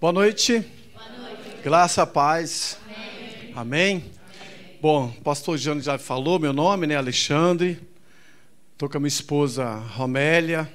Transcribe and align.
Boa 0.00 0.12
noite. 0.12 0.58
Boa 0.92 1.08
noite. 1.08 1.62
Graça, 1.62 2.06
paz. 2.06 2.78
Amém. 3.54 4.00
Amém. 4.00 4.04
Bom, 4.82 5.06
o 5.06 5.22
pastor 5.22 5.56
Jânio 5.56 5.82
já 5.82 5.96
falou 5.96 6.38
meu 6.38 6.52
nome, 6.52 6.86
né? 6.86 6.96
Alexandre. 6.96 7.80
Estou 8.72 8.88
com 8.88 8.98
a 8.98 9.00
minha 9.00 9.08
esposa 9.08 9.76
Romélia, 9.76 10.70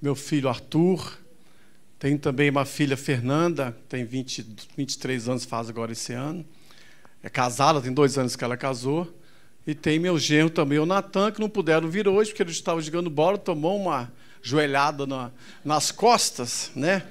meu 0.00 0.14
filho 0.14 0.48
Arthur. 0.48 1.18
Tenho 1.98 2.18
também 2.18 2.50
uma 2.50 2.64
filha 2.64 2.96
Fernanda, 2.96 3.76
tem 3.88 4.04
20, 4.04 4.46
23 4.76 5.28
anos, 5.28 5.44
faz 5.44 5.70
agora 5.70 5.92
esse 5.92 6.12
ano. 6.12 6.44
É 7.22 7.30
casada, 7.30 7.80
tem 7.80 7.92
dois 7.92 8.18
anos 8.18 8.36
que 8.36 8.44
ela 8.44 8.56
casou. 8.56 9.12
E 9.66 9.74
tem 9.74 9.98
meu 9.98 10.18
genro 10.18 10.50
também, 10.50 10.78
o 10.78 10.86
Natan, 10.86 11.32
que 11.32 11.40
não 11.40 11.48
puderam 11.48 11.88
vir 11.88 12.06
hoje, 12.06 12.30
porque 12.30 12.42
ele 12.42 12.50
estava 12.50 12.80
jogando 12.80 13.08
bola, 13.08 13.38
tomou 13.38 13.80
uma 13.80 14.12
joelhada 14.42 15.06
na, 15.06 15.32
nas 15.64 15.90
costas, 15.90 16.70
né? 16.76 17.04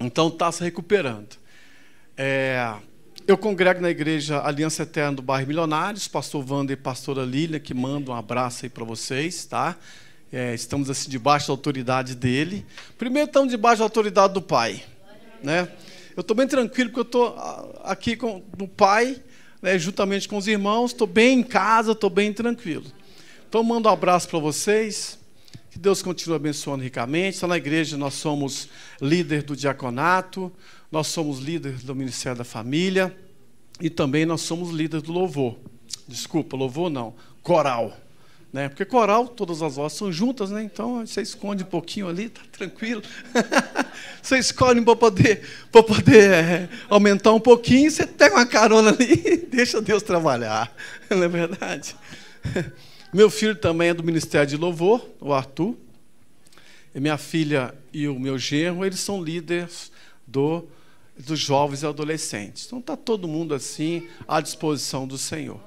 Então 0.00 0.28
está 0.28 0.50
se 0.50 0.62
recuperando. 0.62 1.36
É, 2.16 2.74
eu 3.26 3.38
congrego 3.38 3.80
na 3.80 3.90
igreja 3.90 4.42
Aliança 4.44 4.82
Eterna 4.82 5.16
do 5.16 5.22
Bairro 5.22 5.46
Milionários, 5.46 6.06
pastor 6.06 6.44
Wander 6.46 6.74
e 6.74 6.80
pastora 6.80 7.22
Lília, 7.22 7.58
que 7.58 7.72
mandam 7.72 8.14
um 8.14 8.18
abraço 8.18 8.66
aí 8.66 8.68
para 8.68 8.84
vocês, 8.84 9.44
tá? 9.46 9.76
É, 10.32 10.52
estamos 10.52 10.90
assim 10.90 11.08
debaixo 11.08 11.46
da 11.46 11.52
autoridade 11.52 12.14
dele. 12.14 12.66
Primeiro 12.98 13.28
estamos 13.28 13.50
debaixo 13.50 13.78
da 13.78 13.84
autoridade 13.84 14.34
do 14.34 14.42
Pai, 14.42 14.82
né? 15.42 15.68
Eu 16.16 16.20
estou 16.20 16.36
bem 16.36 16.46
tranquilo 16.46 16.90
porque 16.90 17.00
eu 17.00 17.04
estou 17.04 17.80
aqui 17.82 18.16
com 18.16 18.42
o 18.60 18.68
Pai, 18.68 19.20
né, 19.62 19.78
juntamente 19.78 20.28
com 20.28 20.36
os 20.36 20.46
irmãos, 20.46 20.90
estou 20.92 21.06
bem 21.06 21.40
em 21.40 21.42
casa, 21.42 21.92
estou 21.92 22.10
bem 22.10 22.32
tranquilo. 22.32 22.84
Então 23.48 23.64
mando 23.64 23.88
um 23.88 23.92
abraço 23.92 24.28
para 24.28 24.38
vocês. 24.38 25.18
Que 25.74 25.78
Deus 25.80 26.02
continue 26.02 26.36
abençoando 26.36 26.84
ricamente. 26.84 27.44
Na 27.44 27.56
igreja, 27.56 27.96
nós 27.96 28.14
somos 28.14 28.68
líder 29.02 29.42
do 29.42 29.56
diaconato, 29.56 30.52
nós 30.88 31.08
somos 31.08 31.40
líder 31.40 31.72
do 31.78 31.96
Ministério 31.96 32.38
da 32.38 32.44
Família 32.44 33.12
e 33.80 33.90
também 33.90 34.24
nós 34.24 34.42
somos 34.42 34.70
líder 34.70 35.00
do 35.00 35.10
louvor. 35.10 35.58
Desculpa, 36.06 36.56
louvor 36.56 36.88
não, 36.88 37.12
coral. 37.42 37.92
Né? 38.52 38.68
Porque 38.68 38.84
coral, 38.84 39.26
todas 39.26 39.62
as 39.62 39.74
vozes 39.74 39.98
são 39.98 40.12
juntas, 40.12 40.52
né? 40.52 40.62
então 40.62 41.04
você 41.04 41.20
esconde 41.22 41.64
um 41.64 41.66
pouquinho 41.66 42.08
ali, 42.08 42.28
tá 42.28 42.42
tranquilo. 42.52 43.02
você 44.22 44.38
escolhe 44.38 44.80
para 44.80 44.94
poder, 44.94 45.42
para 45.72 45.82
poder 45.82 46.30
é, 46.30 46.68
aumentar 46.88 47.32
um 47.32 47.40
pouquinho, 47.40 47.90
você 47.90 48.06
pega 48.06 48.36
uma 48.36 48.46
carona 48.46 48.90
ali 48.90 49.22
e 49.26 49.36
deixa 49.50 49.82
Deus 49.82 50.04
trabalhar. 50.04 50.72
Não 51.10 51.24
é 51.24 51.28
verdade? 51.28 51.96
Meu 53.14 53.30
filho 53.30 53.54
também 53.54 53.90
é 53.90 53.94
do 53.94 54.02
Ministério 54.02 54.48
de 54.48 54.56
Louvor, 54.56 55.08
o 55.20 55.32
Arthur. 55.32 55.76
E 56.92 56.98
minha 56.98 57.16
filha 57.16 57.72
e 57.92 58.08
o 58.08 58.18
meu 58.18 58.36
genro, 58.36 58.84
eles 58.84 58.98
são 58.98 59.22
líderes 59.22 59.92
do, 60.26 60.66
dos 61.16 61.38
jovens 61.38 61.84
e 61.84 61.86
adolescentes. 61.86 62.66
Então 62.66 62.80
está 62.80 62.96
todo 62.96 63.28
mundo 63.28 63.54
assim 63.54 64.08
à 64.26 64.40
disposição 64.40 65.06
do 65.06 65.16
Senhor. 65.16 65.60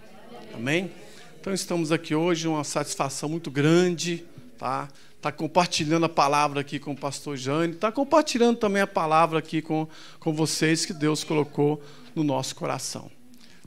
Amém? 0.53 0.91
Então 1.39 1.53
estamos 1.53 1.89
aqui 1.89 2.13
hoje, 2.13 2.49
uma 2.49 2.65
satisfação 2.65 3.29
muito 3.29 3.49
grande, 3.49 4.25
tá? 4.57 4.89
Está 5.15 5.31
compartilhando 5.31 6.05
a 6.05 6.09
palavra 6.09 6.59
aqui 6.59 6.79
com 6.79 6.91
o 6.91 6.97
pastor 6.97 7.37
Jane, 7.37 7.75
está 7.75 7.93
compartilhando 7.93 8.57
também 8.57 8.81
a 8.81 8.87
palavra 8.87 9.39
aqui 9.39 9.61
com, 9.61 9.87
com 10.19 10.33
vocês 10.33 10.85
que 10.85 10.91
Deus 10.91 11.23
colocou 11.23 11.81
no 12.13 12.25
nosso 12.25 12.57
coração. 12.57 13.09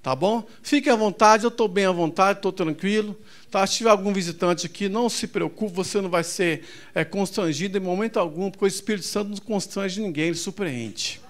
Tá 0.02 0.16
bom? 0.16 0.46
Fiquem 0.62 0.90
à 0.92 0.96
vontade, 0.96 1.44
eu 1.44 1.48
estou 1.48 1.68
bem 1.68 1.84
à 1.84 1.92
vontade, 1.92 2.38
estou 2.38 2.52
tranquilo. 2.52 3.14
Tá? 3.50 3.66
Se 3.66 3.78
tiver 3.78 3.90
algum 3.90 4.12
visitante 4.12 4.64
aqui, 4.64 4.88
não 4.88 5.10
se 5.10 5.26
preocupe, 5.26 5.74
você 5.74 6.00
não 6.00 6.08
vai 6.08 6.24
ser 6.24 6.64
é, 6.94 7.04
constrangido 7.04 7.76
em 7.76 7.80
momento 7.80 8.18
algum, 8.18 8.50
porque 8.50 8.64
o 8.64 8.68
Espírito 8.68 9.06
Santo 9.06 9.30
não 9.30 9.36
constrange 9.38 10.00
ninguém, 10.00 10.28
ele 10.28 10.36
surpreende. 10.36 11.20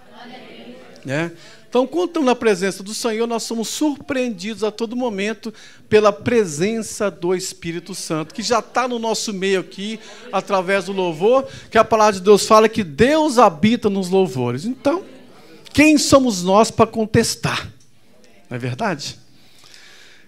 Né? 1.05 1.33
Então, 1.69 1.87
quando 1.87 2.09
estamos 2.09 2.27
na 2.27 2.35
presença 2.35 2.83
do 2.83 2.93
Senhor, 2.93 3.27
nós 3.27 3.43
somos 3.45 3.69
surpreendidos 3.69 4.63
a 4.63 4.71
todo 4.71 4.95
momento 4.95 5.53
pela 5.89 6.13
presença 6.13 7.11
do 7.11 7.35
Espírito 7.35 7.95
Santo, 7.95 8.35
que 8.35 8.43
já 8.43 8.59
está 8.59 8.87
no 8.87 8.99
nosso 8.99 9.33
meio 9.33 9.61
aqui, 9.61 9.99
através 10.33 10.85
do 10.85 10.93
louvor, 10.93 11.49
que 11.71 11.79
a 11.79 11.85
palavra 11.85 12.15
de 12.15 12.21
Deus 12.21 12.47
fala 12.47 12.69
que 12.69 12.85
Deus 12.85 13.39
habita 13.39 13.89
nos 13.89 14.11
louvores. 14.11 14.65
Então, 14.65 15.05
quem 15.73 15.97
somos 15.97 16.43
nós 16.43 16.71
para 16.71 16.87
contestar? 16.87 17.80
Não 18.51 18.57
é 18.57 18.59
verdade? 18.59 19.17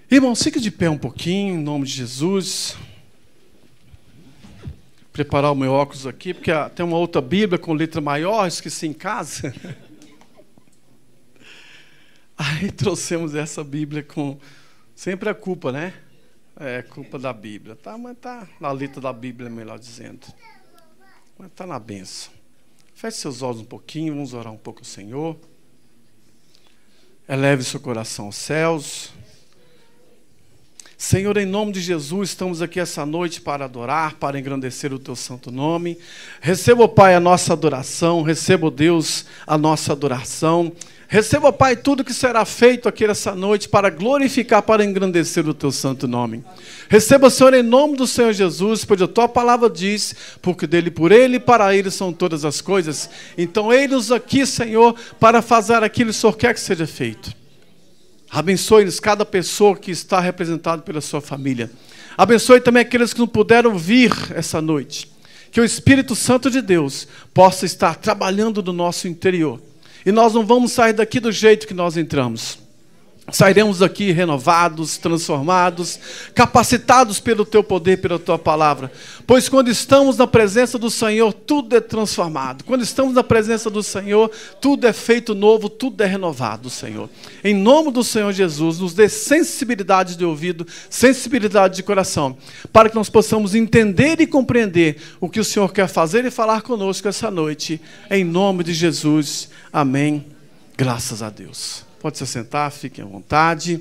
Irmão, 0.08 0.36
fique 0.36 0.60
de 0.60 0.70
pé 0.70 0.88
um 0.88 0.96
pouquinho, 0.96 1.56
em 1.56 1.62
nome 1.62 1.84
de 1.84 1.92
Jesus. 1.92 2.76
Preparar 5.12 5.50
o 5.50 5.56
meu 5.56 5.72
óculos 5.72 6.06
aqui, 6.06 6.32
porque 6.32 6.52
tem 6.76 6.86
uma 6.86 6.96
outra 6.96 7.20
Bíblia 7.20 7.58
com 7.58 7.72
letra 7.72 8.00
maior, 8.00 8.46
esqueci 8.46 8.86
em 8.86 8.92
casa. 8.92 9.52
Aí 12.38 12.70
trouxemos 12.70 13.34
essa 13.34 13.64
Bíblia 13.64 14.04
com. 14.04 14.38
Sempre 14.94 15.28
a 15.28 15.34
culpa, 15.34 15.72
né? 15.72 15.92
É 16.60 16.80
culpa 16.80 17.18
da 17.18 17.32
Bíblia. 17.32 17.74
Tá, 17.74 17.98
mas 17.98 18.16
tá 18.18 18.46
na 18.60 18.70
letra 18.70 19.00
da 19.00 19.12
Bíblia, 19.12 19.50
melhor 19.50 19.80
dizendo. 19.80 20.28
Mas 21.36 21.48
está 21.48 21.66
na 21.66 21.80
benção. 21.80 22.32
Feche 22.94 23.16
seus 23.16 23.42
olhos 23.42 23.60
um 23.60 23.64
pouquinho, 23.64 24.14
vamos 24.14 24.32
orar 24.32 24.52
um 24.52 24.58
pouco 24.58 24.80
ao 24.80 24.84
Senhor. 24.84 25.36
Eleve 27.28 27.62
seu 27.62 27.78
coração 27.78 28.26
aos 28.26 28.36
céus. 28.36 29.12
Senhor, 31.02 31.36
em 31.36 31.44
nome 31.44 31.72
de 31.72 31.80
Jesus, 31.80 32.28
estamos 32.28 32.62
aqui 32.62 32.78
essa 32.78 33.04
noite 33.04 33.40
para 33.40 33.64
adorar, 33.64 34.14
para 34.14 34.38
engrandecer 34.38 34.92
o 34.92 35.00
teu 35.00 35.16
santo 35.16 35.50
nome. 35.50 35.98
Receba, 36.40 36.86
Pai, 36.86 37.16
a 37.16 37.20
nossa 37.20 37.54
adoração, 37.54 38.22
receba, 38.22 38.70
Deus, 38.70 39.26
a 39.44 39.58
nossa 39.58 39.90
adoração. 39.90 40.72
Receba, 41.08 41.52
Pai, 41.52 41.74
tudo 41.74 42.04
que 42.04 42.14
será 42.14 42.44
feito 42.44 42.88
aqui 42.88 43.04
essa 43.04 43.34
noite 43.34 43.68
para 43.68 43.90
glorificar, 43.90 44.62
para 44.62 44.84
engrandecer 44.84 45.46
o 45.48 45.52
teu 45.52 45.72
santo 45.72 46.06
nome. 46.06 46.44
Receba, 46.88 47.28
Senhor, 47.30 47.52
em 47.52 47.64
nome 47.64 47.96
do 47.96 48.06
Senhor 48.06 48.32
Jesus, 48.32 48.84
pois 48.84 49.02
a 49.02 49.08
tua 49.08 49.28
palavra 49.28 49.68
diz, 49.68 50.14
porque 50.40 50.68
dele, 50.68 50.88
por 50.88 51.10
ele 51.10 51.38
e 51.38 51.40
para 51.40 51.74
ele 51.74 51.90
são 51.90 52.12
todas 52.12 52.44
as 52.44 52.60
coisas. 52.60 53.10
Então, 53.36 53.72
eis-nos 53.72 54.12
aqui, 54.12 54.46
Senhor, 54.46 54.94
para 55.18 55.42
fazer 55.42 55.82
aquilo 55.82 56.12
que 56.12 56.16
o 56.16 56.20
Senhor 56.20 56.36
quer 56.36 56.54
que 56.54 56.60
seja 56.60 56.86
feito. 56.86 57.41
Abençoe-nos 58.32 58.98
cada 58.98 59.26
pessoa 59.26 59.76
que 59.76 59.90
está 59.90 60.18
representada 60.18 60.80
pela 60.80 61.02
sua 61.02 61.20
família. 61.20 61.70
Abençoe 62.16 62.62
também 62.62 62.80
aqueles 62.80 63.12
que 63.12 63.20
não 63.20 63.28
puderam 63.28 63.76
vir 63.76 64.10
essa 64.34 64.62
noite. 64.62 65.12
Que 65.50 65.60
o 65.60 65.64
Espírito 65.64 66.16
Santo 66.16 66.50
de 66.50 66.62
Deus 66.62 67.06
possa 67.34 67.66
estar 67.66 67.96
trabalhando 67.96 68.62
no 68.62 68.72
nosso 68.72 69.06
interior. 69.06 69.60
E 70.06 70.10
nós 70.10 70.32
não 70.32 70.46
vamos 70.46 70.72
sair 70.72 70.94
daqui 70.94 71.20
do 71.20 71.30
jeito 71.30 71.66
que 71.66 71.74
nós 71.74 71.98
entramos. 71.98 72.61
Sairemos 73.30 73.78
daqui 73.78 74.10
renovados, 74.10 74.98
transformados, 74.98 75.98
capacitados 76.34 77.20
pelo 77.20 77.44
teu 77.44 77.62
poder, 77.62 77.98
pela 77.98 78.18
tua 78.18 78.36
palavra. 78.36 78.90
Pois 79.24 79.48
quando 79.48 79.70
estamos 79.70 80.16
na 80.16 80.26
presença 80.26 80.76
do 80.76 80.90
Senhor, 80.90 81.32
tudo 81.32 81.76
é 81.76 81.80
transformado. 81.80 82.64
Quando 82.64 82.82
estamos 82.82 83.14
na 83.14 83.22
presença 83.22 83.70
do 83.70 83.80
Senhor, 83.80 84.28
tudo 84.60 84.88
é 84.88 84.92
feito 84.92 85.36
novo, 85.36 85.68
tudo 85.68 86.02
é 86.02 86.06
renovado, 86.06 86.68
Senhor. 86.68 87.08
Em 87.44 87.54
nome 87.54 87.92
do 87.92 88.02
Senhor 88.02 88.32
Jesus, 88.32 88.80
nos 88.80 88.92
dê 88.92 89.08
sensibilidade 89.08 90.16
de 90.16 90.24
ouvido, 90.24 90.66
sensibilidade 90.90 91.76
de 91.76 91.84
coração, 91.84 92.36
para 92.72 92.88
que 92.90 92.96
nós 92.96 93.08
possamos 93.08 93.54
entender 93.54 94.20
e 94.20 94.26
compreender 94.26 94.96
o 95.20 95.28
que 95.28 95.38
o 95.38 95.44
Senhor 95.44 95.72
quer 95.72 95.86
fazer 95.86 96.24
e 96.24 96.30
falar 96.30 96.62
conosco 96.62 97.06
essa 97.06 97.30
noite. 97.30 97.80
Em 98.10 98.24
nome 98.24 98.64
de 98.64 98.74
Jesus. 98.74 99.48
Amém. 99.72 100.26
Graças 100.76 101.22
a 101.22 101.30
Deus. 101.30 101.91
Pode 102.02 102.18
se 102.18 102.26
sentar, 102.26 102.68
fiquem 102.72 103.04
à 103.04 103.06
vontade. 103.06 103.80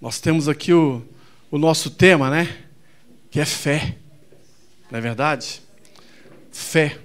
Nós 0.00 0.18
temos 0.18 0.48
aqui 0.48 0.72
o, 0.72 1.02
o 1.50 1.58
nosso 1.58 1.90
tema, 1.90 2.30
né? 2.30 2.64
Que 3.30 3.40
é 3.40 3.44
fé. 3.44 3.98
Não 4.90 4.98
é 4.98 5.02
verdade? 5.02 5.60
Fé. 6.50 6.98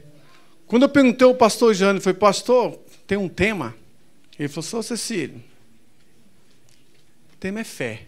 Quando 0.68 0.84
eu 0.84 0.90
perguntei 0.90 1.28
ao 1.28 1.36
pastor 1.36 1.74
Jânio, 1.74 2.02
foi 2.02 2.14
pastor, 2.14 2.80
tem 3.06 3.18
um 3.18 3.28
tema? 3.28 3.76
Ele 4.40 4.48
falou, 4.48 4.64
só 4.64 4.82
Cecílio, 4.82 5.44
o 7.34 7.38
tema 7.42 7.60
é 7.60 7.66
fé. 7.66 8.04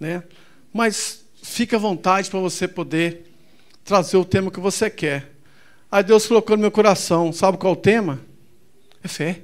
Né? 0.00 0.24
Mas 0.72 1.24
fique 1.44 1.76
à 1.76 1.78
vontade 1.78 2.28
para 2.28 2.40
você 2.40 2.66
poder 2.66 3.30
trazer 3.84 4.16
o 4.16 4.24
tema 4.24 4.50
que 4.50 4.58
você 4.58 4.90
quer. 4.90 5.30
Aí 5.92 6.02
Deus 6.02 6.26
colocou 6.26 6.56
no 6.56 6.62
meu 6.62 6.72
coração, 6.72 7.32
sabe 7.32 7.56
qual 7.56 7.74
é 7.74 7.76
o 7.76 7.80
tema? 7.80 8.29
É 9.02 9.08
fé. 9.08 9.42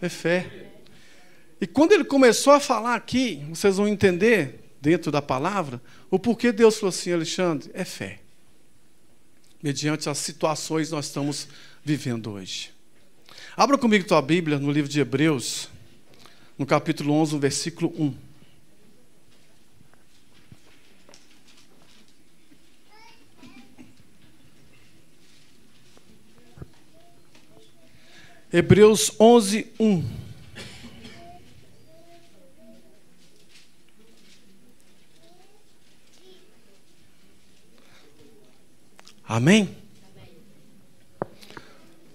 É 0.00 0.08
fé. 0.08 0.66
E 1.60 1.66
quando 1.66 1.92
ele 1.92 2.04
começou 2.04 2.52
a 2.52 2.60
falar 2.60 2.94
aqui, 2.94 3.42
vocês 3.48 3.76
vão 3.76 3.88
entender, 3.88 4.66
dentro 4.80 5.10
da 5.10 5.22
palavra, 5.22 5.80
o 6.10 6.18
porquê 6.18 6.52
Deus 6.52 6.76
falou 6.76 6.90
assim, 6.90 7.12
Alexandre, 7.12 7.70
é 7.72 7.84
fé. 7.84 8.20
Mediante 9.62 10.08
as 10.08 10.18
situações 10.18 10.88
que 10.88 10.94
nós 10.94 11.06
estamos 11.06 11.48
vivendo 11.82 12.32
hoje. 12.32 12.70
Abra 13.56 13.78
comigo 13.78 14.06
tua 14.06 14.20
Bíblia 14.20 14.58
no 14.58 14.70
livro 14.70 14.90
de 14.90 15.00
Hebreus, 15.00 15.68
no 16.58 16.66
capítulo 16.66 17.14
11, 17.14 17.34
no 17.34 17.40
versículo 17.40 17.92
1. 17.98 18.25
Hebreus 28.52 29.12
11, 29.18 29.72
1. 29.78 30.04
Amém? 39.28 39.76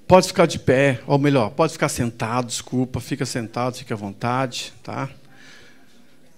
Pode 0.07 0.28
ficar 0.28 0.45
de 0.45 0.57
pé, 0.57 1.01
ou 1.06 1.18
melhor, 1.18 1.51
pode 1.51 1.74
ficar 1.74 1.89
sentado, 1.89 2.48
desculpa, 2.48 3.00
fica 3.00 3.25
sentado, 3.25 3.77
fique 3.77 3.92
à 3.92 3.95
vontade, 3.95 4.74
tá? 4.81 5.10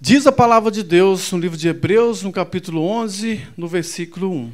Diz 0.01 0.25
a 0.25 0.31
palavra 0.31 0.71
de 0.71 0.83
Deus 0.83 1.31
no 1.31 1.39
livro 1.39 1.57
de 1.57 1.67
Hebreus, 1.67 2.23
no 2.23 2.31
capítulo 2.31 2.83
11, 2.83 3.47
no 3.55 3.67
versículo 3.67 4.31
1. 4.31 4.53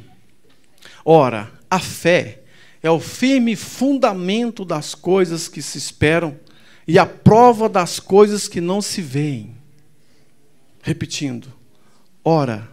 Ora, 1.04 1.50
a 1.70 1.78
fé 1.78 2.42
é 2.82 2.90
o 2.90 3.00
firme 3.00 3.54
fundamento 3.56 4.64
das 4.64 4.94
coisas 4.94 5.48
que 5.48 5.60
se 5.60 5.78
esperam 5.78 6.38
e 6.86 6.98
a 6.98 7.06
prova 7.06 7.68
das 7.68 8.00
coisas 8.00 8.48
que 8.48 8.60
não 8.60 8.80
se 8.80 9.02
veem. 9.02 9.54
Repetindo. 10.82 11.52
Ora, 12.24 12.68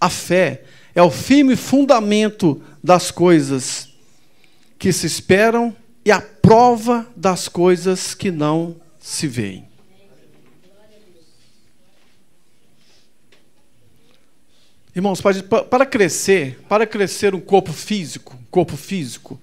a 0.00 0.10
fé 0.10 0.64
é 0.94 1.02
o 1.02 1.10
firme 1.10 1.56
fundamento 1.56 2.60
das 2.82 3.10
coisas 3.10 3.88
que 4.78 4.92
se 4.92 5.06
esperam 5.06 5.74
e 6.04 6.10
a 6.10 6.20
prova 6.20 7.06
das 7.16 7.48
coisas 7.48 8.12
que 8.14 8.30
não 8.30 8.76
se 8.98 9.26
veem. 9.26 9.66
Irmãos, 14.94 15.20
para 15.70 15.84
crescer, 15.86 16.60
para 16.68 16.86
crescer 16.86 17.34
um 17.34 17.40
corpo 17.40 17.72
físico, 17.72 18.38
corpo 18.54 18.76
físico, 18.76 19.40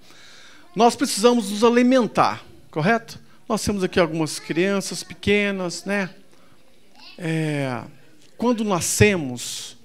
nós 0.74 0.96
precisamos 0.96 1.52
nos 1.52 1.66
alimentar, 1.66 2.46
correto? 2.72 3.20
Nós 3.46 3.62
temos 3.62 3.84
aqui 3.84 4.00
algumas 4.00 4.40
crianças 4.40 5.04
pequenas, 5.04 5.84
né? 5.84 6.10
É, 7.18 7.82
quando 8.38 8.64
nascemos, 8.64 9.76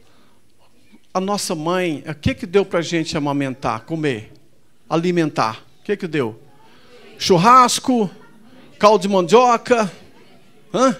a 1.12 1.18
nossa 1.18 1.56
mãe, 1.56 2.04
o 2.06 2.14
que 2.14 2.36
que 2.36 2.46
deu 2.46 2.64
para 2.64 2.78
a 2.78 2.82
gente 2.82 3.16
amamentar, 3.16 3.80
comer, 3.80 4.32
alimentar? 4.88 5.60
O 5.80 5.82
que 5.82 5.96
que 5.96 6.06
deu? 6.06 6.40
Churrasco, 7.18 8.08
caldo 8.78 9.02
de 9.02 9.08
mandioca, 9.08 9.92
hã? 10.72 10.96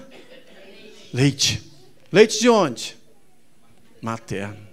Leite. 1.14 1.62
Leite 2.11 2.40
de 2.40 2.49
onde? 2.49 2.96
Materno. 4.02 4.65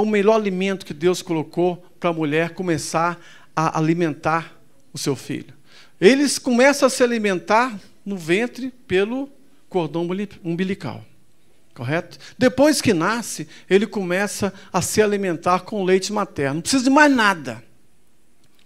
É 0.00 0.02
o 0.02 0.06
melhor 0.06 0.34
alimento 0.34 0.86
que 0.86 0.94
Deus 0.94 1.20
colocou 1.20 1.84
para 2.00 2.08
a 2.08 2.12
mulher 2.12 2.54
começar 2.54 3.20
a 3.54 3.78
alimentar 3.78 4.58
o 4.94 4.98
seu 4.98 5.14
filho. 5.14 5.52
Eles 6.00 6.38
começam 6.38 6.86
a 6.86 6.90
se 6.90 7.02
alimentar 7.02 7.78
no 8.02 8.16
ventre 8.16 8.72
pelo 8.88 9.28
cordão 9.68 10.08
umbilical 10.42 11.04
correto? 11.74 12.18
Depois 12.36 12.82
que 12.82 12.92
nasce, 12.92 13.48
ele 13.68 13.86
começa 13.86 14.52
a 14.70 14.82
se 14.82 15.00
alimentar 15.00 15.60
com 15.60 15.82
leite 15.82 16.12
materno. 16.12 16.56
Não 16.56 16.60
precisa 16.60 16.84
de 16.84 16.90
mais 16.90 17.10
nada. 17.10 17.64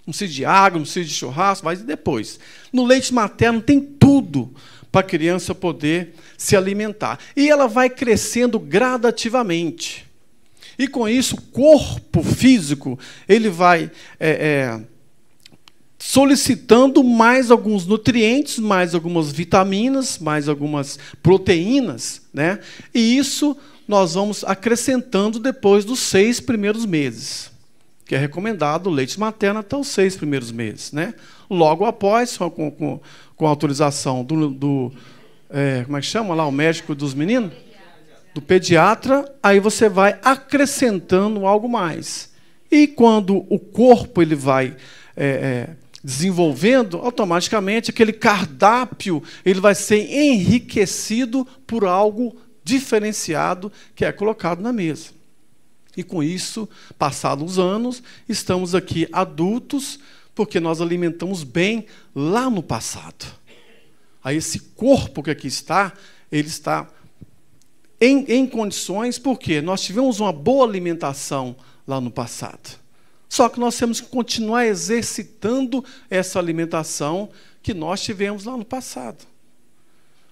Não 0.04 0.12
precisa 0.12 0.32
de 0.32 0.44
água, 0.44 0.78
não 0.78 0.84
precisa 0.84 1.08
de 1.08 1.14
churrasco, 1.14 1.64
vai 1.64 1.76
depois. 1.76 2.40
No 2.72 2.84
leite 2.84 3.14
materno 3.14 3.60
tem 3.60 3.81
tudo 3.81 4.52
para 4.90 5.02
a 5.02 5.08
criança 5.08 5.54
poder 5.54 6.14
se 6.36 6.56
alimentar. 6.56 7.20
E 7.36 7.48
ela 7.48 7.69
vai 7.69 7.88
crescendo 7.88 8.58
gradativamente. 8.58 10.03
E 10.78 10.88
com 10.88 11.08
isso, 11.08 11.36
o 11.36 11.40
corpo 11.40 12.22
físico, 12.22 12.98
ele 13.28 13.48
vai 13.48 13.90
é, 14.18 14.30
é, 14.30 14.80
solicitando 15.98 17.02
mais 17.02 17.50
alguns 17.50 17.86
nutrientes, 17.86 18.58
mais 18.58 18.94
algumas 18.94 19.32
vitaminas, 19.32 20.18
mais 20.18 20.48
algumas 20.48 20.98
proteínas, 21.22 22.22
né? 22.32 22.60
E 22.94 23.16
isso 23.16 23.56
nós 23.86 24.14
vamos 24.14 24.44
acrescentando 24.44 25.38
depois 25.38 25.84
dos 25.84 26.00
seis 26.00 26.40
primeiros 26.40 26.84
meses, 26.84 27.50
que 28.04 28.14
é 28.14 28.18
recomendado 28.18 28.88
o 28.88 28.92
leite 28.92 29.18
materno 29.18 29.60
até 29.60 29.76
os 29.76 29.88
seis 29.88 30.16
primeiros 30.16 30.52
meses, 30.52 30.92
né? 30.92 31.14
Logo 31.48 31.84
após, 31.84 32.36
com, 32.36 32.70
com, 32.70 33.00
com 33.36 33.46
autorização 33.46 34.24
do, 34.24 34.50
do 34.50 34.92
é, 35.50 35.84
como 35.84 35.96
é 35.96 36.00
que 36.00 36.06
chama 36.06 36.34
lá, 36.34 36.46
o 36.46 36.52
médico 36.52 36.94
dos 36.94 37.14
meninos? 37.14 37.52
Do 38.34 38.42
pediatra, 38.42 39.32
aí 39.42 39.60
você 39.60 39.88
vai 39.88 40.19
acrescentando 40.22 41.46
algo 41.46 41.69
mais. 41.69 42.32
E 42.70 42.88
quando 42.88 43.46
o 43.48 43.58
corpo 43.58 44.20
ele 44.20 44.34
vai 44.34 44.76
é, 45.16 45.26
é, 45.26 45.76
desenvolvendo, 46.02 46.98
automaticamente 46.98 47.90
aquele 47.90 48.12
cardápio 48.12 49.22
ele 49.44 49.60
vai 49.60 49.75
ser 49.75 50.10
enriquecido 50.10 51.46
por 51.66 51.84
algo 51.84 52.36
diferenciado 52.64 53.70
que 53.94 54.04
é 54.04 54.10
colocado 54.10 54.60
na 54.60 54.72
mesa. 54.72 55.10
E 55.96 56.02
com 56.02 56.22
isso, 56.22 56.69
passados 56.98 57.52
os 57.52 57.58
anos, 57.58 58.02
estamos 58.28 58.75
aqui 58.75 59.06
adultos, 59.12 60.00
porque 60.34 60.58
nós 60.58 60.81
alimentamos 60.81 61.44
bem 61.44 61.86
lá 62.14 62.50
no 62.50 62.62
passado. 62.62 63.26
Aí 64.22 64.38
esse 64.38 64.58
corpo 64.58 65.22
que 65.22 65.31
aqui 65.31 65.46
está, 65.46 65.92
ele 66.32 66.48
está 66.48 66.88
em, 68.04 68.24
em 68.28 68.46
condições, 68.46 69.18
porque 69.18 69.60
nós 69.60 69.82
tivemos 69.82 70.20
uma 70.20 70.32
boa 70.32 70.66
alimentação 70.66 71.56
lá 71.86 72.00
no 72.00 72.10
passado. 72.10 72.78
Só 73.28 73.48
que 73.48 73.58
nós 73.58 73.76
temos 73.76 74.00
que 74.00 74.08
continuar 74.08 74.66
exercitando 74.66 75.84
essa 76.10 76.38
alimentação 76.38 77.30
que 77.62 77.72
nós 77.72 78.02
tivemos 78.02 78.44
lá 78.44 78.56
no 78.56 78.64
passado. 78.64 79.24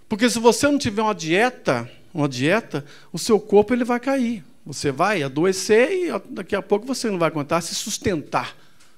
Porque 0.08 0.28
se 0.28 0.38
você 0.38 0.68
não 0.68 0.78
tiver 0.78 1.02
uma 1.02 1.14
dieta, 1.14 1.90
uma 2.12 2.28
dieta, 2.28 2.84
o 3.12 3.18
seu 3.18 3.40
corpo 3.40 3.72
ele 3.72 3.84
vai 3.84 3.98
cair. 3.98 4.44
Você 4.64 4.92
vai 4.92 5.22
adoecer 5.22 5.90
e 5.90 6.20
daqui 6.30 6.54
a 6.54 6.62
pouco 6.62 6.86
você 6.86 7.10
não 7.10 7.18
vai 7.18 7.28
aguentar 7.28 7.62
se 7.62 7.74
sustentar. 7.74 8.54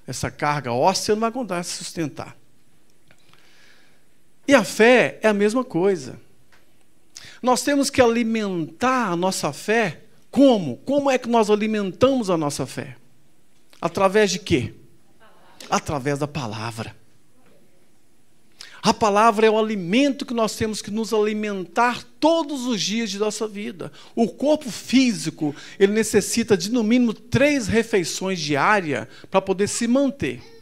Essa 0.07 0.31
carga 0.31 0.73
óssea 0.73 1.15
não 1.15 1.21
vai 1.21 1.31
aguentar 1.31 1.65
se 1.65 1.77
sustentar. 1.77 2.37
E 4.47 4.55
a 4.55 4.65
fé 4.65 5.19
é 5.23 5.29
a 5.29 5.33
mesma 5.33 5.65
coisa. 5.65 6.21
Nós 7.45 7.61
temos 7.61 7.91
que 7.91 8.01
alimentar 8.01 9.11
a 9.11 9.17
nossa 9.17 9.53
fé 9.53 10.01
como? 10.31 10.79
Como 10.79 11.11
é 11.11 11.19
que 11.19 11.29
nós 11.29 11.51
alimentamos 11.51 12.31
a 12.31 12.39
nossa 12.39 12.65
fé? 12.65 12.97
Através 13.79 14.31
de 14.31 14.39
quê? 14.39 14.73
Através 15.69 16.21
da 16.21 16.27
palavra. 16.27 16.97
A 18.83 18.95
palavra 18.95 19.47
é 19.47 19.51
o 19.51 19.59
alimento 19.59 20.25
que 20.25 20.33
nós 20.33 20.57
temos 20.57 20.81
que 20.81 20.91
nos 20.91 21.13
alimentar 21.13 22.03
todos 22.19 22.65
os 22.65 22.81
dias 22.81 23.11
de 23.11 23.19
nossa 23.19 23.47
vida. 23.47 23.93
O 24.17 24.27
corpo 24.27 24.71
físico, 24.71 25.55
ele 25.79 25.93
necessita 25.93 26.57
de 26.57 26.73
no 26.73 26.83
mínimo 26.83 27.13
três 27.13 27.67
refeições 27.67 28.41
diárias 28.41 29.07
para 29.31 29.43
poder 29.43 29.69
se 29.69 29.87
manter. 29.87 30.54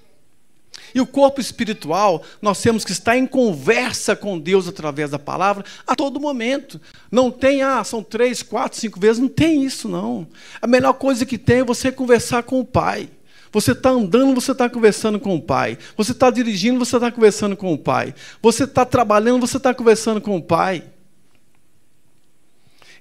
E 0.95 1.01
o 1.01 1.07
corpo 1.07 1.41
espiritual, 1.41 2.23
nós 2.41 2.61
temos 2.61 2.85
que 2.85 2.93
estar 2.93 3.17
em 3.17 3.27
conversa 3.27 4.15
com 4.15 4.39
Deus 4.39 4.69
através 4.69 5.11
da 5.11 5.19
palavra 5.19 5.65
a 5.87 5.95
todo 5.95 6.21
momento. 6.21 6.81
Não 7.11 7.31
tem, 7.31 7.63
ah, 7.63 7.83
são 7.85 8.03
três, 8.03 8.43
quatro, 8.43 8.79
cinco 8.79 9.01
vezes, 9.01 9.21
não 9.21 9.29
tem 9.29 9.65
isso, 9.65 9.89
não. 9.89 10.27
A 10.61 10.67
melhor 10.67 10.95
coisa 10.95 11.25
que 11.25 11.39
tem 11.39 11.61
é 11.61 11.65
você 11.65 11.91
conversar 11.91 12.43
com 12.43 12.61
o 12.61 12.65
Pai. 12.65 13.09
Você 13.53 13.73
está 13.73 13.91
andando, 13.91 14.41
você 14.41 14.53
está 14.53 14.69
conversando 14.69 15.21
com 15.21 15.37
o 15.37 15.41
Pai. 15.41 15.77
Você 15.97 16.13
está 16.13 16.31
dirigindo, 16.31 16.79
você 16.79 16.97
está 16.97 17.13
conversando 17.13 17.55
com 17.57 17.73
o 17.73 17.79
Pai. 17.79 18.15
Você 18.43 18.65
está 18.65 18.85
trabalhando, 18.85 19.47
você 19.47 19.59
está 19.59 19.75
conversando 19.75 20.21
com 20.21 20.37
o 20.37 20.43
Pai. 20.43 20.85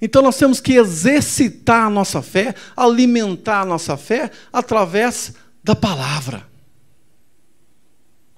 Então 0.02 0.22
nós 0.22 0.36
temos 0.36 0.60
que 0.60 0.74
exercitar 0.74 1.86
a 1.86 1.90
nossa 1.90 2.22
fé, 2.22 2.56
alimentar 2.76 3.62
a 3.62 3.66
nossa 3.66 3.96
fé 3.96 4.30
através 4.52 5.34
da 5.64 5.76
palavra. 5.76 6.51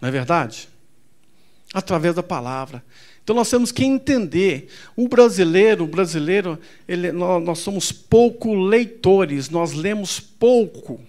Não 0.03 0.10
é 0.10 0.12
verdade? 0.12 0.67
Através 1.74 2.13
da 2.13 2.22
palavra. 2.22 2.83
Então 3.24 3.33
nós 3.33 3.50
temos 3.50 3.72
que 3.72 3.86
entender. 3.86 4.67
O 4.98 5.07
brasileiro, 5.07 5.86
o 5.86 5.88
brasileiro, 5.88 6.60
ele, 6.86 7.13
nós, 7.13 7.41
nós 7.41 7.60
somos 7.60 7.93
pouco 7.93 8.53
leitores, 8.53 9.50
nós 9.50 9.72
lemos 9.72 10.19
pouco. 10.19 11.00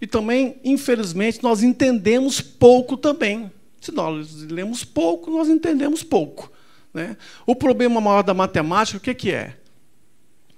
E 0.00 0.06
também, 0.06 0.56
infelizmente, 0.64 1.42
nós 1.42 1.62
entendemos 1.62 2.40
pouco 2.40 2.96
também. 2.96 3.52
Se 3.78 3.92
nós 3.92 4.32
lemos 4.44 4.82
pouco, 4.82 5.30
nós 5.30 5.48
entendemos 5.48 6.02
pouco. 6.02 6.50
Né? 6.94 7.14
O 7.44 7.54
problema 7.54 8.00
maior 8.00 8.22
da 8.22 8.32
matemática, 8.32 8.96
o 8.96 9.14
que, 9.14 9.30
é? 9.30 9.54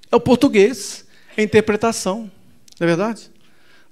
É 0.08 0.14
o 0.14 0.20
português, 0.20 1.04
é 1.36 1.40
a 1.40 1.44
interpretação. 1.44 2.30
Não 2.78 2.84
é 2.84 2.86
verdade? 2.86 3.28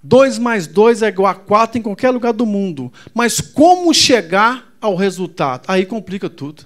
2 0.06 0.38
mais 0.38 0.68
2 0.68 1.02
é 1.02 1.08
igual 1.08 1.26
a 1.26 1.34
4 1.34 1.78
em 1.78 1.82
qualquer 1.82 2.10
lugar 2.10 2.32
do 2.32 2.46
mundo. 2.46 2.92
Mas 3.12 3.40
como 3.40 3.92
chegar 3.92 4.72
ao 4.80 4.94
resultado? 4.94 5.64
Aí 5.66 5.84
complica 5.84 6.30
tudo. 6.30 6.64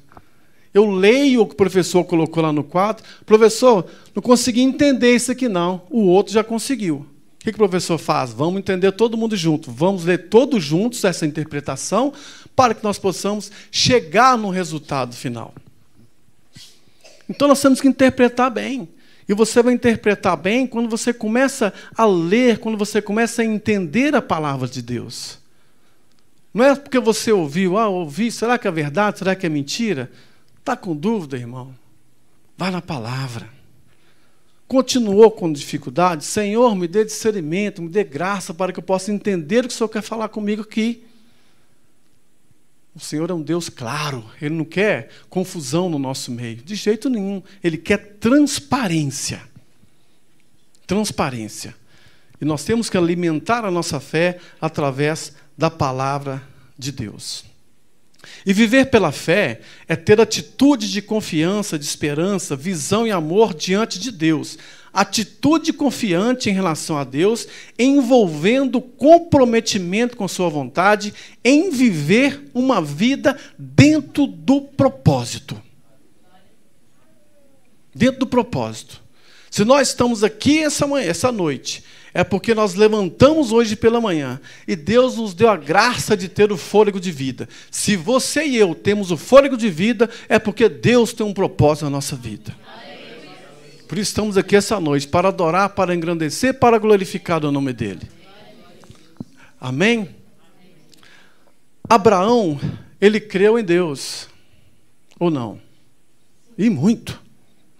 Eu 0.74 0.88
leio 0.90 1.40
o 1.40 1.46
que 1.46 1.54
o 1.54 1.56
professor 1.56 2.04
colocou 2.04 2.42
lá 2.42 2.52
no 2.52 2.62
quadro. 2.62 3.02
Professor, 3.24 3.86
não 4.14 4.22
consegui 4.22 4.60
entender 4.60 5.14
isso 5.14 5.32
aqui 5.32 5.48
não. 5.48 5.82
O 5.90 6.02
outro 6.02 6.32
já 6.32 6.44
conseguiu. 6.44 7.06
O 7.40 7.44
que, 7.44 7.50
o 7.50 7.54
professor 7.54 7.96
faz? 7.96 8.32
Vamos 8.32 8.58
entender 8.58 8.92
todo 8.92 9.16
mundo 9.16 9.34
junto. 9.34 9.72
Vamos 9.72 10.04
ler 10.04 10.28
todos 10.28 10.62
juntos 10.62 11.02
essa 11.02 11.24
interpretação 11.24 12.12
para 12.54 12.74
que 12.74 12.84
nós 12.84 12.98
possamos 12.98 13.50
chegar 13.72 14.36
no 14.36 14.50
resultado 14.50 15.16
final. 15.16 15.54
Então 17.28 17.48
nós 17.48 17.60
temos 17.60 17.80
que 17.80 17.88
interpretar 17.88 18.50
bem. 18.50 18.86
E 19.30 19.32
você 19.32 19.62
vai 19.62 19.72
interpretar 19.74 20.36
bem 20.36 20.66
quando 20.66 20.88
você 20.88 21.14
começa 21.14 21.72
a 21.96 22.04
ler, 22.04 22.58
quando 22.58 22.76
você 22.76 23.00
começa 23.00 23.42
a 23.42 23.44
entender 23.44 24.12
a 24.12 24.20
palavra 24.20 24.66
de 24.66 24.82
Deus. 24.82 25.38
Não 26.52 26.64
é 26.64 26.74
porque 26.74 26.98
você 26.98 27.30
ouviu, 27.30 27.78
ah, 27.78 27.86
ouvi, 27.86 28.32
será 28.32 28.58
que 28.58 28.66
é 28.66 28.70
verdade? 28.72 29.20
Será 29.20 29.36
que 29.36 29.46
é 29.46 29.48
mentira? 29.48 30.10
Está 30.58 30.76
com 30.76 30.96
dúvida, 30.96 31.36
irmão? 31.36 31.72
Vá 32.58 32.72
na 32.72 32.82
palavra. 32.82 33.48
Continuou 34.66 35.30
com 35.30 35.52
dificuldade? 35.52 36.24
Senhor, 36.24 36.74
me 36.74 36.88
dê 36.88 37.04
discernimento, 37.04 37.82
me 37.82 37.88
dê 37.88 38.02
graça 38.02 38.52
para 38.52 38.72
que 38.72 38.80
eu 38.80 38.84
possa 38.84 39.12
entender 39.12 39.64
o 39.64 39.68
que 39.68 39.74
o 39.74 39.76
Senhor 39.76 39.90
quer 39.90 40.02
falar 40.02 40.28
comigo 40.28 40.62
aqui. 40.62 41.04
O 42.94 42.98
Senhor 42.98 43.30
é 43.30 43.34
um 43.34 43.42
Deus 43.42 43.68
claro, 43.68 44.24
Ele 44.42 44.54
não 44.54 44.64
quer 44.64 45.10
confusão 45.28 45.88
no 45.88 45.98
nosso 45.98 46.30
meio, 46.30 46.56
de 46.56 46.74
jeito 46.74 47.08
nenhum. 47.08 47.42
Ele 47.62 47.78
quer 47.78 48.16
transparência. 48.18 49.42
Transparência. 50.86 51.74
E 52.40 52.44
nós 52.44 52.64
temos 52.64 52.90
que 52.90 52.96
alimentar 52.96 53.64
a 53.64 53.70
nossa 53.70 54.00
fé 54.00 54.38
através 54.60 55.32
da 55.56 55.70
palavra 55.70 56.42
de 56.76 56.90
Deus. 56.90 57.44
E 58.44 58.52
viver 58.52 58.86
pela 58.86 59.12
fé 59.12 59.60
é 59.86 59.94
ter 59.94 60.20
atitude 60.20 60.90
de 60.90 61.00
confiança, 61.00 61.78
de 61.78 61.84
esperança, 61.84 62.56
visão 62.56 63.06
e 63.06 63.10
amor 63.10 63.54
diante 63.54 63.98
de 63.98 64.10
Deus. 64.10 64.58
Atitude 64.92 65.72
confiante 65.72 66.50
em 66.50 66.52
relação 66.52 66.98
a 66.98 67.04
Deus, 67.04 67.46
envolvendo 67.78 68.80
comprometimento 68.80 70.16
com 70.16 70.26
Sua 70.26 70.48
vontade, 70.48 71.14
em 71.44 71.70
viver 71.70 72.50
uma 72.52 72.82
vida 72.82 73.36
dentro 73.58 74.26
do 74.26 74.62
propósito. 74.62 75.60
Dentro 77.94 78.20
do 78.20 78.26
propósito. 78.26 79.02
Se 79.50 79.64
nós 79.64 79.88
estamos 79.88 80.22
aqui 80.22 80.60
essa, 80.60 80.86
manhã, 80.86 81.08
essa 81.08 81.32
noite 81.32 81.82
é 82.12 82.24
porque 82.24 82.54
nós 82.54 82.74
levantamos 82.74 83.52
hoje 83.52 83.76
pela 83.76 84.00
manhã 84.00 84.40
e 84.66 84.74
Deus 84.74 85.16
nos 85.16 85.34
deu 85.34 85.48
a 85.48 85.56
graça 85.56 86.16
de 86.16 86.28
ter 86.28 86.50
o 86.50 86.56
fôlego 86.56 87.00
de 87.00 87.10
vida. 87.10 87.48
Se 87.70 87.96
você 87.96 88.44
e 88.44 88.56
eu 88.56 88.74
temos 88.74 89.10
o 89.10 89.16
fôlego 89.16 89.56
de 89.56 89.70
vida, 89.70 90.10
é 90.28 90.38
porque 90.38 90.68
Deus 90.68 91.12
tem 91.12 91.24
um 91.24 91.32
propósito 91.32 91.84
na 91.84 91.90
nossa 91.90 92.16
vida. 92.16 92.56
Por 93.90 93.98
isso 93.98 94.12
estamos 94.12 94.36
aqui 94.36 94.54
essa 94.54 94.78
noite 94.78 95.08
para 95.08 95.30
adorar, 95.30 95.70
para 95.70 95.92
engrandecer, 95.92 96.54
para 96.54 96.78
glorificar 96.78 97.44
o 97.44 97.50
nome 97.50 97.72
dele. 97.72 98.08
Amém? 99.60 100.14
Abraão, 101.88 102.60
ele 103.00 103.18
creu 103.18 103.58
em 103.58 103.64
Deus. 103.64 104.28
Ou 105.18 105.28
não? 105.28 105.60
E 106.56 106.70
muito, 106.70 107.20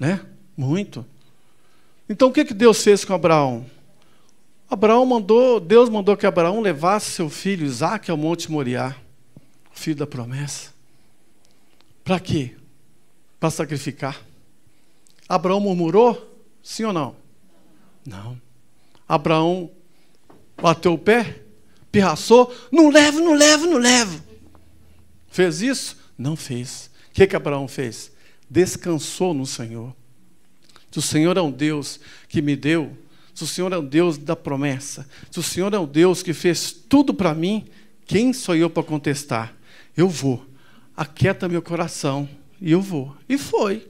né? 0.01 0.21
Muito. 0.57 1.07
Então 2.09 2.31
o 2.31 2.33
que, 2.33 2.45
que 2.45 2.55
Deus 2.55 2.83
fez 2.83 3.05
com 3.05 3.15
Abraão? 3.15 3.65
Abraão 4.69 5.07
mandou, 5.07 5.61
Deus 5.61 5.89
mandou 5.89 6.17
que 6.17 6.27
Abraão 6.27 6.61
levasse 6.61 7.13
seu 7.13 7.31
filho 7.31 7.65
Isaac 7.65 8.11
ao 8.11 8.17
Monte 8.17 8.51
Moriá, 8.51 8.97
filho 9.71 9.95
da 9.95 10.09
promessa. 10.09 10.73
Para 12.03 12.19
quê? 12.19 12.57
Para 13.39 13.51
sacrificar. 13.51 14.30
Abraão 15.31 15.61
murmurou? 15.61 16.43
Sim 16.61 16.87
ou 16.87 16.93
não? 16.93 17.15
Não. 18.05 18.37
Abraão 19.09 19.71
bateu 20.61 20.95
o 20.95 20.99
pé, 20.99 21.43
pirraçou, 21.93 22.53
não 22.73 22.91
levo, 22.91 23.21
não 23.21 23.35
levo, 23.35 23.67
não 23.67 23.79
levo. 23.79 24.21
Fez 25.29 25.63
isso? 25.63 25.97
Não 26.19 26.35
fez. 26.35 26.91
O 27.11 27.13
que, 27.13 27.29
que 27.29 27.37
Abraão 27.37 27.69
fez? 27.69 28.11
Descansou 28.51 29.33
no 29.33 29.47
Senhor. 29.47 29.95
O 30.97 31.01
Senhor 31.01 31.37
é 31.37 31.41
um 31.41 31.53
Deus 31.53 32.01
que 32.29 32.43
me 32.43 32.57
deu 32.57 32.97
se 33.33 33.45
o 33.45 33.47
Senhor 33.47 33.73
é 33.73 33.77
o 33.79 33.83
Deus 33.83 34.19
da 34.19 34.35
promessa, 34.35 35.09
se 35.31 35.39
o 35.39 35.43
Senhor 35.45 35.73
é 35.73 35.79
o 35.79 35.87
Deus 35.87 36.25
que 36.25 36.35
fez 36.35 36.73
tudo 36.73 37.15
para 37.15 37.35
mim, 37.35 37.67
quem 38.05 38.33
sou 38.33 38.57
eu 38.57 38.69
para 38.69 38.83
contestar? 38.83 39.55
Eu 39.97 40.09
vou. 40.09 40.45
Aquieta 40.97 41.49
meu 41.49 41.63
coração 41.63 42.29
e 42.61 42.73
eu 42.73 42.83
vou. 42.83 43.17
E 43.29 43.39
foi. 43.39 43.89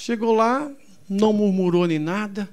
Chegou 0.00 0.32
lá, 0.32 0.70
não 1.08 1.32
murmurou 1.32 1.84
nem 1.84 1.98
nada, 1.98 2.48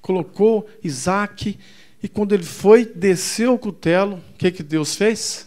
colocou 0.00 0.68
Isaac, 0.80 1.58
e 2.00 2.08
quando 2.08 2.32
ele 2.32 2.44
foi, 2.44 2.84
desceu 2.84 3.54
o 3.54 3.58
cutelo, 3.58 4.22
o 4.32 4.38
que, 4.38 4.52
que 4.52 4.62
Deus 4.62 4.94
fez? 4.94 5.44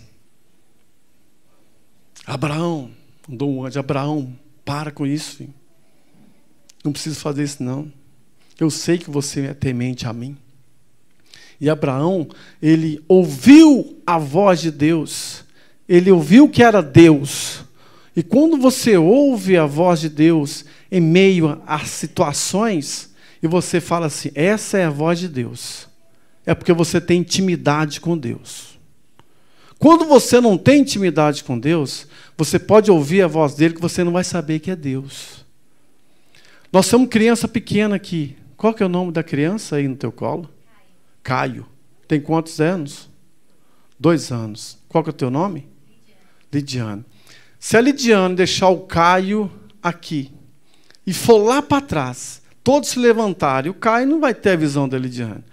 Abraão, 2.25 2.91
mandou 3.25 3.49
um 3.49 3.65
anjo, 3.65 3.79
Abraão, 3.79 4.37
para 4.65 4.91
com 4.91 5.07
isso, 5.07 5.37
filho. 5.37 5.53
não 6.83 6.91
preciso 6.91 7.17
fazer 7.21 7.45
isso 7.45 7.63
não. 7.63 7.89
Eu 8.59 8.69
sei 8.69 8.97
que 8.97 9.09
você 9.09 9.45
é 9.45 9.53
temente 9.53 10.05
a 10.05 10.11
mim. 10.11 10.35
E 11.61 11.69
Abraão, 11.69 12.27
ele 12.61 13.01
ouviu 13.07 14.01
a 14.05 14.17
voz 14.17 14.59
de 14.59 14.69
Deus. 14.69 15.45
Ele 15.87 16.11
ouviu 16.11 16.49
que 16.49 16.61
era 16.61 16.81
Deus. 16.81 17.63
E 18.13 18.21
quando 18.21 18.57
você 18.57 18.97
ouve 18.97 19.55
a 19.55 19.65
voz 19.65 20.01
de 20.01 20.09
Deus 20.09 20.65
em 20.91 21.01
meio 21.01 21.61
às 21.65 21.89
situações, 21.89 23.13
e 23.41 23.47
você 23.47 23.79
fala 23.79 24.07
assim: 24.07 24.31
essa 24.33 24.77
é 24.77 24.85
a 24.85 24.89
voz 24.89 25.19
de 25.19 25.27
Deus, 25.27 25.87
é 26.45 26.53
porque 26.53 26.73
você 26.73 26.99
tem 26.99 27.19
intimidade 27.19 27.99
com 27.99 28.17
Deus. 28.17 28.77
Quando 29.79 30.05
você 30.05 30.41
não 30.41 30.57
tem 30.57 30.81
intimidade 30.81 31.43
com 31.43 31.57
Deus, 31.57 32.07
você 32.35 32.57
pode 32.57 32.89
ouvir 32.89 33.21
a 33.21 33.27
voz 33.27 33.53
dele 33.53 33.75
que 33.75 33.81
você 33.81 34.03
não 34.03 34.11
vai 34.11 34.23
saber 34.23 34.59
que 34.59 34.71
é 34.71 34.75
Deus. 34.75 35.45
Nós 36.73 36.87
somos 36.87 37.09
criança 37.09 37.47
pequena 37.47 37.95
aqui. 37.95 38.35
Qual 38.55 38.73
que 38.73 38.81
é 38.81 38.85
o 38.85 38.89
nome 38.89 39.11
da 39.11 39.21
criança 39.21 39.75
aí 39.75 39.87
no 39.87 39.95
teu 39.95 40.11
colo? 40.11 40.49
Caio. 41.21 41.61
Caio. 41.61 41.65
Tem 42.07 42.19
quantos 42.19 42.59
anos? 42.59 43.07
Dois 43.99 44.31
anos. 44.31 44.79
Qual 44.89 45.03
que 45.03 45.11
é 45.11 45.13
o 45.13 45.13
teu 45.13 45.29
nome? 45.29 45.67
Lidiane. 46.51 47.05
Se 47.59 47.77
a 47.77 47.81
Lidiane 47.81 48.35
deixar 48.35 48.69
o 48.69 48.81
Caio 48.81 49.51
aqui 49.81 50.31
e 51.07 51.13
for 51.13 51.37
lá 51.37 51.61
para 51.61 51.81
trás, 51.81 52.41
todos 52.61 52.89
se 52.89 52.99
levantarem, 52.99 53.71
o 53.71 53.73
Caio 53.73 54.05
não 54.05 54.19
vai 54.19 54.33
ter 54.33 54.51
a 54.51 54.55
visão 54.57 54.89
da 54.89 54.97
Lidiane. 54.99 55.43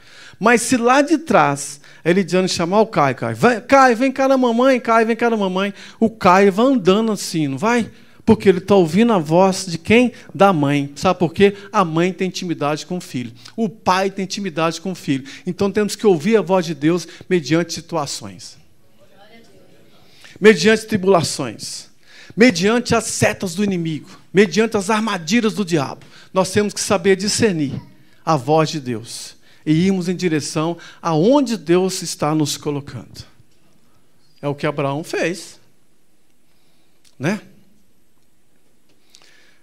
Mas 0.40 0.62
se 0.62 0.76
lá 0.76 1.00
de 1.00 1.16
trás 1.16 1.80
a 2.04 2.10
Lidiane 2.10 2.48
chamar 2.48 2.80
o 2.80 2.86
Caio, 2.88 3.14
Caio, 3.14 3.36
vai, 3.36 3.60
Caio, 3.60 3.96
vem 3.96 4.10
cá 4.10 4.26
na 4.26 4.36
mamãe, 4.36 4.80
Caio, 4.80 5.06
vem 5.06 5.14
cá 5.14 5.30
na 5.30 5.36
mamãe, 5.36 5.72
o 6.00 6.10
Caio 6.10 6.50
vai 6.50 6.66
andando 6.66 7.12
assim, 7.12 7.46
não 7.46 7.56
vai? 7.56 7.88
Porque 8.26 8.48
ele 8.48 8.58
está 8.58 8.74
ouvindo 8.74 9.12
a 9.12 9.18
voz 9.18 9.66
de 9.66 9.78
quem? 9.78 10.12
Da 10.34 10.52
mãe. 10.52 10.90
Sabe 10.96 11.18
por 11.18 11.32
quê? 11.32 11.54
A 11.70 11.84
mãe 11.84 12.12
tem 12.12 12.28
intimidade 12.28 12.84
com 12.86 12.96
o 12.96 13.00
filho. 13.00 13.32
O 13.54 13.68
pai 13.68 14.10
tem 14.10 14.24
intimidade 14.24 14.80
com 14.80 14.92
o 14.92 14.94
filho. 14.94 15.24
Então 15.46 15.70
temos 15.70 15.94
que 15.94 16.06
ouvir 16.06 16.36
a 16.38 16.40
voz 16.40 16.64
de 16.64 16.74
Deus 16.74 17.06
mediante 17.28 17.74
situações. 17.74 18.56
Mediante 20.40 20.86
tribulações. 20.86 21.90
Mediante 22.34 22.94
as 22.94 23.04
setas 23.04 23.54
do 23.54 23.62
inimigo. 23.62 24.23
Mediante 24.34 24.76
as 24.76 24.90
armadilhas 24.90 25.54
do 25.54 25.64
diabo. 25.64 26.04
Nós 26.32 26.50
temos 26.50 26.74
que 26.74 26.80
saber 26.80 27.14
discernir 27.14 27.80
a 28.26 28.36
voz 28.36 28.68
de 28.68 28.80
Deus. 28.80 29.36
E 29.64 29.72
irmos 29.86 30.08
em 30.08 30.16
direção 30.16 30.76
aonde 31.00 31.56
Deus 31.56 32.02
está 32.02 32.34
nos 32.34 32.56
colocando. 32.56 33.24
É 34.42 34.48
o 34.48 34.54
que 34.54 34.66
Abraão 34.66 35.04
fez. 35.04 35.60
Né? 37.16 37.40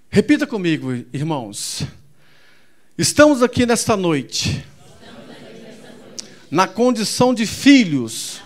Repita 0.09 0.47
comigo, 0.47 0.93
irmãos. 1.11 1.83
Estamos 2.97 3.43
aqui 3.43 3.65
nesta 3.65 3.97
noite, 3.97 4.65
na 6.49 6.67
condição 6.67 7.33
de 7.33 7.45
filhos, 7.45 8.41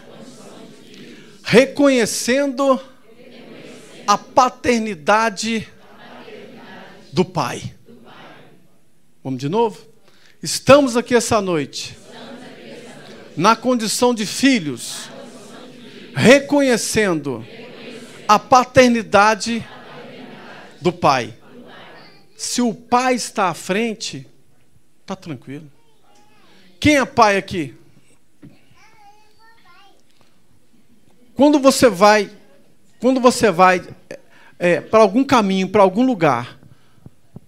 reconhecendo 1.44 2.82
a 4.08 4.18
paternidade 4.18 5.68
do 7.16 7.24
Pai. 7.24 7.74
Vamos 9.24 9.40
de 9.40 9.48
novo? 9.48 9.80
Estamos 10.44 10.98
aqui 10.98 11.16
essa 11.16 11.40
noite, 11.40 11.98
na 13.38 13.56
condição 13.56 14.14
de 14.14 14.26
filhos, 14.26 15.10
reconhecendo 16.14 17.46
a 18.28 18.38
paternidade 18.38 19.66
do 20.82 20.92
Pai. 20.92 21.34
Se 22.36 22.62
o 22.62 22.74
pai 22.74 23.16
está 23.16 23.48
à 23.48 23.54
frente, 23.54 24.28
está 25.00 25.16
tranquilo. 25.16 25.72
Quem 26.82 26.98
é 26.98 27.06
pai 27.06 27.38
aqui? 27.38 27.76
Quando 31.34 31.60
você 31.60 31.88
vai, 31.88 32.30
quando 33.00 33.22
você 33.22 33.50
vai 33.52 33.82
é, 34.60 34.82
para 34.82 35.00
algum 35.00 35.24
caminho, 35.24 35.70
para 35.70 35.82
algum 35.82 36.06
lugar, 36.06 36.60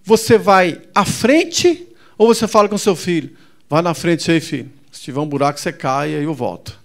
você 0.08 0.38
vai 0.38 0.80
à 0.94 1.04
frente 1.04 1.86
ou 2.16 2.28
você 2.28 2.48
fala 2.48 2.66
com 2.66 2.78
seu 2.78 2.96
filho? 2.96 3.36
Vai 3.68 3.82
na 3.82 3.92
frente 3.92 4.30
aí, 4.30 4.40
filho. 4.40 4.72
Se 4.90 5.02
tiver 5.02 5.20
um 5.20 5.26
buraco, 5.26 5.60
você 5.60 5.70
cai 5.70 6.12
e 6.12 6.24
eu 6.24 6.32
volto. 6.32 6.80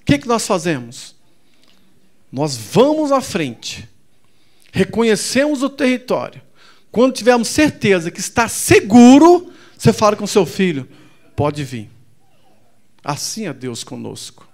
O 0.00 0.04
que, 0.04 0.18
que 0.18 0.26
nós 0.26 0.44
fazemos? 0.44 1.14
Nós 2.30 2.56
vamos 2.56 3.12
à 3.12 3.20
frente, 3.20 3.88
reconhecemos 4.72 5.62
o 5.62 5.70
território. 5.70 6.42
Quando 6.90 7.14
tivermos 7.14 7.48
certeza 7.48 8.10
que 8.10 8.18
está 8.18 8.48
seguro, 8.48 9.52
você 9.78 9.92
fala 9.92 10.16
com 10.16 10.26
seu 10.26 10.44
filho: 10.44 10.88
pode 11.36 11.62
vir. 11.62 11.88
Assim 13.04 13.46
é 13.46 13.52
Deus 13.52 13.84
conosco. 13.84 14.46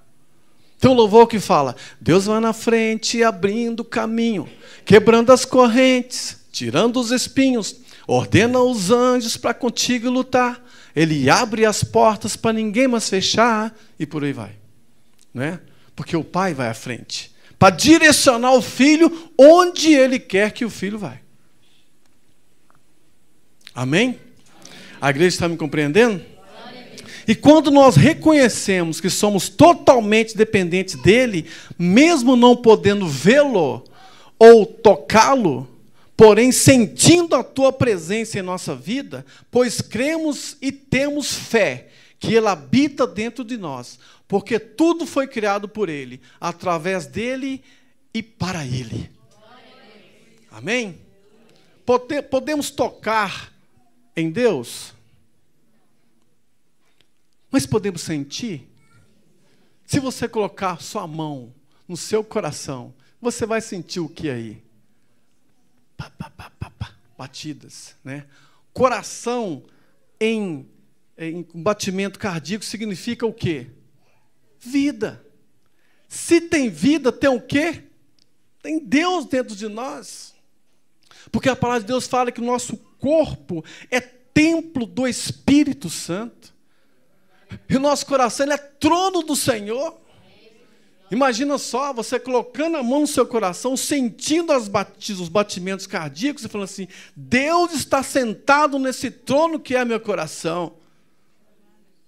Tem 0.79 0.91
um 0.91 0.95
louvor 0.95 1.27
que 1.27 1.41
fala: 1.41 1.75
Deus 1.99 2.27
vai 2.27 2.41
na 2.41 2.53
frente 2.53 3.25
abrindo 3.25 3.83
caminho, 3.83 4.47
quebrando 4.85 5.33
as 5.33 5.45
correntes, 5.45 6.44
tirando 6.55 7.01
os 7.01 7.11
espinhos, 7.11 7.75
ordena 8.07 8.61
os 8.61 8.93
anjos 8.93 9.37
para 9.37 9.53
contigo 9.53 10.09
lutar. 10.09 10.65
Ele 10.95 11.29
abre 11.29 11.67
as 11.67 11.83
portas 11.83 12.37
para 12.37 12.53
ninguém 12.53 12.87
mais 12.87 13.09
fechar 13.09 13.77
e 13.99 14.07
por 14.07 14.23
aí 14.23 14.33
vai. 14.33 14.53
Não 15.35 15.43
é? 15.43 15.61
Porque 15.97 16.17
o 16.17 16.23
pai 16.23 16.55
vai 16.55 16.69
à 16.69 16.75
frente 16.75 17.35
para 17.59 17.75
direcionar 17.75 18.53
o 18.53 18.63
filho 18.63 19.31
onde 19.39 19.93
ele 19.93 20.19
quer 20.19 20.53
que 20.53 20.65
o 20.65 20.71
filho 20.71 20.99
vai. 20.99 21.21
Amém? 23.75 24.21
A 25.01 25.11
igreja 25.11 25.35
está 25.35 25.49
me 25.49 25.57
compreendendo? 25.57 26.25
E 27.27 27.35
quando 27.35 27.71
nós 27.71 27.97
reconhecemos 27.97 29.01
que 29.01 29.11
somos 29.11 29.49
totalmente 29.49 30.37
dependentes 30.37 30.95
dele, 31.03 31.47
mesmo 31.77 32.37
não 32.37 32.55
podendo 32.55 33.09
vê-lo 33.09 33.83
ou 34.39 34.67
tocá-lo, 34.67 35.74
porém 36.17 36.53
sentindo 36.53 37.35
a 37.35 37.43
tua 37.43 37.73
presença 37.73 38.39
em 38.39 38.43
nossa 38.43 38.75
vida, 38.75 39.25
pois 39.51 39.81
cremos 39.81 40.57
e 40.61 40.71
temos 40.71 41.35
fé 41.35 41.89
que 42.19 42.35
ele 42.35 42.49
habita 42.49 43.07
dentro 43.07 43.45
de 43.45 43.57
nós, 43.57 43.99
porque 44.27 44.59
tudo 44.59 45.07
foi 45.07 45.27
criado 45.27 45.69
por 45.69 45.89
ele, 45.89 46.21
através 46.41 47.07
dele 47.07 47.63
e 48.13 48.23
para 48.23 48.65
ele. 48.65 49.11
Amém? 50.51 51.01
Podemos 52.31 52.71
tocar 52.71 53.53
em 54.17 54.31
Deus? 54.31 54.95
Mas 57.51 57.67
podemos 57.67 58.01
sentir? 58.01 58.69
Se 59.85 60.01
você 60.01 60.27
colocar 60.27 60.81
sua 60.81 61.07
mão 61.07 61.53
no 61.87 61.97
seu 61.97 62.25
coração, 62.25 62.95
você 63.21 63.45
vai 63.45 63.61
sentir 63.61 64.01
o 64.01 64.09
que 64.09 64.31
aí? 64.31 64.64
Pá, 66.11 66.31
pá, 66.31 66.51
pá, 66.51 66.95
Batidas, 67.17 67.95
né? 68.03 68.27
Coração 68.73 69.63
em, 70.21 70.69
em 71.17 71.47
batimento 71.55 72.19
cardíaco 72.19 72.65
significa 72.65 73.25
o 73.25 73.33
quê? 73.33 73.69
Vida. 74.59 75.25
Se 76.09 76.41
tem 76.41 76.69
vida, 76.69 77.13
tem 77.13 77.31
o 77.31 77.41
quê? 77.41 77.85
Tem 78.63 78.79
Deus 78.79 79.27
dentro 79.27 79.55
de 79.55 79.69
nós. 79.69 80.35
Porque 81.31 81.49
a 81.49 81.57
palavra 81.57 81.83
de 81.83 81.87
Deus 81.87 82.07
fala 82.07 82.33
que 82.33 82.41
o 82.41 82.45
nosso 82.45 82.77
corpo 82.99 83.65
é 83.91 84.01
templo 84.01 84.87
do 84.87 85.07
Espírito 85.07 85.89
Santo. 85.89 86.53
E 87.69 87.77
o 87.77 87.81
nosso 87.81 88.07
coração 88.07 88.51
é 88.51 88.57
trono 88.57 89.23
do 89.23 89.37
Senhor. 89.37 90.01
Imagina 91.11 91.59
só, 91.59 91.93
você 91.93 92.19
colocando 92.19 92.77
a 92.77 92.83
mão 92.83 93.01
no 93.01 93.07
seu 93.07 93.27
coração, 93.27 93.77
sentindo 93.77 94.53
os 94.53 95.29
batimentos 95.29 95.87
cardíacos 95.87 96.45
e 96.45 96.49
falando 96.49 96.65
assim: 96.65 96.89
Deus 97.15 97.73
está 97.73 98.03
sentado 98.03 98.79
nesse 98.79 99.11
trono 99.11 99.61
que 99.61 99.77
é 99.77 99.85
meu 99.85 100.01
coração. 100.01 100.77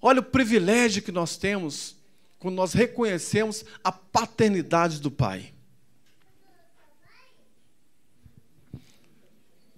Olha 0.00 0.20
o 0.20 0.24
privilégio 0.24 1.02
que 1.02 1.12
nós 1.12 1.36
temos 1.36 1.96
quando 2.38 2.54
nós 2.54 2.72
reconhecemos 2.72 3.64
a 3.82 3.90
paternidade 3.90 5.00
do 5.00 5.10
Pai. 5.10 5.52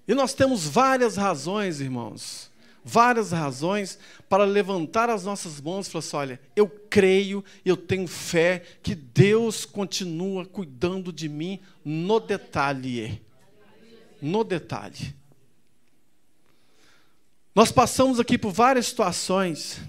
E 0.06 0.14
nós 0.14 0.32
temos 0.32 0.66
várias 0.66 1.16
razões, 1.16 1.80
irmãos, 1.80 2.47
várias 2.88 3.32
razões 3.32 3.98
para 4.28 4.44
levantar 4.44 5.10
as 5.10 5.24
nossas 5.24 5.60
mãos 5.60 5.86
e 5.86 5.90
falar 5.90 6.00
assim: 6.00 6.16
olha, 6.16 6.40
eu 6.56 6.66
creio, 6.68 7.44
eu 7.64 7.76
tenho 7.76 8.08
fé 8.08 8.62
que 8.82 8.94
Deus 8.94 9.64
continua 9.66 10.46
cuidando 10.46 11.12
de 11.12 11.28
mim 11.28 11.60
no 11.84 12.18
detalhe. 12.18 13.20
No 14.20 14.42
detalhe. 14.42 15.14
Nós 17.54 17.70
passamos 17.70 18.18
aqui 18.18 18.38
por 18.38 18.52
várias 18.52 18.86
situações. 18.86 19.80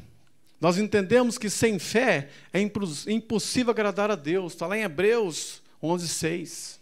Nós 0.60 0.78
entendemos 0.78 1.38
que 1.38 1.50
sem 1.50 1.80
fé 1.80 2.30
é 2.52 2.60
impossível 2.60 3.72
agradar 3.72 4.12
a 4.12 4.16
Deus. 4.16 4.54
Está 4.54 4.68
lá 4.68 4.78
em 4.78 4.82
Hebreus 4.82 5.62
11, 5.82 6.08
6. 6.08 6.80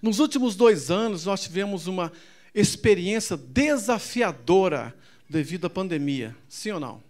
Nos 0.00 0.20
últimos 0.20 0.54
dois 0.54 0.90
anos, 0.90 1.24
nós 1.24 1.42
tivemos 1.42 1.86
uma 1.86 2.12
experiência 2.56 3.36
desafiadora 3.36 4.96
devido 5.28 5.66
à 5.66 5.70
pandemia. 5.70 6.34
Sim 6.48 6.72
ou 6.72 6.80
não? 6.80 7.02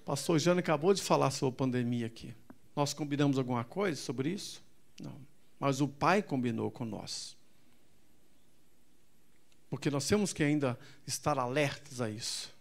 O 0.00 0.06
pastor 0.06 0.38
Jânio 0.38 0.60
acabou 0.60 0.94
de 0.94 1.02
falar 1.02 1.30
sobre 1.30 1.54
a 1.54 1.58
pandemia 1.58 2.06
aqui. 2.06 2.34
Nós 2.74 2.94
combinamos 2.94 3.36
alguma 3.36 3.62
coisa 3.62 4.00
sobre 4.00 4.30
isso? 4.30 4.62
Não. 4.98 5.14
Mas 5.60 5.82
o 5.82 5.86
Pai 5.86 6.22
combinou 6.22 6.70
com 6.70 6.86
nós. 6.86 7.36
Porque 9.68 9.90
nós 9.90 10.08
temos 10.08 10.32
que 10.32 10.42
ainda 10.42 10.78
estar 11.06 11.38
alertas 11.38 12.00
a 12.00 12.08
isso. 12.08 12.56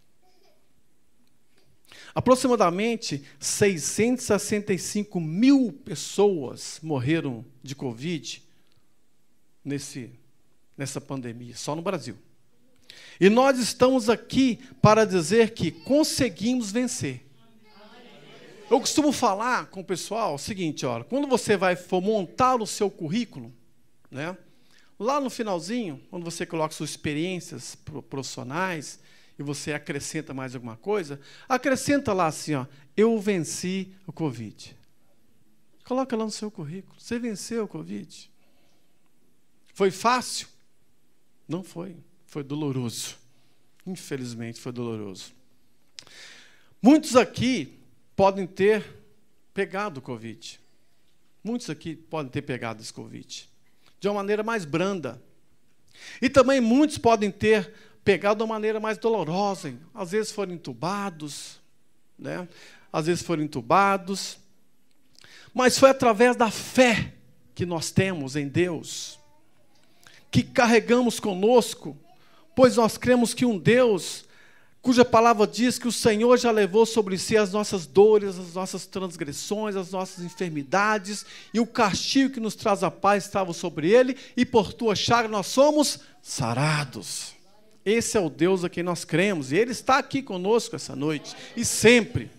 Aproximadamente 2.13 3.23
665 3.39 5.21
mil 5.21 5.71
pessoas 5.71 6.79
morreram 6.83 7.45
de 7.63 7.73
Covid 7.73 8.43
nesse 9.63 10.11
nessa 10.77 11.01
pandemia, 11.01 11.55
só 11.55 11.75
no 11.75 11.81
Brasil. 11.81 12.17
E 13.19 13.29
nós 13.29 13.57
estamos 13.57 14.09
aqui 14.09 14.59
para 14.81 15.05
dizer 15.05 15.51
que 15.51 15.71
conseguimos 15.71 16.71
vencer. 16.71 17.25
Eu 18.69 18.79
costumo 18.79 19.11
falar 19.11 19.67
com 19.67 19.79
o 19.79 19.83
pessoal 19.83 20.35
o 20.35 20.37
seguinte, 20.37 20.85
olha, 20.85 21.03
quando 21.03 21.25
você 21.25 21.55
vai 21.55 21.75
for 21.75 22.01
montar 22.01 22.61
o 22.61 22.67
seu 22.67 22.91
currículo, 22.91 23.53
né? 24.11 24.37
Lá 24.99 25.21
no 25.21 25.29
finalzinho, 25.29 26.01
quando 26.09 26.23
você 26.23 26.45
coloca 26.45 26.73
suas 26.73 26.89
experiências 26.89 27.75
profissionais 28.09 28.99
e 29.37 29.43
você 29.43 29.71
acrescenta 29.71 30.33
mais 30.33 30.53
alguma 30.53 30.75
coisa, 30.75 31.19
acrescenta 31.47 32.13
lá 32.13 32.27
assim, 32.27 32.55
ó, 32.55 32.65
eu 32.95 33.17
venci 33.19 33.93
o 34.05 34.11
Covid. 34.11 34.75
Coloca 35.85 36.17
lá 36.17 36.25
no 36.25 36.31
seu 36.31 36.51
currículo, 36.51 36.99
você 36.99 37.17
venceu 37.17 37.63
o 37.63 37.67
Covid. 37.67 38.29
Foi 39.73 39.91
fácil? 39.91 40.47
Não 41.47 41.63
foi. 41.63 41.95
Foi 42.25 42.43
doloroso. 42.43 43.15
Infelizmente 43.85 44.59
foi 44.59 44.71
doloroso. 44.71 45.31
Muitos 46.81 47.15
aqui 47.15 47.79
podem 48.15 48.45
ter 48.45 48.83
pegado 49.53 49.99
o 49.99 50.03
Covid. 50.03 50.59
Muitos 51.43 51.69
aqui 51.69 51.95
podem 51.95 52.29
ter 52.29 52.41
pegado 52.41 52.81
esse 52.81 52.91
Covid. 52.91 53.49
De 53.99 54.07
uma 54.07 54.15
maneira 54.15 54.43
mais 54.43 54.65
branda. 54.65 55.21
E 56.21 56.29
também 56.29 56.59
muitos 56.59 56.97
podem 56.97 57.31
ter 57.31 57.73
pegado 58.03 58.37
de 58.37 58.43
uma 58.43 58.55
maneira 58.55 58.79
mais 58.79 58.97
dolorosa. 58.97 59.73
Às 59.93 60.11
vezes 60.11 60.31
foram 60.31 60.53
entubados, 60.53 61.59
né? 62.19 62.47
às 62.91 63.05
vezes 63.05 63.23
foram 63.23 63.43
entubados. 63.43 64.37
Mas 65.53 65.79
foi 65.79 65.89
através 65.89 66.35
da 66.35 66.51
fé 66.51 67.13
que 67.55 67.65
nós 67.65 67.89
temos 67.89 68.35
em 68.35 68.47
Deus 68.47 69.16
que 70.31 70.43
carregamos 70.43 71.19
conosco, 71.19 71.97
pois 72.55 72.75
nós 72.75 72.97
cremos 72.97 73.33
que 73.33 73.45
um 73.45 73.57
Deus, 73.57 74.25
cuja 74.81 75.03
palavra 75.03 75.45
diz 75.45 75.77
que 75.77 75.87
o 75.87 75.91
Senhor 75.91 76.37
já 76.37 76.51
levou 76.51 76.85
sobre 76.85 77.17
si 77.17 77.35
as 77.37 77.51
nossas 77.51 77.85
dores, 77.85 78.37
as 78.37 78.53
nossas 78.53 78.85
transgressões, 78.85 79.75
as 79.75 79.91
nossas 79.91 80.23
enfermidades, 80.23 81.25
e 81.53 81.59
o 81.59 81.67
castigo 81.67 82.33
que 82.33 82.39
nos 82.39 82.55
traz 82.55 82.83
a 82.83 82.91
paz 82.91 83.25
estava 83.25 83.53
sobre 83.53 83.91
ele, 83.91 84.17
e 84.35 84.45
por 84.45 84.73
tua 84.73 84.95
chaga 84.95 85.27
nós 85.27 85.47
somos 85.47 85.99
sarados. 86.21 87.35
Esse 87.85 88.17
é 88.17 88.19
o 88.19 88.29
Deus 88.29 88.63
a 88.63 88.69
quem 88.69 88.83
nós 88.83 89.05
cremos, 89.05 89.51
e 89.51 89.55
Ele 89.55 89.71
está 89.71 89.97
aqui 89.97 90.21
conosco 90.21 90.75
essa 90.75 90.95
noite, 90.95 91.35
e 91.55 91.63
sempre. 91.63 92.29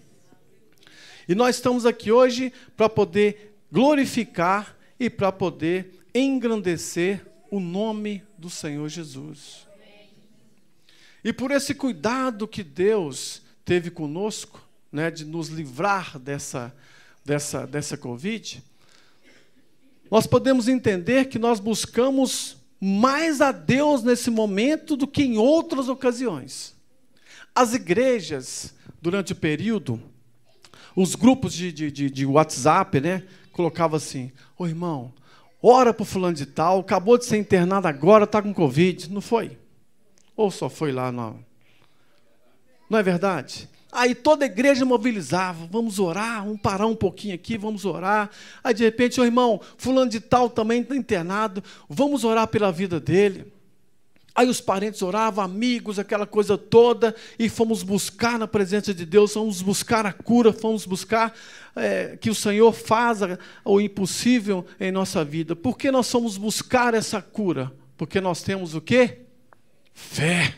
E 1.27 1.35
nós 1.35 1.57
estamos 1.57 1.87
aqui 1.87 2.13
hoje 2.13 2.53
para 2.77 2.89
poder 2.89 3.57
glorificar 3.71 4.77
e 4.99 5.11
para 5.11 5.31
poder 5.31 6.05
engrandecer 6.15 7.27
o 7.51 7.61
nome 7.61 8.23
do 8.37 8.51
Senhor 8.51 8.89
Jesus. 8.89 9.67
E 11.25 11.33
por 11.33 11.51
esse 11.51 11.75
cuidado 11.75 12.47
que 12.47 12.63
Deus 12.63 13.43
teve 13.65 13.91
conosco, 13.91 14.67
né, 14.91 15.11
de 15.11 15.25
nos 15.25 15.49
livrar 15.49 16.19
dessa, 16.19 16.75
dessa, 17.25 17.67
dessa 17.67 17.97
Covid, 17.97 18.63
nós 20.11 20.27
podemos 20.27 20.69
entender 20.69 21.27
que 21.27 21.39
nós 21.39 21.61
buscamos 21.61 22.57
mais 22.81 23.41
a 23.41 23.53
Deus 23.53 24.03
nesse 24.03 24.31
momento 24.31 24.97
do 24.97 25.07
que 25.07 25.23
em 25.23 25.37
outras 25.37 25.89
ocasiões. 25.89 26.75
As 27.55 27.75
igrejas 27.75 28.75
durante 29.03 29.33
o 29.33 29.37
período, 29.37 30.01
os 30.95 31.15
grupos 31.15 31.53
de, 31.53 31.73
de, 31.73 32.11
de, 32.11 32.27
WhatsApp, 32.27 33.01
né? 33.01 33.25
Colocava 33.53 33.97
assim, 33.97 34.33
ô 34.57 34.67
irmão, 34.67 35.13
ora 35.63 35.93
para 35.93 36.03
o 36.03 36.07
fulano 36.07 36.35
de 36.35 36.47
tal, 36.47 36.81
acabou 36.81 37.19
de 37.19 37.25
ser 37.25 37.37
internado 37.37 37.89
agora, 37.89 38.25
está 38.25 38.41
com 38.43 38.53
Covid. 38.53 39.13
Não 39.13 39.21
foi? 39.21 39.59
Ou 40.37 40.51
só 40.51 40.69
foi 40.69 40.93
lá, 40.93 41.11
não? 41.11 41.45
Não 42.89 42.99
é 42.99 43.03
verdade? 43.03 43.69
Aí 43.91 44.15
toda 44.15 44.45
a 44.45 44.47
igreja 44.47 44.85
mobilizava, 44.85 45.67
vamos 45.71 45.99
orar, 45.99 46.45
vamos 46.45 46.61
parar 46.61 46.87
um 46.87 46.95
pouquinho 46.95 47.35
aqui, 47.35 47.57
vamos 47.57 47.85
orar. 47.85 48.31
Aí 48.63 48.75
de 48.75 48.85
repente, 48.85 49.21
o 49.21 49.25
irmão, 49.25 49.61
fulano 49.77 50.11
de 50.11 50.21
tal 50.21 50.51
também 50.51 50.83
está 50.83 50.95
internado, 50.95 51.63
vamos 51.89 52.23
orar 52.23 52.47
pela 52.49 52.71
vida 52.71 53.01
dele. 53.01 53.53
Aí 54.39 54.49
os 54.49 54.61
parentes 54.61 55.03
oravam, 55.03 55.43
amigos, 55.43 55.99
aquela 55.99 56.25
coisa 56.25 56.57
toda, 56.57 57.13
e 57.37 57.49
fomos 57.49 57.83
buscar 57.83 58.39
na 58.39 58.47
presença 58.47 58.95
de 58.95 59.05
Deus, 59.05 59.33
fomos 59.33 59.61
buscar 59.61 60.07
a 60.07 60.13
cura, 60.13 60.53
fomos 60.53 60.87
buscar 60.87 61.35
é, 61.75 62.17
que 62.17 62.31
o 62.31 62.35
Senhor 62.37 62.73
faça 62.73 63.37
o 63.65 63.81
impossível 63.81 64.65
em 64.79 64.93
nossa 64.93 65.25
vida. 65.25 65.57
Por 65.57 65.77
que 65.77 65.91
nós 65.91 66.09
fomos 66.09 66.37
buscar 66.37 66.95
essa 66.95 67.21
cura? 67.21 67.73
Porque 67.97 68.21
nós 68.21 68.41
temos 68.41 68.77
o 68.77 68.81
quê? 68.81 69.23
Fé. 69.93 70.55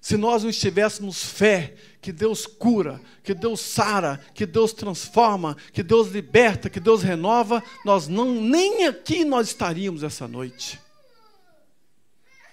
Se 0.00 0.16
nós 0.16 0.42
não 0.42 0.50
estivéssemos 0.50 1.22
fé, 1.22 1.76
que 2.00 2.10
Deus 2.10 2.44
cura, 2.44 3.00
que 3.22 3.32
Deus 3.32 3.60
sara, 3.60 4.18
que 4.34 4.46
Deus 4.46 4.72
transforma, 4.72 5.56
que 5.72 5.84
Deus 5.84 6.08
liberta, 6.08 6.68
que 6.68 6.80
Deus 6.80 7.04
renova, 7.04 7.62
nós 7.84 8.08
não 8.08 8.34
nem 8.34 8.84
aqui 8.88 9.24
nós 9.24 9.46
estaríamos 9.46 10.02
essa 10.02 10.26
noite. 10.26 10.87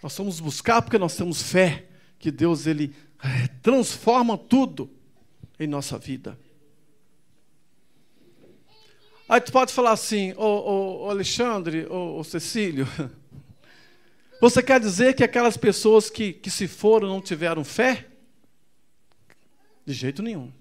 Nós 0.06 0.16
vamos 0.16 0.40
buscar 0.40 0.84
porque 0.84 1.00
nós 1.00 1.18
temos 1.18 1.42
fé 1.42 1.88
que 2.20 2.30
Deus 2.30 2.68
ele 2.68 2.96
é, 3.24 3.48
transforma 3.64 4.38
tudo 4.38 4.88
em 5.60 5.66
nossa 5.66 5.98
vida. 5.98 6.38
Aí 9.28 9.42
tu 9.42 9.52
pode 9.52 9.74
falar 9.74 9.94
assim, 9.94 10.32
ô, 10.38 11.10
Alexandre, 11.10 11.88
ô 11.90 12.24
Cecílio, 12.24 12.88
Você 14.40 14.62
quer 14.62 14.80
dizer 14.80 15.16
que 15.16 15.24
aquelas 15.24 15.58
pessoas 15.58 16.08
que, 16.08 16.34
que 16.34 16.52
se 16.52 16.68
foram 16.68 17.08
não 17.08 17.20
tiveram 17.20 17.64
fé? 17.64 18.06
De 19.84 19.92
jeito 19.92 20.22
nenhum. 20.22 20.54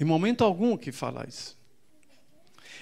Em 0.00 0.04
momento 0.06 0.42
algum 0.42 0.74
que 0.74 0.90
falar 0.90 1.28
isso. 1.28 1.54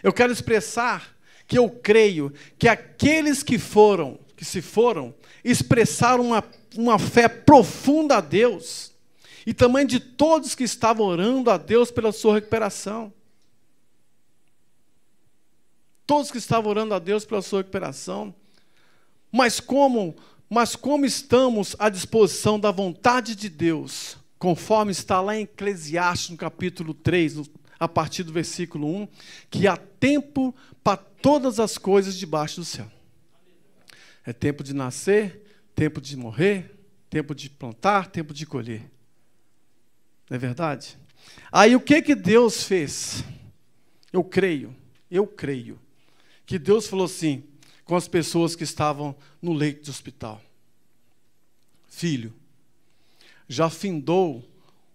Eu 0.00 0.12
quero 0.12 0.32
expressar 0.32 1.16
que 1.44 1.58
eu 1.58 1.68
creio 1.68 2.32
que 2.56 2.68
aqueles 2.68 3.42
que 3.42 3.58
foram, 3.58 4.20
que 4.36 4.44
se 4.44 4.62
foram, 4.62 5.12
expressaram 5.44 6.24
uma, 6.24 6.44
uma 6.76 6.98
fé 6.98 7.28
profunda 7.28 8.18
a 8.18 8.20
Deus. 8.20 8.92
E 9.46 9.52
também 9.52 9.86
de 9.86 9.98
todos 9.98 10.54
que 10.54 10.64
estavam 10.64 11.06
orando 11.06 11.50
a 11.50 11.56
Deus 11.56 11.90
pela 11.90 12.12
sua 12.12 12.34
recuperação. 12.34 13.12
Todos 16.06 16.30
que 16.30 16.38
estavam 16.38 16.70
orando 16.70 16.94
a 16.94 16.98
Deus 16.98 17.24
pela 17.24 17.42
sua 17.42 17.60
recuperação. 17.60 18.34
Mas 19.30 19.58
como, 19.58 20.14
mas 20.48 20.76
como 20.76 21.06
estamos 21.06 21.74
à 21.78 21.88
disposição 21.88 22.60
da 22.60 22.70
vontade 22.70 23.34
de 23.34 23.48
Deus, 23.48 24.16
conforme 24.38 24.92
está 24.92 25.20
lá 25.20 25.36
em 25.36 25.42
Eclesiastes, 25.42 26.30
no 26.30 26.36
capítulo 26.36 26.92
3, 26.94 27.50
a 27.80 27.88
partir 27.88 28.22
do 28.22 28.32
versículo 28.32 28.86
1, 28.86 29.08
que 29.50 29.66
há 29.66 29.76
tempo 29.76 30.54
para 30.84 30.98
todas 30.98 31.58
as 31.58 31.78
coisas 31.78 32.16
debaixo 32.16 32.60
do 32.60 32.64
céu. 32.64 32.88
É 34.24 34.32
tempo 34.32 34.62
de 34.62 34.72
nascer, 34.72 35.42
tempo 35.74 36.00
de 36.00 36.16
morrer, 36.16 36.74
tempo 37.10 37.34
de 37.34 37.50
plantar, 37.50 38.08
tempo 38.08 38.32
de 38.32 38.46
colher. 38.46 38.90
Não 40.30 40.36
é 40.36 40.38
verdade? 40.38 40.96
Aí 41.50 41.74
o 41.74 41.80
que 41.80 42.00
que 42.02 42.14
Deus 42.14 42.64
fez? 42.64 43.24
Eu 44.12 44.22
creio, 44.22 44.74
eu 45.10 45.26
creio, 45.26 45.78
que 46.46 46.58
Deus 46.58 46.86
falou 46.86 47.06
assim: 47.06 47.44
com 47.84 47.96
as 47.96 48.08
pessoas 48.08 48.54
que 48.54 48.64
estavam 48.64 49.14
no 49.40 49.52
leito 49.52 49.82
de 49.82 49.90
hospital. 49.90 50.40
Filho, 51.88 52.32
já 53.48 53.68
findou 53.68 54.48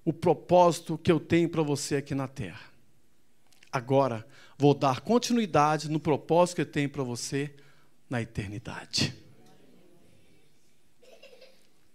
o 0.04 0.14
propósito 0.14 0.98
que 0.98 1.12
eu 1.12 1.20
tenho 1.20 1.50
para 1.50 1.62
você 1.62 1.98
aqui 1.98 2.16
na 2.16 2.28
terra. 2.28 2.62
Agora, 3.72 4.26
vou 4.58 4.74
dar 4.74 5.02
continuidade 5.02 5.90
no 5.90 6.00
propósito 6.00 6.56
que 6.56 6.62
eu 6.62 6.66
tenho 6.66 6.90
para 6.90 7.04
você 7.04 7.54
na 8.10 8.22
eternidade. 8.22 9.14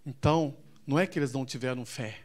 Então, 0.04 0.56
não 0.86 0.98
é 0.98 1.06
que 1.06 1.18
eles 1.18 1.32
não 1.32 1.46
tiveram 1.46 1.86
fé, 1.86 2.20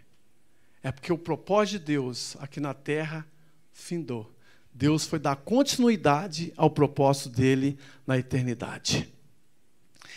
é 0.83 0.91
porque 0.91 1.11
o 1.11 1.17
propósito 1.17 1.79
de 1.79 1.85
Deus 1.85 2.35
aqui 2.39 2.59
na 2.59 2.73
terra 2.73 3.25
findou. 3.71 4.33
Deus 4.73 5.05
foi 5.05 5.19
dar 5.19 5.35
continuidade 5.35 6.53
ao 6.55 6.69
propósito 6.69 7.29
dele 7.29 7.77
na 8.05 8.17
eternidade. 8.17 9.11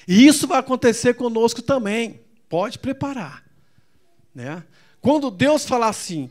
E 0.06 0.26
isso 0.26 0.46
vai 0.46 0.58
acontecer 0.58 1.14
conosco 1.14 1.62
também. 1.62 2.20
Pode 2.48 2.78
preparar. 2.78 3.44
Né? 4.34 4.62
Quando 5.00 5.30
Deus 5.30 5.64
falar 5.64 5.88
assim, 5.88 6.30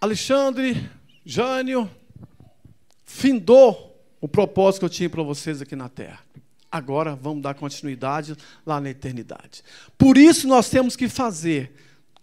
Alexandre, 0.00 0.88
Jânio, 1.24 1.90
findou 3.04 3.93
o 4.24 4.28
propósito 4.28 4.80
que 4.80 4.84
eu 4.86 4.88
tinha 4.88 5.10
para 5.10 5.22
vocês 5.22 5.60
aqui 5.60 5.76
na 5.76 5.86
terra. 5.86 6.20
Agora 6.72 7.14
vamos 7.14 7.42
dar 7.42 7.52
continuidade 7.52 8.34
lá 8.64 8.80
na 8.80 8.88
eternidade. 8.88 9.62
Por 9.98 10.16
isso 10.16 10.48
nós 10.48 10.70
temos 10.70 10.96
que 10.96 11.10
fazer 11.10 11.74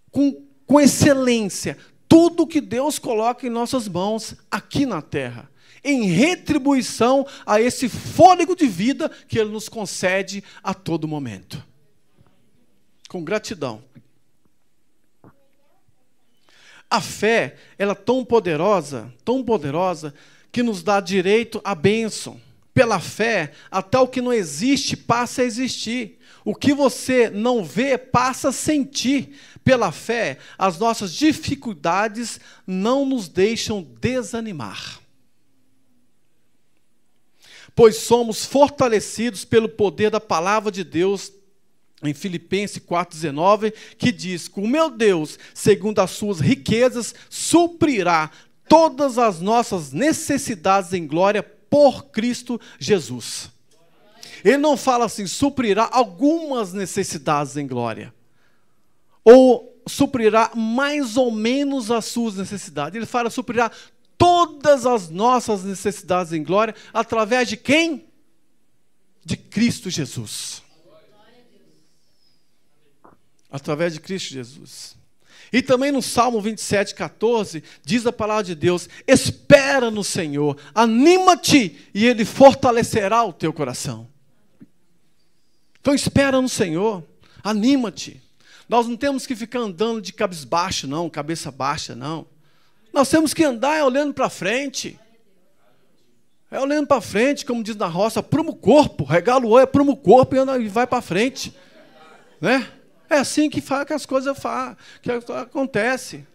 com, 0.10 0.44
com 0.66 0.80
excelência 0.80 1.78
tudo 2.10 2.48
que 2.48 2.60
Deus 2.60 2.98
coloca 2.98 3.46
em 3.46 3.52
nossas 3.52 3.88
mãos 3.88 4.36
aqui 4.50 4.84
na 4.84 5.00
terra, 5.00 5.48
em 5.84 6.06
retribuição 6.06 7.24
a 7.46 7.62
esse 7.62 7.88
fôlego 7.88 8.56
de 8.56 8.66
vida 8.66 9.08
que 9.28 9.38
Ele 9.38 9.52
nos 9.52 9.70
concede 9.70 10.44
a 10.64 10.74
todo 10.74 11.08
momento. 11.08 11.64
Com 13.10 13.24
gratidão. 13.24 13.84
A 16.90 17.00
fé, 17.00 17.58
ela 17.78 17.92
é 17.92 17.96
tão 17.96 18.26
poderosa, 18.26 19.14
tão 19.24 19.44
poderosa, 19.44 20.16
que 20.52 20.62
nos 20.62 20.84
dá 20.84 21.00
direito 21.00 21.62
à 21.64 21.74
bênção. 21.74 22.40
Pela 22.74 23.00
fé, 23.00 23.52
até 23.70 24.00
o 24.00 24.08
que 24.08 24.22
não 24.22 24.32
existe 24.32 24.96
passa 24.96 25.42
a 25.42 25.46
existir. 25.46 26.20
O 26.44 26.56
que 26.56 26.74
você 26.74 27.30
não 27.30 27.64
vê 27.64 27.98
passa 27.98 28.50
a 28.50 28.54
sentir. 28.54 29.38
Pela 29.64 29.92
fé, 29.92 30.38
as 30.58 30.80
nossas 30.80 31.14
dificuldades 31.14 32.40
não 32.66 33.06
nos 33.06 33.28
deixam 33.28 33.84
desanimar. 34.00 35.00
Pois 37.76 37.98
somos 37.98 38.46
fortalecidos 38.46 39.46
pelo 39.46 39.70
poder 39.70 40.10
da 40.10 40.20
palavra 40.20 40.72
de 40.72 40.84
Deus 40.84 41.32
em 42.04 42.14
Filipenses 42.14 42.80
4,19, 42.80 43.74
que 43.98 44.12
diz: 44.12 44.50
o 44.56 44.68
meu 44.68 44.90
Deus, 44.90 45.38
segundo 45.54 46.00
as 46.00 46.12
suas 46.12 46.40
riquezas, 46.40 47.14
suprirá 47.30 48.32
todas 48.72 49.18
as 49.18 49.42
nossas 49.42 49.92
necessidades 49.92 50.94
em 50.94 51.06
glória 51.06 51.44
por 51.44 52.06
Cristo 52.06 52.58
Jesus. 52.80 53.52
Ele 54.46 54.60
não 54.60 54.78
fala 54.78 55.04
assim, 55.04 55.28
suprirá 55.28 55.90
algumas 55.92 56.72
necessidades 56.72 57.58
em 57.58 57.68
glória 57.68 58.14
ou 59.26 59.84
suprirá 59.86 60.52
mais 60.56 61.18
ou 61.18 61.32
menos 61.32 61.92
as 61.92 62.06
suas 62.06 62.36
necessidades. 62.36 62.96
Ele 62.96 63.06
fala 63.06 63.30
suprirá 63.30 63.70
todas 64.18 64.86
as 64.86 65.10
nossas 65.10 65.66
necessidades 65.66 66.32
em 66.32 66.42
glória 66.42 66.74
através 66.94 67.50
de 67.50 67.58
quem? 67.58 68.08
De 69.26 69.36
Cristo 69.36 69.90
Jesus. 69.90 70.64
Através 73.52 73.92
de 73.92 74.00
Cristo 74.00 74.30
Jesus. 74.30 75.01
E 75.52 75.62
também 75.62 75.92
no 75.92 76.02
Salmo 76.02 76.40
27, 76.40 76.96
14, 76.96 77.62
diz 77.84 78.06
a 78.06 78.14
palavra 78.14 78.44
de 78.44 78.56
Deus: 78.56 78.88
espera 79.06 79.92
no 79.92 80.04
Senhor, 80.04 80.58
anima-te 80.74 81.90
e 81.94 82.06
Ele 82.06 82.24
fortalecerá 82.24 83.24
o 83.24 83.34
teu 83.34 83.52
coração. 83.52 84.08
Então 85.82 85.94
espera 85.94 86.42
no 86.42 86.48
Senhor, 86.48 87.04
anima-te. 87.44 88.22
Nós 88.70 88.88
não 88.88 88.96
temos 88.96 89.26
que 89.26 89.36
ficar 89.36 89.60
andando 89.60 90.02
de 90.02 90.14
cabeça 90.14 90.46
baixa, 90.46 90.88
não, 90.88 91.10
cabeça 91.10 91.52
baixa, 91.52 91.94
não. 91.94 92.26
Nós 92.94 93.10
temos 93.10 93.34
que 93.34 93.44
andar 93.44 93.84
olhando 93.84 94.14
para 94.14 94.30
frente. 94.30 94.98
É 96.50 96.60
olhando 96.60 96.88
para 96.88 97.02
frente, 97.02 97.46
como 97.46 97.64
diz 97.64 97.76
na 97.76 97.88
roça, 97.88 98.22
prumo 98.22 98.56
corpo, 98.56 99.04
regala 99.04 99.46
o 99.46 99.50
olho, 99.50 99.68
prumo 99.68 99.96
corpo 99.98 100.36
e, 100.36 100.38
anda, 100.38 100.58
e 100.58 100.68
vai 100.68 100.86
para 100.86 101.02
frente. 101.02 101.56
Né? 102.40 102.70
É 103.12 103.18
assim 103.18 103.50
que, 103.50 103.60
faz, 103.60 103.86
que 103.86 103.92
as 103.92 104.06
coisas 104.06 104.40
faz, 104.40 104.78
que 105.02 105.12
acontece. 105.12 106.26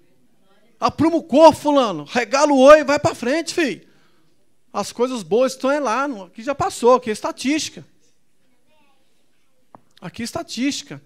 Apruma 0.79 1.17
o 1.17 1.23
corpo, 1.23 1.59
fulano, 1.59 2.05
regala 2.05 2.53
o 2.53 2.59
olho 2.59 2.81
e 2.81 2.85
vai 2.85 2.99
para 2.99 3.15
frente, 3.15 3.55
filho. 3.55 3.81
As 4.71 4.93
coisas 4.93 5.23
boas 5.23 5.53
estão 5.53 5.83
lá, 5.83 6.05
aqui 6.27 6.43
já 6.43 6.55
passou, 6.55 6.97
aqui 6.97 7.09
é 7.09 7.15
estatística. 7.15 7.83
Aqui 10.03 10.21
é 10.21 10.25
estatística. 10.27 11.01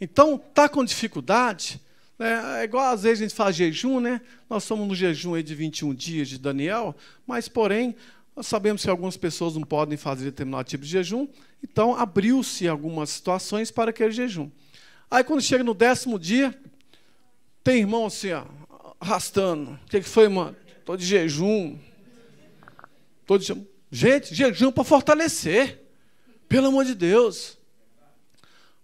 Então, 0.00 0.36
está 0.36 0.68
com 0.68 0.84
dificuldade? 0.84 1.80
É, 2.20 2.60
é, 2.60 2.62
igual 2.62 2.84
às 2.84 3.02
vezes 3.02 3.20
a 3.20 3.24
gente 3.24 3.34
faz 3.34 3.56
jejum, 3.56 3.98
né? 3.98 4.20
Nós 4.48 4.62
estamos 4.62 4.86
no 4.86 4.94
jejum 4.94 5.34
aí 5.34 5.42
de 5.42 5.56
21 5.56 5.92
dias 5.92 6.28
de 6.28 6.38
Daniel, 6.38 6.94
mas, 7.26 7.48
porém, 7.48 7.96
nós 8.36 8.46
sabemos 8.46 8.84
que 8.84 8.88
algumas 8.88 9.16
pessoas 9.16 9.56
não 9.56 9.62
podem 9.64 9.98
fazer 9.98 10.26
determinado 10.26 10.68
tipo 10.68 10.84
de 10.84 10.90
jejum, 10.90 11.26
então 11.64 11.96
abriu-se 11.96 12.68
algumas 12.68 13.10
situações 13.10 13.72
para 13.72 13.90
aquele 13.90 14.12
jejum. 14.12 14.48
Aí, 15.10 15.22
quando 15.22 15.40
chega 15.40 15.62
no 15.62 15.74
décimo 15.74 16.18
dia, 16.18 16.58
tem 17.62 17.78
irmão 17.78 18.06
assim, 18.06 18.32
ó, 18.32 18.44
arrastando. 19.00 19.72
O 19.72 19.88
que, 19.88 20.00
que 20.00 20.08
foi, 20.08 20.28
mano? 20.28 20.56
Estou 20.78 20.96
de 20.96 21.04
jejum. 21.04 21.78
Tô 23.26 23.38
de 23.38 23.44
jejum. 23.44 23.64
Gente, 23.90 24.34
jejum 24.34 24.72
para 24.72 24.84
fortalecer. 24.84 25.82
Pelo 26.48 26.68
amor 26.68 26.84
de 26.84 26.94
Deus. 26.94 27.58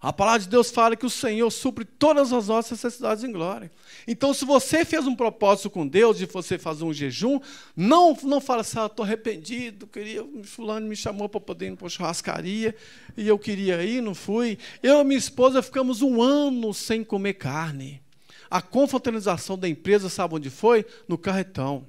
A 0.03 0.13
palavra 0.13 0.41
de 0.41 0.49
Deus 0.49 0.69
fala 0.69 0.97
que 0.97 1.07
o 1.07 1.11
Senhor 1.11 1.49
supre 1.49 1.85
todas 1.85 2.33
as 2.33 2.49
nossas 2.49 2.73
necessidades 2.73 3.23
em 3.23 3.31
glória. 3.31 3.71
Então, 4.05 4.35
se 4.35 4.45
você 4.45 4.85
fez 4.85 5.07
um 5.07 5.15
propósito 5.15 5.71
com 5.71 5.87
Deus 5.87 6.19
de 6.19 6.27
você 6.27 6.59
fazer 6.59 6.83
um 6.83 6.93
jejum, 6.93 7.39
não, 7.77 8.19
não 8.25 8.41
fala 8.41 8.63
assim, 8.63 8.81
ah, 8.81 8.87
estou 8.87 9.05
arrependido, 9.05 9.87
queria, 9.87 10.27
fulano 10.43 10.89
me 10.89 10.97
chamou 10.97 11.29
para 11.29 11.41
poder 11.41 11.69
ir 11.69 11.77
para 11.77 11.89
churrascaria, 11.89 12.75
e 13.17 13.29
eu 13.29 13.39
queria 13.39 13.81
ir, 13.85 14.03
não 14.03 14.13
fui. 14.13 14.59
Eu 14.83 15.01
e 15.01 15.05
minha 15.05 15.17
esposa 15.17 15.63
ficamos 15.63 16.03
um 16.03 16.21
ano 16.21 16.75
sem 16.75 17.05
comer 17.05 17.35
carne. 17.35 18.03
A 18.51 18.61
confraternização 18.61 19.57
da 19.57 19.69
empresa, 19.69 20.09
sabe 20.09 20.35
onde 20.35 20.51
foi? 20.51 20.85
No 21.07 21.17
carretão. 21.17 21.87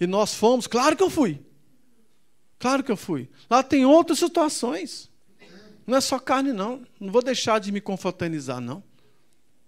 E 0.00 0.08
nós 0.08 0.34
fomos, 0.34 0.66
claro 0.66 0.96
que 0.96 1.04
eu 1.04 1.08
fui. 1.08 1.40
Claro 2.58 2.82
que 2.82 2.90
eu 2.90 2.96
fui. 2.96 3.30
Lá 3.48 3.62
tem 3.62 3.86
outras 3.86 4.18
situações. 4.18 5.07
Não 5.88 5.96
é 5.96 6.02
só 6.02 6.18
carne, 6.18 6.52
não. 6.52 6.82
Não 7.00 7.10
vou 7.10 7.22
deixar 7.22 7.58
de 7.58 7.72
me 7.72 7.80
confraternizar, 7.80 8.60
não. 8.60 8.82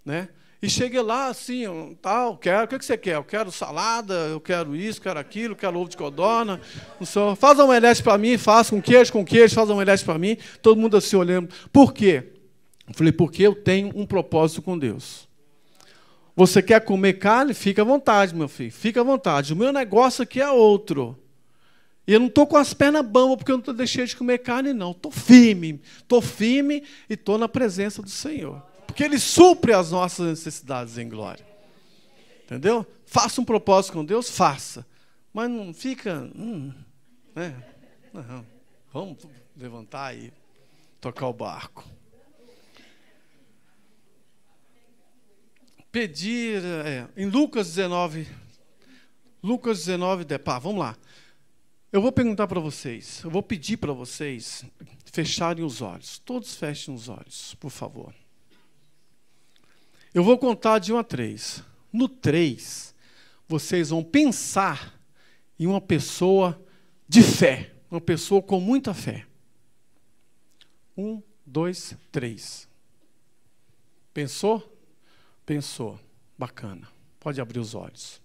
Né? 0.04 0.28
E 0.60 0.68
cheguei 0.68 1.00
lá 1.00 1.28
assim, 1.28 1.64
tal, 2.02 2.36
quero, 2.36 2.66
o 2.66 2.68
que 2.68 2.84
você 2.84 2.98
quer? 2.98 3.14
Eu 3.14 3.24
quero 3.24 3.50
salada, 3.50 4.12
eu 4.12 4.38
quero 4.38 4.76
isso, 4.76 5.00
quero 5.00 5.18
aquilo, 5.18 5.56
quero 5.56 5.78
ovo 5.78 5.88
de 5.88 5.96
codorna. 5.96 6.60
O 7.00 7.06
senhor, 7.06 7.34
faz 7.36 7.58
uma 7.58 7.64
omelete 7.64 8.02
para 8.02 8.18
mim, 8.18 8.36
faz 8.36 8.68
com 8.68 8.82
queijo, 8.82 9.10
com 9.10 9.24
queijo, 9.24 9.54
faz 9.54 9.66
uma 9.70 9.76
omelete 9.76 10.04
para 10.04 10.18
mim. 10.18 10.36
Todo 10.60 10.78
mundo 10.78 10.98
assim 10.98 11.16
olhando. 11.16 11.48
Por 11.72 11.94
quê? 11.94 12.34
Eu 12.86 12.92
falei, 12.92 13.12
porque 13.12 13.42
eu 13.42 13.54
tenho 13.54 13.90
um 13.94 14.04
propósito 14.04 14.60
com 14.60 14.78
Deus. 14.78 15.26
Você 16.36 16.62
quer 16.62 16.84
comer 16.84 17.14
carne? 17.14 17.54
Fica 17.54 17.80
à 17.80 17.84
vontade, 17.84 18.34
meu 18.34 18.48
filho, 18.48 18.70
fica 18.70 19.00
à 19.00 19.04
vontade. 19.04 19.54
O 19.54 19.56
meu 19.56 19.72
negócio 19.72 20.22
aqui 20.22 20.38
é 20.38 20.50
outro. 20.50 21.18
E 22.06 22.12
eu 22.12 22.20
não 22.20 22.26
estou 22.26 22.46
com 22.46 22.56
as 22.56 22.74
pernas 22.74 23.06
bambas 23.06 23.36
porque 23.36 23.52
eu 23.52 23.62
não 23.64 23.74
deixei 23.74 24.04
de 24.04 24.16
comer 24.16 24.38
carne, 24.38 24.72
não. 24.72 24.92
Estou 24.92 25.12
firme, 25.12 25.80
estou 25.98 26.20
firme 26.20 26.82
e 27.08 27.14
estou 27.14 27.38
na 27.38 27.48
presença 27.48 28.02
do 28.02 28.10
Senhor. 28.10 28.60
Porque 28.86 29.04
Ele 29.04 29.18
supre 29.18 29.72
as 29.72 29.90
nossas 29.90 30.26
necessidades 30.26 30.98
em 30.98 31.08
glória. 31.08 31.46
Entendeu? 32.44 32.84
Faça 33.06 33.40
um 33.40 33.44
propósito 33.44 33.92
com 33.92 34.04
Deus, 34.04 34.30
faça. 34.30 34.84
Mas 35.32 35.48
não 35.48 35.72
fica. 35.72 36.28
Hum, 36.34 36.72
né? 37.34 37.54
não. 38.12 38.44
Vamos 38.92 39.18
levantar 39.56 40.16
e 40.16 40.32
tocar 41.00 41.28
o 41.28 41.32
barco. 41.32 41.84
Pedir. 45.92 46.62
É, 46.64 47.08
em 47.16 47.26
Lucas 47.26 47.68
19. 47.68 48.26
Lucas 49.42 49.78
19, 49.78 50.38
pá, 50.38 50.58
vamos 50.58 50.80
lá. 50.80 50.96
Eu 51.92 52.00
vou 52.00 52.12
perguntar 52.12 52.46
para 52.46 52.60
vocês, 52.60 53.20
eu 53.24 53.30
vou 53.30 53.42
pedir 53.42 53.76
para 53.76 53.92
vocês 53.92 54.64
fecharem 55.06 55.64
os 55.64 55.82
olhos. 55.82 56.20
Todos 56.20 56.54
fechem 56.54 56.94
os 56.94 57.08
olhos, 57.08 57.56
por 57.56 57.70
favor. 57.70 58.14
Eu 60.14 60.22
vou 60.22 60.38
contar 60.38 60.78
de 60.78 60.92
1 60.92 60.98
a 60.98 61.04
3. 61.04 61.64
No 61.92 62.08
3, 62.08 62.94
vocês 63.48 63.90
vão 63.90 64.04
pensar 64.04 65.00
em 65.58 65.66
uma 65.66 65.80
pessoa 65.80 66.64
de 67.08 67.22
fé, 67.22 67.74
uma 67.90 68.00
pessoa 68.00 68.40
com 68.40 68.60
muita 68.60 68.94
fé. 68.94 69.26
Um, 70.96 71.20
dois, 71.44 71.96
três. 72.12 72.68
Pensou? 74.14 74.78
Pensou. 75.44 75.98
Bacana. 76.38 76.88
Pode 77.18 77.40
abrir 77.40 77.58
os 77.58 77.74
olhos. 77.74 78.22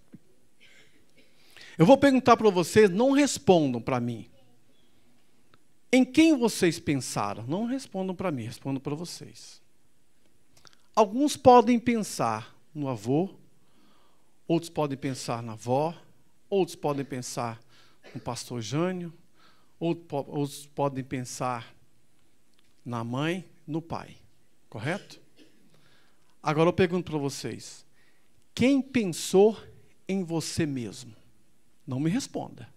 Eu 1.78 1.86
vou 1.86 1.98
perguntar 1.98 2.38
para 2.38 2.50
vocês, 2.50 2.90
não 2.90 3.12
respondam 3.12 3.82
para 3.82 4.00
mim. 4.00 4.30
Em 5.92 6.04
quem 6.06 6.38
vocês 6.38 6.80
pensaram? 6.80 7.46
Não 7.48 7.66
respondam 7.66 8.16
para 8.16 8.32
mim, 8.32 8.44
respondam 8.44 8.82
para 8.82 8.96
vocês. 8.96 9.62
Alguns 10.96 11.36
podem 11.36 11.78
pensar 11.78 12.56
no 12.74 12.88
avô, 12.88 13.30
outros 14.48 14.70
podem 14.70 14.98
pensar 14.98 15.44
na 15.44 15.54
avó, 15.54 15.94
outros 16.50 16.76
podem 16.76 17.04
pensar 17.04 17.60
no 18.14 18.22
pastor 18.22 18.62
Jânio, 18.62 19.14
outros 19.80 20.66
podem 20.68 21.04
pensar 21.04 21.76
na 22.86 23.04
mãe, 23.04 23.46
no 23.68 23.82
pai. 23.82 24.16
Correto? 24.70 25.20
Agora 26.42 26.70
eu 26.70 26.74
pergunto 26.74 27.12
para 27.12 27.20
vocês: 27.20 27.86
quem 28.54 28.82
pensou 28.82 29.58
em 30.08 30.24
você 30.24 30.66
mesmo? 30.66 31.14
Não 31.86 32.00
me 32.00 32.10
responda. 32.10 32.68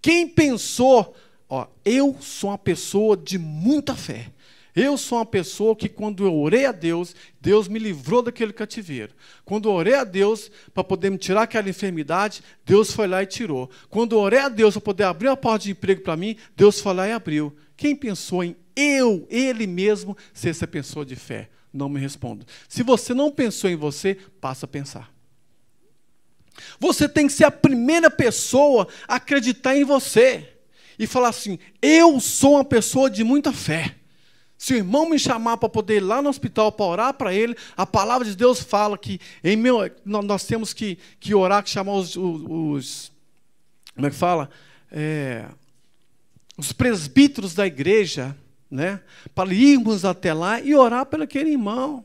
Quem 0.00 0.28
pensou, 0.28 1.14
ó, 1.48 1.66
eu 1.84 2.16
sou 2.20 2.50
uma 2.50 2.58
pessoa 2.58 3.16
de 3.16 3.38
muita 3.38 3.94
fé. 3.94 4.32
Eu 4.74 4.96
sou 4.96 5.18
uma 5.18 5.26
pessoa 5.26 5.74
que, 5.74 5.88
quando 5.88 6.24
eu 6.24 6.32
orei 6.36 6.64
a 6.64 6.70
Deus, 6.70 7.14
Deus 7.40 7.66
me 7.66 7.80
livrou 7.80 8.22
daquele 8.22 8.52
cativeiro. 8.52 9.12
Quando 9.44 9.68
eu 9.68 9.72
orei 9.72 9.94
a 9.94 10.04
Deus 10.04 10.52
para 10.72 10.84
poder 10.84 11.10
me 11.10 11.18
tirar 11.18 11.42
aquela 11.42 11.68
enfermidade, 11.68 12.42
Deus 12.64 12.92
foi 12.92 13.08
lá 13.08 13.20
e 13.22 13.26
tirou. 13.26 13.68
Quando 13.90 14.14
eu 14.14 14.20
orei 14.20 14.38
a 14.38 14.48
Deus 14.48 14.74
para 14.74 14.80
poder 14.80 15.04
abrir 15.04 15.28
uma 15.28 15.36
porta 15.36 15.64
de 15.64 15.72
emprego 15.72 16.02
para 16.02 16.16
mim, 16.16 16.36
Deus 16.56 16.80
foi 16.80 16.94
lá 16.94 17.08
e 17.08 17.12
abriu. 17.12 17.56
Quem 17.76 17.96
pensou 17.96 18.44
em 18.44 18.56
eu, 18.76 19.26
Ele 19.28 19.66
mesmo, 19.66 20.16
ser 20.32 20.50
essa 20.50 20.66
pessoa 20.66 21.04
de 21.04 21.16
fé? 21.16 21.50
Não 21.72 21.88
me 21.88 21.98
responda. 21.98 22.46
Se 22.68 22.84
você 22.84 23.12
não 23.12 23.32
pensou 23.32 23.68
em 23.68 23.76
você, 23.76 24.16
passa 24.40 24.64
a 24.64 24.68
pensar. 24.68 25.12
Você 26.78 27.08
tem 27.08 27.26
que 27.26 27.32
ser 27.32 27.44
a 27.44 27.50
primeira 27.50 28.10
pessoa 28.10 28.88
a 29.06 29.16
acreditar 29.16 29.76
em 29.76 29.84
você 29.84 30.48
e 30.98 31.06
falar 31.06 31.28
assim: 31.28 31.58
eu 31.80 32.18
sou 32.20 32.54
uma 32.54 32.64
pessoa 32.64 33.10
de 33.10 33.22
muita 33.22 33.52
fé. 33.52 33.94
Se 34.58 34.74
o 34.74 34.76
irmão 34.76 35.08
me 35.08 35.18
chamar 35.18 35.56
para 35.56 35.68
poder 35.68 35.98
ir 35.98 36.00
lá 36.00 36.20
no 36.20 36.28
hospital 36.28 36.72
para 36.72 36.86
orar 36.86 37.14
para 37.14 37.32
ele, 37.32 37.56
a 37.76 37.86
palavra 37.86 38.26
de 38.26 38.34
Deus 38.34 38.60
fala 38.60 38.98
que 38.98 39.20
em 39.42 39.56
meu, 39.56 39.88
nós 40.04 40.44
temos 40.44 40.72
que, 40.72 40.98
que 41.20 41.32
orar, 41.32 41.62
que 41.62 41.70
chamar 41.70 41.92
os, 41.92 42.16
os, 42.16 43.12
como 43.94 44.08
é 44.08 44.10
que 44.10 44.16
fala? 44.16 44.50
É, 44.90 45.44
os 46.56 46.72
presbíteros 46.72 47.54
da 47.54 47.64
igreja, 47.68 48.36
né? 48.68 49.00
Para 49.32 49.54
irmos 49.54 50.04
até 50.04 50.34
lá 50.34 50.60
e 50.60 50.74
orar 50.74 51.06
pelo 51.06 51.22
aquele 51.22 51.50
irmão. 51.50 52.04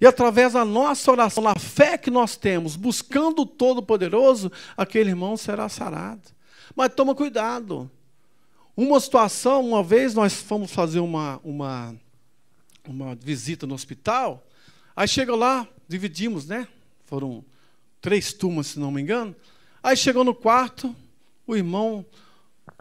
E 0.00 0.06
através 0.06 0.54
da 0.54 0.64
nossa 0.64 1.10
oração, 1.10 1.46
a 1.46 1.54
fé 1.58 1.98
que 1.98 2.10
nós 2.10 2.34
temos, 2.34 2.74
buscando 2.74 3.42
o 3.42 3.46
Todo-Poderoso, 3.46 4.50
aquele 4.74 5.10
irmão 5.10 5.36
será 5.36 5.68
sarado. 5.68 6.22
Mas 6.74 6.94
toma 6.94 7.14
cuidado. 7.14 7.90
Uma 8.74 8.98
situação, 8.98 9.60
uma 9.60 9.82
vez 9.82 10.14
nós 10.14 10.32
fomos 10.32 10.72
fazer 10.72 11.00
uma, 11.00 11.38
uma, 11.44 11.94
uma 12.88 13.14
visita 13.14 13.66
no 13.66 13.74
hospital, 13.74 14.42
aí 14.96 15.06
chega 15.06 15.36
lá, 15.36 15.68
dividimos, 15.86 16.46
né? 16.46 16.66
Foram 17.04 17.44
três 18.00 18.32
turmas, 18.32 18.68
se 18.68 18.80
não 18.80 18.90
me 18.90 19.02
engano. 19.02 19.36
Aí 19.82 19.98
chegou 19.98 20.24
no 20.24 20.34
quarto, 20.34 20.96
o 21.46 21.54
irmão 21.54 22.06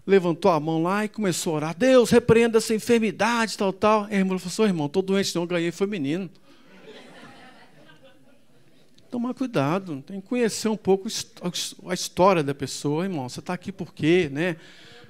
levantou 0.08 0.52
a 0.52 0.60
mão 0.60 0.82
lá 0.82 1.04
e 1.04 1.10
começou 1.10 1.54
a 1.54 1.56
orar. 1.58 1.76
Deus, 1.78 2.12
repreenda 2.12 2.60
essa 2.60 2.74
enfermidade, 2.74 3.58
tal, 3.58 3.74
tal. 3.74 4.08
E 4.10 4.16
a 4.16 4.20
irmã 4.20 4.40
falou, 4.40 4.70
irmão, 4.70 4.86
estou 4.86 5.02
doente, 5.02 5.36
não 5.36 5.46
ganhei, 5.46 5.72
foi 5.72 5.86
menino 5.86 6.30
tomar 9.10 9.34
cuidado, 9.34 10.04
tem 10.06 10.22
que 10.22 10.28
conhecer 10.28 10.68
um 10.68 10.78
pouco 10.78 11.08
a 11.88 11.94
história 11.94 12.44
da 12.44 12.54
pessoa, 12.54 13.04
irmão. 13.04 13.28
Você 13.28 13.40
está 13.40 13.54
aqui 13.54 13.72
por 13.72 13.94
quê, 13.94 14.30
né? 14.32 14.56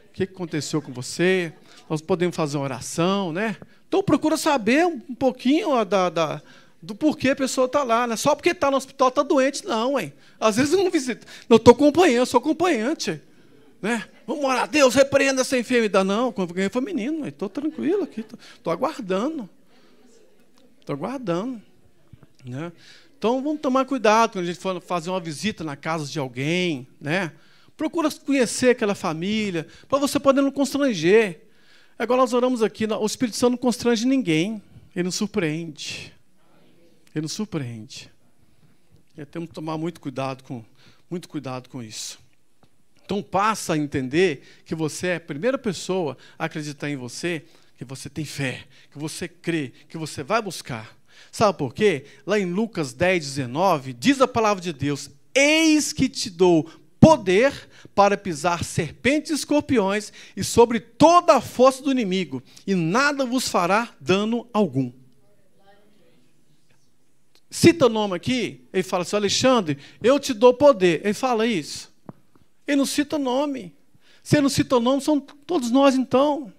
O 0.09 0.13
que 0.13 0.23
aconteceu 0.23 0.81
com 0.81 0.91
você? 0.91 1.53
Nós 1.89 2.01
podemos 2.01 2.35
fazer 2.35 2.57
uma 2.57 2.63
oração, 2.63 3.31
né? 3.31 3.57
Então 3.87 4.03
procura 4.03 4.37
saber 4.37 4.85
um 4.85 5.15
pouquinho 5.15 5.83
da, 5.83 6.09
da 6.09 6.41
do 6.81 6.95
porquê 6.95 7.31
a 7.31 7.35
pessoa 7.35 7.65
está 7.65 7.83
lá, 7.83 8.07
né? 8.07 8.15
Só 8.15 8.33
porque 8.35 8.49
está 8.49 8.71
no 8.71 8.77
hospital 8.77 9.09
está 9.09 9.21
doente, 9.21 9.65
não, 9.65 9.99
hein? 9.99 10.13
Às 10.39 10.55
vezes 10.55 10.71
não 10.71 10.89
visito. 10.89 11.27
Não 11.47 11.57
estou 11.57 11.73
acompanhando, 11.73 12.25
sou 12.25 12.39
acompanhante. 12.39 13.21
Né? 13.81 14.05
Vamos 14.25 14.43
orar, 14.45 14.67
Deus, 14.67 14.93
repreenda 14.95 15.41
essa 15.41 15.57
enfermidade. 15.57 16.07
Não, 16.07 16.31
quando 16.31 16.53
ganhei 16.53 16.69
foi 16.69 16.81
menino, 16.81 17.27
estou 17.27 17.49
tranquilo 17.49 18.03
aqui, 18.03 18.25
estou 18.55 18.71
aguardando. 18.71 19.49
Estou 20.79 20.95
aguardando. 20.95 21.61
Né? 22.45 22.71
Então 23.19 23.43
vamos 23.43 23.59
tomar 23.59 23.83
cuidado 23.83 24.31
quando 24.31 24.45
a 24.45 24.47
gente 24.47 24.61
for 24.61 24.79
fazer 24.79 25.09
uma 25.09 25.19
visita 25.19 25.61
na 25.61 25.75
casa 25.75 26.05
de 26.05 26.17
alguém, 26.17 26.87
né? 27.01 27.33
Procura 27.75 28.09
conhecer 28.09 28.69
aquela 28.69 28.95
família, 28.95 29.67
para 29.89 29.99
você 29.99 30.17
poder 30.17 30.41
não 30.41 30.49
constranger. 30.49 31.41
Agora 31.97 32.21
nós 32.21 32.31
oramos 32.31 32.63
aqui, 32.63 32.85
o 32.85 33.05
Espírito 33.05 33.35
Santo 33.35 33.51
não 33.51 33.57
constrange 33.57 34.05
ninguém, 34.05 34.63
ele 34.95 35.03
nos 35.03 35.15
surpreende. 35.15 36.13
Ele 37.13 37.23
nos 37.23 37.33
surpreende. 37.33 38.09
E 39.17 39.25
temos 39.25 39.49
que 39.49 39.55
tomar 39.55 39.77
muito 39.77 39.99
cuidado 39.99 40.41
com, 40.41 40.63
muito 41.09 41.27
cuidado 41.27 41.67
com 41.67 41.83
isso. 41.83 42.19
Então 43.03 43.21
passa 43.21 43.73
a 43.73 43.77
entender 43.77 44.43
que 44.63 44.73
você 44.73 45.07
é 45.07 45.15
a 45.17 45.19
primeira 45.19 45.57
pessoa 45.57 46.17
a 46.37 46.45
acreditar 46.45 46.89
em 46.89 46.95
você, 46.95 47.43
que 47.77 47.83
você 47.83 48.09
tem 48.09 48.23
fé, 48.23 48.65
que 48.89 48.97
você 48.97 49.27
crê, 49.27 49.73
que 49.89 49.97
você 49.97 50.23
vai 50.23 50.41
buscar. 50.41 50.98
Sabe 51.31 51.57
por 51.57 51.73
quê? 51.73 52.05
Lá 52.25 52.39
em 52.39 52.45
Lucas 52.45 52.93
10, 52.93 53.25
19, 53.25 53.93
diz 53.93 54.21
a 54.21 54.27
palavra 54.27 54.61
de 54.61 54.73
Deus: 54.73 55.09
Eis 55.33 55.93
que 55.93 56.09
te 56.09 56.29
dou 56.29 56.69
poder 56.99 57.53
para 57.95 58.17
pisar 58.17 58.63
serpentes 58.63 59.31
e 59.31 59.33
escorpiões 59.35 60.11
e 60.35 60.43
sobre 60.43 60.79
toda 60.79 61.35
a 61.35 61.41
força 61.41 61.81
do 61.81 61.91
inimigo, 61.91 62.43
e 62.67 62.75
nada 62.75 63.25
vos 63.25 63.47
fará 63.47 63.89
dano 63.99 64.47
algum. 64.53 64.91
Cita 67.49 67.87
o 67.87 67.89
nome 67.89 68.15
aqui, 68.15 68.67
ele 68.71 68.83
fala 68.83 69.01
assim: 69.01 69.15
Alexandre, 69.15 69.77
eu 70.03 70.19
te 70.19 70.33
dou 70.33 70.53
poder. 70.53 71.01
Ele 71.03 71.15
fala 71.15 71.47
isso. 71.47 71.91
Ele 72.67 72.77
não 72.77 72.85
cita 72.85 73.17
nome. 73.17 73.75
Se 74.21 74.35
ele 74.35 74.43
não 74.43 74.49
cita 74.49 74.77
o 74.77 74.79
nome, 74.79 75.01
são 75.01 75.19
todos 75.19 75.71
nós 75.71 75.95
então. 75.95 76.53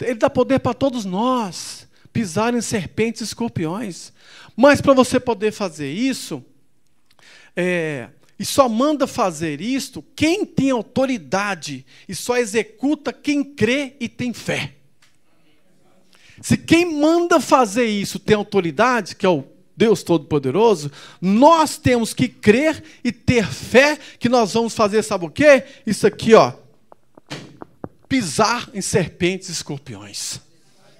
Ele 0.00 0.14
dá 0.14 0.28
poder 0.28 0.58
para 0.58 0.74
todos 0.74 1.04
nós 1.04 1.87
pisar 2.18 2.52
em 2.52 2.60
serpentes 2.60 3.20
e 3.20 3.24
escorpiões. 3.24 4.12
Mas 4.56 4.80
para 4.80 4.92
você 4.92 5.20
poder 5.20 5.52
fazer 5.52 5.92
isso, 5.92 6.44
é, 7.54 8.08
e 8.36 8.44
só 8.44 8.68
manda 8.68 9.06
fazer 9.06 9.60
isto 9.60 10.04
quem 10.16 10.44
tem 10.44 10.72
autoridade, 10.72 11.86
e 12.08 12.16
só 12.16 12.36
executa 12.36 13.12
quem 13.12 13.44
crê 13.44 13.94
e 14.00 14.08
tem 14.08 14.32
fé. 14.32 14.74
Se 16.42 16.56
quem 16.56 16.92
manda 16.92 17.38
fazer 17.38 17.86
isso 17.86 18.18
tem 18.18 18.34
autoridade, 18.34 19.14
que 19.14 19.24
é 19.24 19.28
o 19.28 19.44
Deus 19.76 20.02
Todo-Poderoso, 20.02 20.90
nós 21.20 21.78
temos 21.78 22.12
que 22.12 22.26
crer 22.26 22.82
e 23.04 23.12
ter 23.12 23.46
fé 23.46 23.96
que 24.18 24.28
nós 24.28 24.54
vamos 24.54 24.74
fazer, 24.74 25.04
sabe 25.04 25.24
o 25.24 25.30
quê? 25.30 25.62
Isso 25.86 26.04
aqui, 26.04 26.34
ó. 26.34 26.52
Pisar 28.08 28.68
em 28.74 28.82
serpentes 28.82 29.48
e 29.50 29.52
escorpiões. 29.52 30.47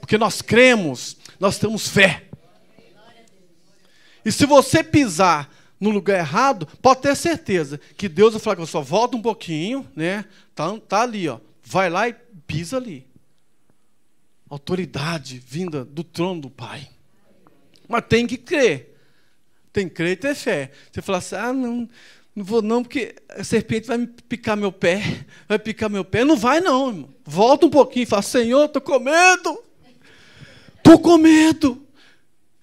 Porque 0.09 0.16
nós 0.16 0.40
cremos, 0.40 1.18
nós 1.38 1.59
temos 1.59 1.87
fé. 1.87 2.25
E 4.25 4.33
se 4.33 4.47
você 4.47 4.83
pisar 4.83 5.55
no 5.79 5.90
lugar 5.90 6.18
errado, 6.18 6.66
pode 6.81 7.03
ter 7.03 7.14
certeza 7.14 7.79
que 7.94 8.09
Deus 8.09 8.33
vai 8.33 8.40
falar 8.40 8.57
com 8.57 8.64
você, 8.64 8.81
volta 8.81 9.18
um 9.18 9.21
pouquinho, 9.21 9.87
né? 9.94 10.25
Tá, 10.55 10.75
tá 10.79 11.03
ali, 11.03 11.29
ó. 11.29 11.38
Vai 11.62 11.90
lá 11.90 12.09
e 12.09 12.14
pisa 12.47 12.79
ali. 12.79 13.07
Autoridade 14.49 15.42
vinda 15.47 15.85
do 15.85 16.03
trono 16.03 16.40
do 16.40 16.49
Pai. 16.49 16.88
Mas 17.87 18.03
tem 18.09 18.27
que 18.27 18.38
crer. 18.38 18.99
Tem 19.75 19.90
que 19.90 19.94
crer 19.94 20.12
e 20.12 20.16
ter 20.16 20.35
fé. 20.35 20.71
Você 20.90 21.03
fala 21.03 21.18
assim, 21.18 21.37
ah, 21.37 21.53
não, 21.53 21.87
não 22.35 22.44
vou 22.47 22.62
não, 22.62 22.83
porque 22.83 23.14
a 23.29 23.44
serpente 23.44 23.87
vai 23.87 23.99
me 23.99 24.07
picar 24.07 24.57
meu 24.57 24.73
pé, 24.73 25.27
vai 25.47 25.59
picar 25.59 25.90
meu 25.90 26.03
pé. 26.03 26.25
Não 26.25 26.35
vai 26.35 26.62
não, 26.62 26.88
irmão. 26.88 27.14
Volta 27.27 27.66
um 27.66 27.71
pouquinho 27.71 28.05
e 28.05 28.07
fala, 28.07 28.23
Senhor, 28.23 28.64
estou 28.64 28.81
com 28.81 28.99
medo. 28.99 29.67
Estou 30.88 30.98
com 31.01 31.18
medo. 31.18 31.87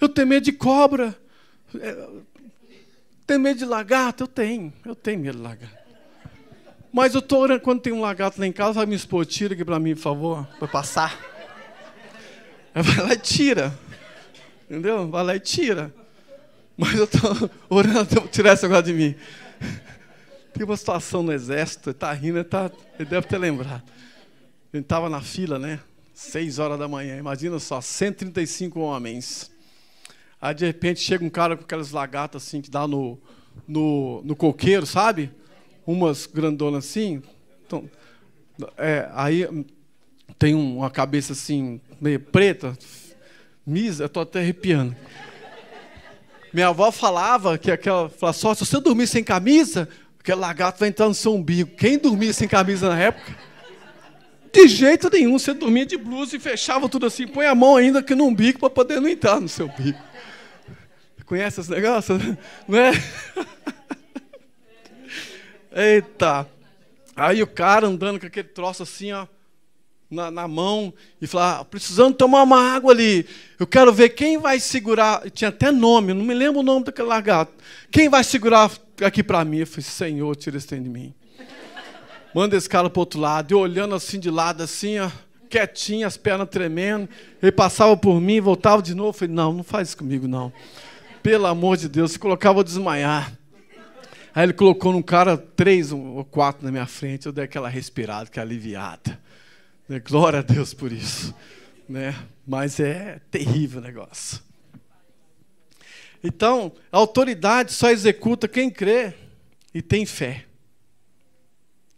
Eu 0.01 0.09
tenho 0.09 0.27
medo 0.27 0.45
de 0.45 0.51
cobra. 0.51 1.15
É, 1.79 2.07
tenho 3.27 3.39
medo 3.39 3.59
de 3.59 3.65
lagarto? 3.65 4.23
Eu 4.23 4.27
tenho. 4.27 4.73
Eu 4.83 4.95
tenho 4.95 5.19
medo 5.19 5.37
de 5.37 5.43
lagarto. 5.43 5.77
Mas 6.91 7.13
eu 7.13 7.19
estou 7.19 7.41
orando, 7.41 7.61
quando 7.61 7.81
tem 7.81 7.93
um 7.93 8.01
lagarto 8.01 8.39
lá 8.39 8.47
em 8.47 8.51
casa, 8.51 8.73
vai 8.73 8.87
me 8.87 8.95
expor, 8.95 9.27
tira 9.27 9.53
aqui 9.53 9.63
para 9.63 9.79
mim, 9.79 9.93
por 9.93 10.01
favor, 10.01 10.47
para 10.57 10.67
passar. 10.67 11.15
Vai 12.73 13.05
lá 13.05 13.13
e 13.13 13.17
tira. 13.17 13.77
Entendeu? 14.67 15.07
Vai 15.07 15.23
lá 15.23 15.35
e 15.35 15.39
tira. 15.39 15.93
Mas 16.75 16.95
eu 16.95 17.03
estou 17.03 17.49
orando 17.69 18.07
para 18.21 18.27
tirar 18.27 18.53
esse 18.53 18.63
negócio 18.63 18.85
de 18.85 18.93
mim. 18.93 19.15
Tem 20.51 20.65
uma 20.65 20.75
situação 20.75 21.21
no 21.21 21.31
exército, 21.31 21.89
ele 21.89 21.95
está 21.95 22.11
rindo, 22.11 22.39
ele, 22.39 22.43
tá, 22.43 22.71
ele 22.97 23.07
deve 23.07 23.27
ter 23.27 23.37
lembrado. 23.37 23.83
Ele 24.73 24.81
estava 24.81 25.09
na 25.11 25.21
fila, 25.21 25.59
né? 25.59 25.79
Seis 26.15 26.59
horas 26.59 26.79
da 26.79 26.87
manhã, 26.87 27.17
imagina 27.17 27.59
só, 27.59 27.81
135 27.81 28.79
homens. 28.79 29.51
Aí 30.41 30.55
de 30.55 30.65
repente 30.65 31.01
chega 31.01 31.25
um 31.25 31.29
cara 31.29 31.57
com 31.57 31.65
aquelas 31.65 31.91
lagartas 31.91 32.41
assim 32.41 32.61
que 32.61 32.71
dá 32.71 32.87
no, 32.87 33.19
no, 33.67 34.21
no 34.23 34.33
coqueiro, 34.33 34.85
sabe? 34.85 35.29
Umas 35.85 36.25
grandonas 36.25 36.85
assim. 36.85 37.21
Então, 37.67 37.89
é, 38.77 39.09
aí 39.11 39.45
tem 40.39 40.55
uma 40.55 40.89
cabeça 40.89 41.33
assim, 41.33 41.81
meio 41.99 42.21
preta, 42.21 42.77
Misa, 43.67 44.03
eu 44.03 44.07
estou 44.07 44.23
até 44.23 44.39
arrepiando. 44.39 44.95
Minha 46.53 46.69
avó 46.69 46.93
falava 46.93 47.57
que 47.57 47.69
aquela. 47.69 48.07
Falava 48.07 48.37
só, 48.37 48.53
se 48.53 48.65
você 48.65 48.79
dormir 48.79 49.07
sem 49.07 49.21
camisa, 49.21 49.89
aquele 50.17 50.39
lagarto 50.39 50.79
vai 50.79 50.87
entrar 50.87 51.09
no 51.09 51.13
seu 51.13 51.35
umbigo. 51.35 51.75
Quem 51.75 51.97
dormia 51.97 52.31
sem 52.31 52.47
camisa 52.47 52.87
na 52.87 52.97
época? 52.97 53.44
De 54.55 54.69
jeito 54.69 55.09
nenhum, 55.09 55.37
você 55.37 55.53
dormia 55.53 55.85
de 55.85 55.97
blusa 55.97 56.37
e 56.37 56.39
fechava 56.39 56.87
tudo 56.87 57.05
assim, 57.05 57.27
põe 57.27 57.45
a 57.45 57.53
mão 57.53 57.75
ainda 57.75 57.99
aqui 57.99 58.15
no 58.15 58.25
umbigo 58.25 58.57
para 58.57 58.69
poder 58.69 59.01
não 59.01 59.09
entrar 59.09 59.41
no 59.41 59.49
seu 59.49 59.65
umbigo. 59.67 59.99
Conhece 61.25 61.59
esse 61.59 61.69
negócio? 61.69 62.17
Não 62.65 62.77
é? 62.77 62.91
Eita! 65.97 66.47
Aí 67.15 67.43
o 67.43 67.47
cara 67.47 67.87
andando 67.87 68.17
com 68.17 68.27
aquele 68.27 68.47
troço 68.47 68.83
assim, 68.83 69.11
ó 69.11 69.27
na, 70.09 70.31
na 70.31 70.47
mão 70.47 70.93
e 71.21 71.27
falar, 71.27 71.59
ah, 71.59 71.65
precisando 71.65 72.15
tomar 72.15 72.43
uma 72.43 72.73
água 72.73 72.93
ali. 72.93 73.25
Eu 73.59 73.67
quero 73.67 73.91
ver 73.91 74.09
quem 74.09 74.37
vai 74.37 74.59
segurar. 74.59 75.29
Tinha 75.31 75.49
até 75.49 75.69
nome, 75.69 76.13
não 76.13 76.23
me 76.23 76.33
lembro 76.33 76.61
o 76.61 76.63
nome 76.63 76.85
daquele 76.85 77.07
lagarto. 77.07 77.53
Quem 77.91 78.07
vai 78.07 78.23
segurar 78.23 78.71
aqui 79.03 79.21
para 79.21 79.43
mim? 79.43 79.57
Eu 79.57 79.67
falei, 79.67 79.83
Senhor, 79.83 80.35
tira 80.35 80.57
esse 80.57 80.67
trem 80.67 80.81
de 80.81 80.89
mim. 80.89 81.13
Manda 82.35 82.57
esse 82.57 82.67
cara 82.67 82.89
para 82.89 82.99
outro 82.99 83.17
lado. 83.17 83.53
E 83.53 83.55
olhando 83.55 83.95
assim 83.95 84.19
de 84.19 84.29
lado, 84.29 84.61
assim, 84.61 84.99
ó, 84.99 85.09
quietinho, 85.49 86.05
as 86.05 86.17
pernas 86.17 86.49
tremendo. 86.49 87.07
Ele 87.41 87.49
passava 87.49 87.95
por 87.95 88.19
mim, 88.19 88.41
voltava 88.41 88.81
de 88.81 88.93
novo. 88.93 89.11
Eu 89.11 89.13
falei, 89.13 89.33
não, 89.33 89.53
não 89.53 89.63
faz 89.63 89.87
isso 89.87 89.97
comigo, 89.97 90.27
não. 90.27 90.51
Pelo 91.23 91.45
amor 91.45 91.77
de 91.77 91.87
Deus, 91.87 92.11
se 92.11 92.19
colocar, 92.19 92.49
eu 92.49 92.55
vou 92.55 92.63
desmaiar. 92.65 93.31
Aí 94.35 94.43
ele 94.43 94.51
colocou 94.51 94.91
num 94.91 95.01
cara 95.01 95.37
três 95.37 95.93
ou 95.93 96.25
quatro 96.25 96.65
na 96.65 96.73
minha 96.73 96.85
frente, 96.85 97.25
eu 97.25 97.31
dei 97.31 97.45
aquela 97.45 97.69
respirada, 97.69 98.29
que 98.29 98.37
aliviada. 98.37 99.17
Né? 99.87 100.01
Glória 100.01 100.39
a 100.39 100.41
Deus 100.41 100.73
por 100.73 100.91
isso. 100.91 101.33
Né? 101.87 102.13
Mas 102.45 102.81
é 102.81 103.21
terrível 103.31 103.79
o 103.79 103.83
negócio. 103.83 104.41
Então, 106.21 106.73
a 106.91 106.97
autoridade 106.97 107.71
só 107.71 107.89
executa 107.91 108.45
quem 108.45 108.69
crê 108.69 109.13
e 109.73 109.81
tem 109.81 110.05
fé. 110.05 110.43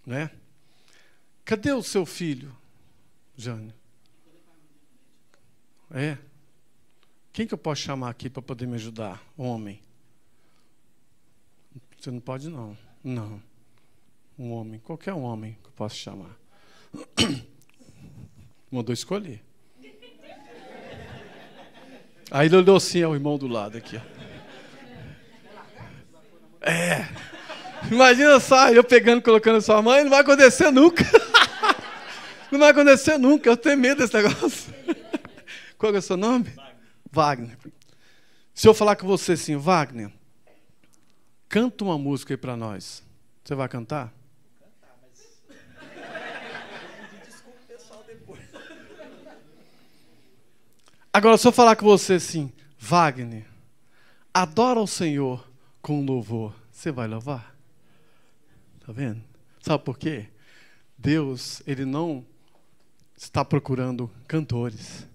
Né? 0.07 0.31
Cadê 1.43 1.73
o 1.73 1.83
seu 1.83 2.05
filho, 2.05 2.55
Jânio? 3.35 3.73
É. 5.91 6.17
Quem 7.33 7.45
que 7.45 7.53
eu 7.53 7.57
posso 7.57 7.81
chamar 7.81 8.09
aqui 8.09 8.29
para 8.29 8.41
poder 8.41 8.65
me 8.67 8.75
ajudar? 8.75 9.21
Homem. 9.37 9.81
Você 11.99 12.09
não 12.09 12.21
pode, 12.21 12.47
não. 12.47 12.77
Não. 13.03 13.43
Um 14.39 14.53
homem. 14.53 14.79
Qualquer 14.79 15.13
homem 15.13 15.57
que 15.61 15.67
eu 15.67 15.73
posso 15.73 15.97
chamar. 15.97 16.37
Mandou 18.71 18.93
escolher. 18.93 19.43
Aí 22.31 22.47
ele 22.47 22.55
olhou 22.55 22.77
assim, 22.77 23.01
é 23.01 23.07
o 23.07 23.13
irmão 23.13 23.37
do 23.37 23.47
lado 23.47 23.77
aqui. 23.77 23.97
Ó. 23.97 24.01
É. 26.61 27.36
Imagina 27.91 28.39
só, 28.39 28.69
eu 28.69 28.83
pegando, 28.83 29.21
colocando 29.21 29.61
sua 29.61 29.81
mãe, 29.81 30.03
não 30.03 30.09
vai 30.09 30.21
acontecer 30.21 30.71
nunca. 30.71 31.03
Não 32.49 32.59
vai 32.59 32.69
acontecer 32.69 33.17
nunca, 33.17 33.49
eu 33.49 33.57
tenho 33.57 33.77
medo 33.77 33.97
desse 33.97 34.13
negócio. 34.13 34.73
Qual 35.77 35.93
é 35.93 35.97
o 35.97 36.01
seu 36.01 36.15
nome? 36.15 36.45
Wagner. 36.45 36.77
Wagner. 37.11 37.57
Se 38.53 38.67
eu 38.69 38.73
falar 38.73 38.95
com 38.95 39.05
você 39.05 39.33
assim, 39.33 39.57
Wagner, 39.57 40.09
canta 41.49 41.83
uma 41.83 41.97
música 41.97 42.33
aí 42.33 42.37
para 42.37 42.55
nós. 42.55 43.03
Você 43.43 43.53
vai 43.53 43.67
cantar? 43.67 44.13
Agora, 51.11 51.37
se 51.37 51.47
eu 51.47 51.51
falar 51.51 51.75
com 51.75 51.85
você 51.85 52.13
assim, 52.13 52.51
Wagner, 52.77 53.45
adora 54.33 54.79
o 54.79 54.87
Senhor 54.87 55.49
com 55.81 56.05
louvor, 56.05 56.53
você 56.71 56.91
vai 56.91 57.07
louvar? 57.07 57.56
Está 58.87 59.01
vendo? 59.01 59.21
Sabe 59.59 59.83
por 59.83 59.97
quê? 59.97 60.27
Deus, 60.97 61.61
Ele 61.67 61.83
não 61.83 62.25
está 63.17 63.43
procurando 63.43 64.09
cantores, 64.25 65.05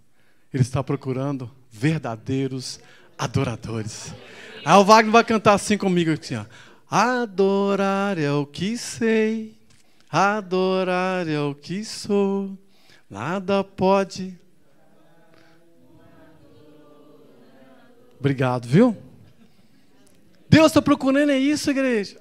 Ele 0.53 0.63
está 0.63 0.85
procurando 0.85 1.51
verdadeiros 1.71 2.79
adoradores. 3.17 4.15
Aí 4.63 4.77
o 4.77 4.85
Wagner 4.85 5.11
vai 5.11 5.25
cantar 5.25 5.55
assim 5.55 5.79
comigo, 5.79 6.11
assim, 6.11 6.37
ó. 6.37 6.45
Adorar 6.91 8.19
é 8.19 8.31
o 8.31 8.45
que 8.45 8.77
sei, 8.77 9.57
adorar 10.11 11.27
é 11.27 11.41
o 11.41 11.55
que 11.55 11.83
sou, 11.83 12.59
nada 13.09 13.65
pode 13.65 14.39
Obrigado, 18.21 18.69
viu? 18.69 18.97
Deus 20.49 20.67
está 20.67 20.81
procurando 20.81 21.31
é 21.31 21.39
isso, 21.39 21.71
igreja. 21.71 22.21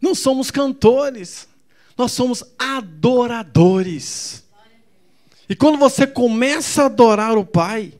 Não 0.00 0.14
somos 0.14 0.50
cantores, 0.50 1.48
nós 1.96 2.12
somos 2.12 2.44
adoradores. 2.58 4.44
E 5.48 5.54
quando 5.54 5.78
você 5.78 6.06
começa 6.06 6.82
a 6.82 6.86
adorar 6.86 7.38
o 7.38 7.44
Pai, 7.44 7.92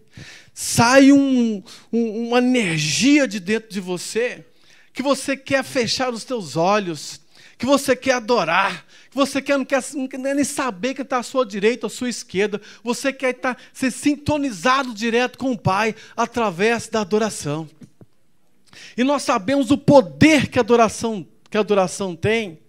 sai 0.53 1.13
um, 1.13 1.63
um, 1.93 2.29
uma 2.29 2.39
energia 2.39 3.27
de 3.29 3.39
dentro 3.39 3.71
de 3.71 3.81
você 3.81 4.45
que 4.93 5.03
você 5.03 5.37
quer 5.37 5.63
fechar 5.63 6.11
os 6.11 6.25
teus 6.25 6.57
olhos, 6.57 7.21
que 7.59 7.67
você 7.67 7.95
quer 7.95 8.13
adorar, 8.13 8.87
que 9.11 9.15
você 9.15 9.43
quer, 9.43 9.59
não 9.59 9.65
quer, 9.65 9.85
não 9.93 10.09
quer 10.09 10.19
nem 10.19 10.43
saber 10.43 10.95
que 10.95 11.03
está 11.03 11.19
à 11.19 11.23
sua 11.23 11.45
direita 11.45 11.87
ou 11.87 11.89
à 11.89 11.91
sua 11.91 12.09
esquerda, 12.09 12.61
você 12.83 13.13
quer 13.13 13.35
estar, 13.35 13.59
ser 13.75 13.91
sintonizado 13.91 14.95
direto 14.95 15.37
com 15.39 15.53
o 15.53 15.59
Pai 15.59 15.95
através 16.17 16.89
da 16.89 17.03
adoração. 17.03 17.69
E 18.97 19.05
nós 19.05 19.23
sabemos 19.23 19.71
o 19.71 19.77
poder 19.77 20.49
que 20.49 20.59
a 20.59 20.63
adoração, 20.63 21.27
que 21.51 21.59
adoração 21.59 22.15
tem. 22.15 22.61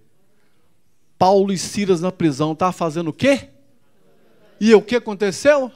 Paulo 1.17 1.51
e 1.51 1.57
Silas 1.57 2.01
na 2.01 2.11
prisão 2.11 2.55
tá 2.55 2.71
fazendo 2.71 3.09
o 3.09 3.13
quê? 3.13 3.49
E 4.59 4.73
o 4.73 4.81
que 4.81 4.95
aconteceu? 4.95 5.71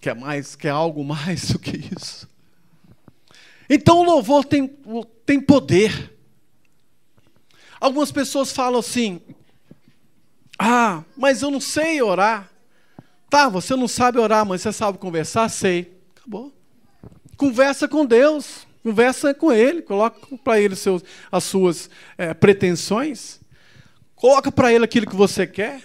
Quer 0.00 0.14
mais, 0.14 0.54
quer 0.54 0.70
algo 0.70 1.04
mais 1.04 1.50
do 1.50 1.58
que 1.58 1.76
isso? 1.76 2.28
Então 3.68 3.98
o 3.98 4.04
louvor 4.04 4.44
tem, 4.44 4.68
tem 5.26 5.40
poder. 5.40 6.16
Algumas 7.80 8.10
pessoas 8.12 8.52
falam 8.52 8.80
assim: 8.80 9.20
Ah, 10.58 11.02
mas 11.16 11.42
eu 11.42 11.50
não 11.50 11.60
sei 11.60 12.00
orar. 12.00 12.50
Tá, 13.28 13.48
você 13.48 13.76
não 13.76 13.86
sabe 13.86 14.18
orar, 14.18 14.46
mas 14.46 14.62
você 14.62 14.72
sabe 14.72 14.98
conversar? 14.98 15.48
Sei. 15.48 16.00
Acabou. 16.16 16.52
Conversa 17.36 17.86
com 17.86 18.06
Deus, 18.06 18.66
conversa 18.88 19.34
com 19.34 19.52
Ele, 19.52 19.82
coloca 19.82 20.18
para 20.42 20.58
Ele 20.58 20.74
seus, 20.74 21.04
as 21.30 21.44
suas 21.44 21.90
é, 22.16 22.32
pretensões, 22.32 23.38
coloca 24.16 24.50
para 24.50 24.72
Ele 24.72 24.84
aquilo 24.84 25.06
que 25.06 25.14
você 25.14 25.46
quer. 25.46 25.82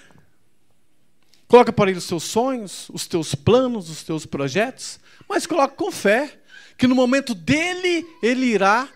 Coloca 1.46 1.72
para 1.72 1.92
ele 1.92 2.00
os 2.00 2.06
seus 2.06 2.24
sonhos, 2.24 2.90
os 2.90 3.06
teus 3.06 3.36
planos, 3.36 3.88
os 3.88 4.02
teus 4.02 4.26
projetos, 4.26 5.00
mas 5.30 5.46
coloca 5.46 5.76
com 5.76 5.92
fé, 5.92 6.40
que 6.76 6.88
no 6.88 6.96
momento 6.96 7.36
dele, 7.36 8.08
ele 8.24 8.48
irá 8.48 8.90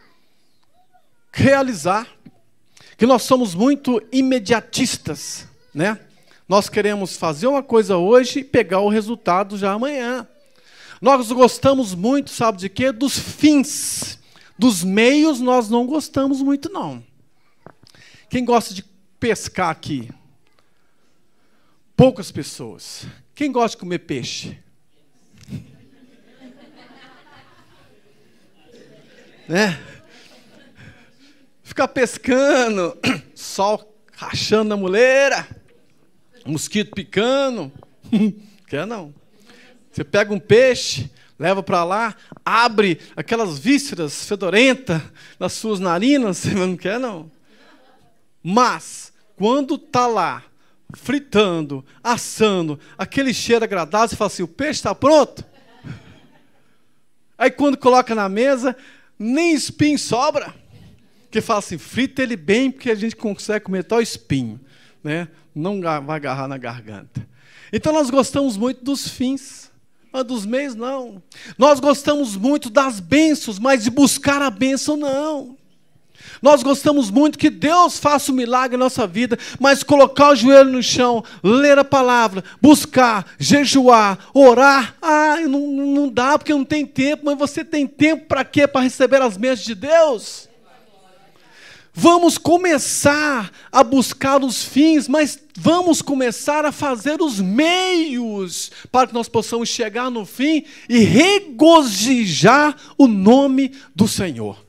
realizar. 1.31 2.07
Que 2.97 3.05
nós 3.05 3.21
somos 3.21 3.53
muito 3.53 4.01
imediatistas, 4.11 5.47
né? 5.71 5.99
Nós 6.49 6.67
queremos 6.67 7.15
fazer 7.15 7.45
uma 7.45 7.61
coisa 7.61 7.97
hoje 7.97 8.39
e 8.39 8.43
pegar 8.43 8.79
o 8.79 8.89
resultado 8.89 9.55
já 9.55 9.73
amanhã. 9.73 10.27
Nós 11.01 11.31
gostamos 11.31 11.93
muito, 11.93 12.31
sabe 12.31 12.57
de 12.57 12.69
quê? 12.69 12.91
Dos 12.91 13.17
fins. 13.17 14.19
Dos 14.57 14.83
meios 14.83 15.39
nós 15.39 15.69
não 15.69 15.85
gostamos 15.85 16.41
muito, 16.41 16.69
não. 16.69 17.05
Quem 18.29 18.43
gosta 18.43 18.73
de 18.73 18.83
pescar 19.19 19.69
aqui? 19.69 20.09
Poucas 21.95 22.31
pessoas. 22.31 23.05
Quem 23.35 23.51
gosta 23.51 23.77
de 23.77 23.81
comer 23.81 23.99
peixe? 23.99 24.57
né? 29.47 29.79
Ficar 31.63 31.87
pescando, 31.89 32.97
sol 33.35 33.95
rachando 34.13 34.69
na 34.69 34.77
muleira, 34.77 35.47
mosquito 36.43 36.95
picando. 36.95 37.71
Quer 38.65 38.87
não? 38.87 39.13
Você 39.97 40.03
pega 40.03 40.31
um 40.31 40.37
peixe, 40.37 41.09
leva 41.39 41.63
para 41.63 41.83
lá, 41.83 42.15
abre 42.45 42.99
aquelas 43.15 43.57
vísceras 43.57 44.25
fedorentas 44.25 45.01
nas 45.39 45.53
suas 45.53 45.79
narinas, 45.79 46.37
você 46.45 46.51
não 46.51 46.77
quer 46.77 46.99
não. 46.99 47.31
Mas, 48.43 49.11
quando 49.35 49.73
está 49.73 50.05
lá, 50.05 50.43
fritando, 50.93 51.83
assando, 52.03 52.79
aquele 52.95 53.33
cheiro 53.33 53.65
agradável, 53.65 54.07
você 54.07 54.15
fala 54.15 54.27
assim: 54.27 54.43
o 54.43 54.47
peixe 54.47 54.73
está 54.73 54.93
pronto? 54.93 55.43
Aí 57.35 57.49
quando 57.49 57.75
coloca 57.75 58.13
na 58.13 58.29
mesa, 58.29 58.77
nem 59.17 59.55
espinho 59.55 59.97
sobra. 59.97 60.53
Que 61.31 61.41
fala 61.41 61.57
assim: 61.57 61.79
frita 61.79 62.21
ele 62.21 62.35
bem, 62.35 62.69
porque 62.69 62.91
a 62.91 62.95
gente 62.95 63.15
consegue 63.15 63.65
comer 63.65 63.83
tal 63.83 63.99
espinho, 63.99 64.59
né? 65.03 65.27
não 65.55 65.81
vai 65.81 66.17
agarrar 66.17 66.47
na 66.47 66.59
garganta. 66.59 67.27
Então 67.73 67.91
nós 67.91 68.11
gostamos 68.11 68.55
muito 68.55 68.83
dos 68.83 69.07
fins, 69.07 69.66
mas 70.17 70.25
dos 70.25 70.45
meios 70.47 70.73
não. 70.73 71.21
Nós 71.59 71.79
gostamos 71.79 72.35
muito 72.35 72.71
das 72.71 72.99
bênçãos, 72.99 73.59
mas 73.59 73.83
de 73.83 73.91
buscar 73.91 74.41
a 74.41 74.49
bênção 74.49 74.97
não. 74.97 75.55
Nós 76.41 76.63
gostamos 76.63 77.11
muito 77.11 77.37
que 77.37 77.51
Deus 77.51 77.99
faça 77.99 78.31
um 78.31 78.35
milagre 78.35 78.77
na 78.77 78.85
nossa 78.85 79.05
vida, 79.05 79.37
mas 79.59 79.83
colocar 79.83 80.29
o 80.29 80.35
joelho 80.35 80.71
no 80.71 80.81
chão, 80.81 81.23
ler 81.43 81.77
a 81.77 81.83
palavra, 81.83 82.43
buscar, 82.59 83.25
jejuar, 83.37 84.17
orar, 84.33 84.95
ah, 85.01 85.37
não, 85.41 85.67
não 85.67 86.09
dá 86.09 86.37
porque 86.37 86.53
não 86.53 86.65
tem 86.65 86.85
tempo, 86.85 87.23
mas 87.25 87.37
você 87.37 87.63
tem 87.63 87.85
tempo 87.85 88.25
para 88.25 88.43
quê? 88.43 88.67
Para 88.67 88.81
receber 88.81 89.21
as 89.21 89.37
bênçãos 89.37 89.65
de 89.65 89.75
Deus? 89.75 90.46
Vamos 91.99 92.37
começar 92.37 93.51
a 93.71 93.83
buscar 93.83 94.43
os 94.43 94.63
fins, 94.63 95.07
mas 95.07 95.39
vamos 95.57 95.99
começar 95.99 96.63
a 96.63 96.71
fazer 96.71 97.23
os 97.23 97.39
meios 97.39 98.71
para 98.91 99.07
que 99.07 99.15
nós 99.15 99.27
possamos 99.27 99.67
chegar 99.67 100.11
no 100.11 100.23
fim 100.23 100.63
e 100.87 100.99
regozijar 100.99 102.77
o 102.99 103.07
nome 103.07 103.71
do 103.95 104.07
Senhor. 104.07 104.63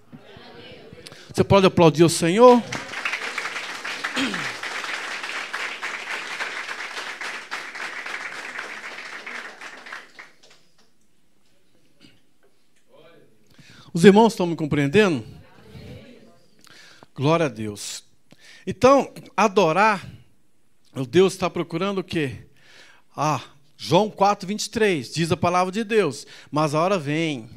Você 1.30 1.44
pode 1.44 1.66
aplaudir 1.66 2.02
o 2.02 2.08
Senhor? 2.08 2.62
Os 13.92 14.02
irmãos 14.02 14.32
estão 14.32 14.46
me 14.46 14.56
compreendendo? 14.56 15.37
Glória 17.18 17.46
a 17.46 17.48
Deus. 17.48 18.04
Então, 18.64 19.12
adorar, 19.36 20.08
o 20.94 21.04
Deus 21.04 21.32
está 21.32 21.50
procurando 21.50 21.98
o 21.98 22.04
quê? 22.04 22.46
Ah, 23.16 23.42
João 23.76 24.08
4, 24.08 24.46
23, 24.46 25.12
diz 25.12 25.32
a 25.32 25.36
palavra 25.36 25.72
de 25.72 25.82
Deus. 25.82 26.24
Mas 26.48 26.76
a 26.76 26.80
hora 26.80 26.96
vem 26.96 27.50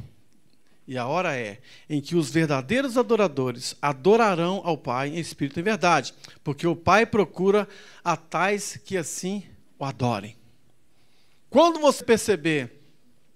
e 0.88 0.98
a 0.98 1.06
hora 1.06 1.38
é 1.38 1.60
em 1.88 2.02
que 2.02 2.16
os 2.16 2.32
verdadeiros 2.32 2.98
adoradores 2.98 3.76
adorarão 3.80 4.64
ao 4.64 4.80
Pai 4.80 5.10
em 5.10 5.20
espírito 5.20 5.60
e 5.60 5.62
verdade, 5.62 6.12
porque 6.44 6.66
o 6.66 6.76
Pai 6.76 7.06
procura 7.06 7.68
a 8.04 8.18
tais 8.18 8.80
que 8.84 8.98
assim 8.98 9.44
o 9.78 9.86
adorem. 9.86 10.36
Quando 11.52 11.80
você 11.80 12.04
perceber 12.04 12.82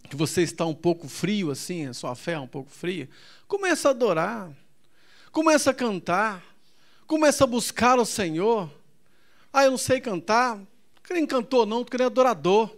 que 0.09 0.15
você 0.15 0.41
está 0.41 0.65
um 0.65 0.73
pouco 0.73 1.07
frio 1.07 1.51
assim, 1.51 1.85
a 1.85 1.93
sua 1.93 2.15
fé 2.15 2.31
é 2.31 2.39
um 2.39 2.47
pouco 2.47 2.71
fria, 2.71 3.07
começa 3.47 3.89
a 3.89 3.91
adorar, 3.91 4.51
começa 5.35 5.71
a 5.71 5.73
cantar, 5.73 6.41
começa 7.05 7.43
a 7.43 7.47
buscar 7.47 7.99
o 7.99 8.05
Senhor. 8.05 8.71
Ah, 9.51 9.65
eu 9.65 9.71
não 9.71 9.77
sei 9.77 9.99
cantar, 9.99 10.57
nem 11.09 11.27
cantor 11.27 11.65
não, 11.65 11.83
tu 11.83 12.01
é 12.01 12.05
adorador 12.05 12.75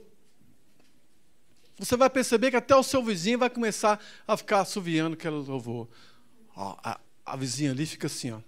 você 1.78 1.96
vai 1.96 2.10
perceber 2.10 2.50
que 2.50 2.58
até 2.58 2.76
o 2.76 2.82
seu 2.82 3.04
vizinho 3.04 3.38
vai 3.38 3.50
começar 3.50 4.04
a 4.28 4.36
ficar 4.36 4.62
assoviando 4.62 5.14
aquele 5.14 5.36
louvor. 5.36 5.88
Ó, 6.56 6.76
a, 6.84 7.00
a 7.24 7.36
vizinha 7.36 7.72
ali 7.72 7.86
fica 7.86 8.08
assim, 8.08 8.32
ó. 8.32 8.40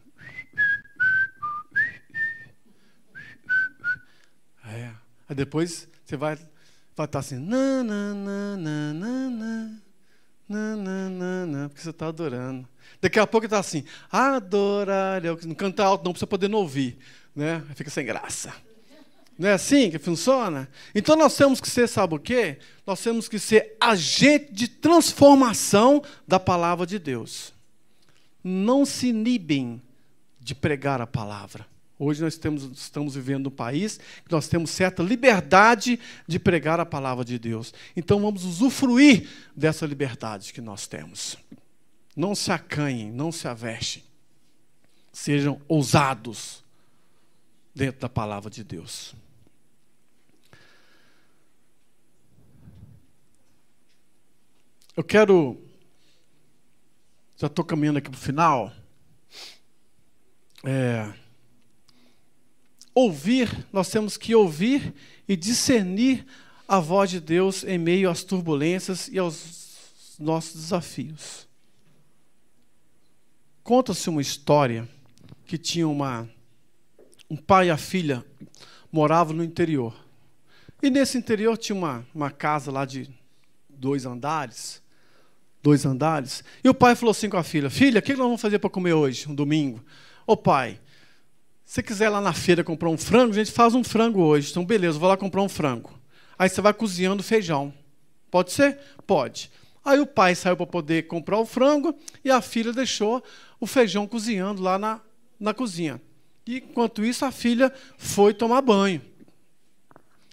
É. 4.66 4.92
Aí 5.28 5.36
depois 5.36 5.88
você 6.04 6.18
vai, 6.18 6.36
vai 6.96 7.06
estar 7.06 7.20
assim, 7.20 7.38
na, 7.38 7.84
na, 7.84 8.14
na, 8.16 8.58
na, 8.58 8.94
na, 8.94 9.30
na, 10.50 10.76
na, 10.76 11.10
na, 11.10 11.46
na, 11.46 11.70
porque 11.70 11.84
você 11.84 11.92
está 11.92 12.08
adorando. 12.08 12.68
Daqui 13.02 13.20
a 13.20 13.26
pouco 13.26 13.46
está 13.46 13.60
assim, 13.60 13.84
adorar, 14.12 15.22
não 15.46 15.56
canta 15.56 15.84
alto 15.84 16.04
não, 16.04 16.12
para 16.12 16.20
você 16.20 16.26
poder 16.26 16.50
não 16.50 16.60
ouvir. 16.60 16.98
Né? 17.36 17.64
Fica 17.76 17.90
sem 17.90 18.06
graça. 18.06 18.54
Não 19.38 19.48
é 19.48 19.54
assim 19.54 19.90
que 19.90 19.98
funciona? 19.98 20.68
Então 20.94 21.16
nós 21.16 21.34
temos 21.38 21.62
que 21.62 21.70
ser, 21.70 21.88
sabe 21.88 22.16
o 22.16 22.20
quê? 22.20 22.58
Nós 22.86 23.02
temos 23.02 23.30
que 23.30 23.40
ser 23.40 23.78
agente 23.80 24.52
de 24.52 24.68
transformação 24.68 26.04
da 26.28 26.38
palavra 26.38 26.86
de 26.86 27.00
Deus. 27.00 27.54
Não 28.44 28.86
se 28.86 29.08
inibem 29.08 29.82
de 30.42 30.54
pregar 30.54 31.00
a 31.00 31.08
palavra. 31.08 31.66
Hoje 31.98 32.22
nós 32.22 32.38
temos, 32.38 32.64
estamos 32.78 33.16
vivendo 33.16 33.48
um 33.48 33.52
país 33.52 33.98
que 34.26 34.32
nós 34.32 34.50
temos 34.50 34.72
certa 34.72 35.02
liberdade 35.02 35.98
de 36.28 36.38
pregar 36.38 36.80
a 36.82 36.86
palavra 36.86 37.24
de 37.24 37.40
Deus. 37.40 37.74
Então 37.96 38.22
vamos 38.22 38.44
usufruir 38.44 39.26
dessa 39.56 39.86
liberdade 39.86 40.52
que 40.52 40.60
nós 40.60 40.86
temos. 40.86 41.38
Não 42.16 42.36
se 42.36 42.52
acanhem, 42.52 43.12
não 43.12 43.32
se 43.32 43.48
avestem. 43.48 44.04
Sejam 45.12 45.62
ousados 45.68 46.64
dentro 47.74 48.02
da 48.02 48.10
palavra 48.10 48.50
de 48.50 48.64
Deus. 48.64 49.16
Eu 54.96 55.04
quero. 55.04 55.58
Já 57.38 57.48
estou 57.48 57.64
caminhando 57.64 58.00
aqui 58.00 58.10
para 58.10 58.18
o 58.18 58.22
final. 58.22 58.74
É, 60.62 61.14
ouvir, 62.94 63.66
nós 63.72 63.90
temos 63.90 64.18
que 64.18 64.36
ouvir 64.36 64.94
e 65.26 65.38
discernir 65.38 66.26
a 66.68 66.80
voz 66.80 67.10
de 67.10 67.22
Deus 67.22 67.64
em 67.64 67.78
meio 67.78 68.10
às 68.10 68.24
turbulências 68.26 69.08
e 69.08 69.18
aos 69.18 70.18
nossos 70.20 70.62
desafios. 70.62 71.49
Conta-se 73.70 74.10
uma 74.10 74.20
história 74.20 74.90
que 75.46 75.56
tinha 75.56 75.88
uma 75.88 76.28
um 77.30 77.38
pai 77.38 77.68
e 77.68 77.70
a 77.70 77.78
filha 77.78 78.26
moravam 78.92 79.36
no 79.36 79.44
interior. 79.44 79.94
E 80.82 80.90
nesse 80.90 81.20
interior 81.20 81.56
tinha 81.56 81.76
uma, 81.76 82.04
uma 82.12 82.32
casa 82.32 82.72
lá 82.72 82.84
de 82.84 83.08
dois 83.70 84.08
andares. 84.08 84.82
Dois 85.62 85.86
andares. 85.86 86.44
E 86.64 86.68
o 86.68 86.74
pai 86.74 86.96
falou 86.96 87.12
assim 87.12 87.30
com 87.30 87.38
a 87.38 87.44
filha: 87.44 87.70
Filha, 87.70 88.00
o 88.00 88.02
que 88.02 88.14
nós 88.14 88.26
vamos 88.26 88.42
fazer 88.42 88.58
para 88.58 88.72
comer 88.72 88.94
hoje, 88.94 89.30
um 89.30 89.36
domingo? 89.36 89.86
Ô 90.26 90.36
pai, 90.36 90.82
se 91.64 91.84
quiser 91.84 92.10
lá 92.10 92.20
na 92.20 92.34
feira 92.34 92.64
comprar 92.64 92.90
um 92.90 92.98
frango, 92.98 93.34
a 93.34 93.36
gente 93.36 93.52
faz 93.52 93.76
um 93.76 93.84
frango 93.84 94.20
hoje. 94.20 94.50
Então, 94.50 94.66
beleza, 94.66 94.98
vou 94.98 95.08
lá 95.08 95.16
comprar 95.16 95.44
um 95.44 95.50
frango. 95.50 95.94
Aí 96.40 96.50
você 96.50 96.60
vai 96.60 96.74
cozinhando 96.74 97.22
feijão. 97.22 97.72
Pode 98.32 98.52
ser? 98.52 98.80
Pode. 99.06 99.52
Aí 99.84 100.00
o 100.00 100.06
pai 100.06 100.36
saiu 100.36 100.58
para 100.58 100.66
poder 100.66 101.08
comprar 101.08 101.40
o 101.40 101.46
frango 101.46 101.96
e 102.24 102.30
a 102.30 102.42
filha 102.42 102.74
deixou 102.74 103.24
o 103.60 103.66
feijão 103.66 104.08
cozinhando 104.08 104.62
lá 104.62 104.78
na, 104.78 105.02
na 105.40 105.54
cozinha. 105.54 106.02
E, 106.46 106.58
enquanto 106.58 107.04
isso, 107.04 107.26
a 107.26 107.32
filha 107.32 107.72
foi 107.98 108.34
tomar 108.34 108.62
banho. 108.62 109.02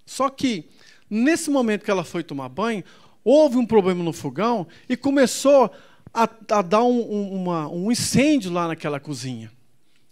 Só 0.04 0.28
que, 0.28 0.68
nesse 1.10 1.50
momento 1.50 1.84
que 1.84 1.90
ela 1.90 2.04
foi 2.04 2.22
tomar 2.22 2.48
banho, 2.48 2.82
houve 3.24 3.56
um 3.56 3.66
problema 3.66 4.02
no 4.02 4.12
fogão 4.12 4.66
e 4.88 4.96
começou 4.96 5.70
a, 6.14 6.28
a 6.50 6.62
dar 6.62 6.84
um, 6.84 7.00
um, 7.00 7.34
uma, 7.34 7.68
um 7.68 7.90
incêndio 7.90 8.52
lá 8.52 8.68
naquela 8.68 8.98
cozinha. 8.98 9.52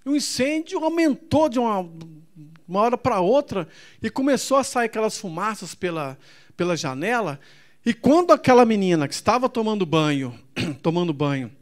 O 0.05 0.15
incêndio 0.15 0.85
aumentou 0.85 1.49
de 1.49 1.59
uma, 1.59 1.89
uma 2.69 2.81
hora 2.81 2.99
para 2.99 3.21
outra 3.21 3.67
e 4.03 4.11
começou 4.11 4.59
a 4.59 4.65
sair 4.65 4.87
aquelas 4.87 5.17
fumaças 5.17 5.75
pela, 5.75 6.19
pela 6.57 6.77
janela. 6.77 7.41
E 7.85 7.93
quando 7.93 8.33
aquela 8.33 8.65
menina 8.65 9.07
que 9.07 9.15
estava 9.15 9.49
tomando 9.49 9.85
banho, 9.85 10.39
tomando 10.83 11.13
banho, 11.13 11.53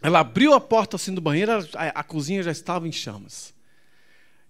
ela 0.00 0.20
abriu 0.20 0.54
a 0.54 0.60
porta 0.60 0.96
assim 0.96 1.12
do 1.12 1.20
banheiro, 1.20 1.52
a, 1.52 2.00
a 2.00 2.02
cozinha 2.02 2.42
já 2.42 2.50
estava 2.50 2.88
em 2.88 2.92
chamas. 2.92 3.52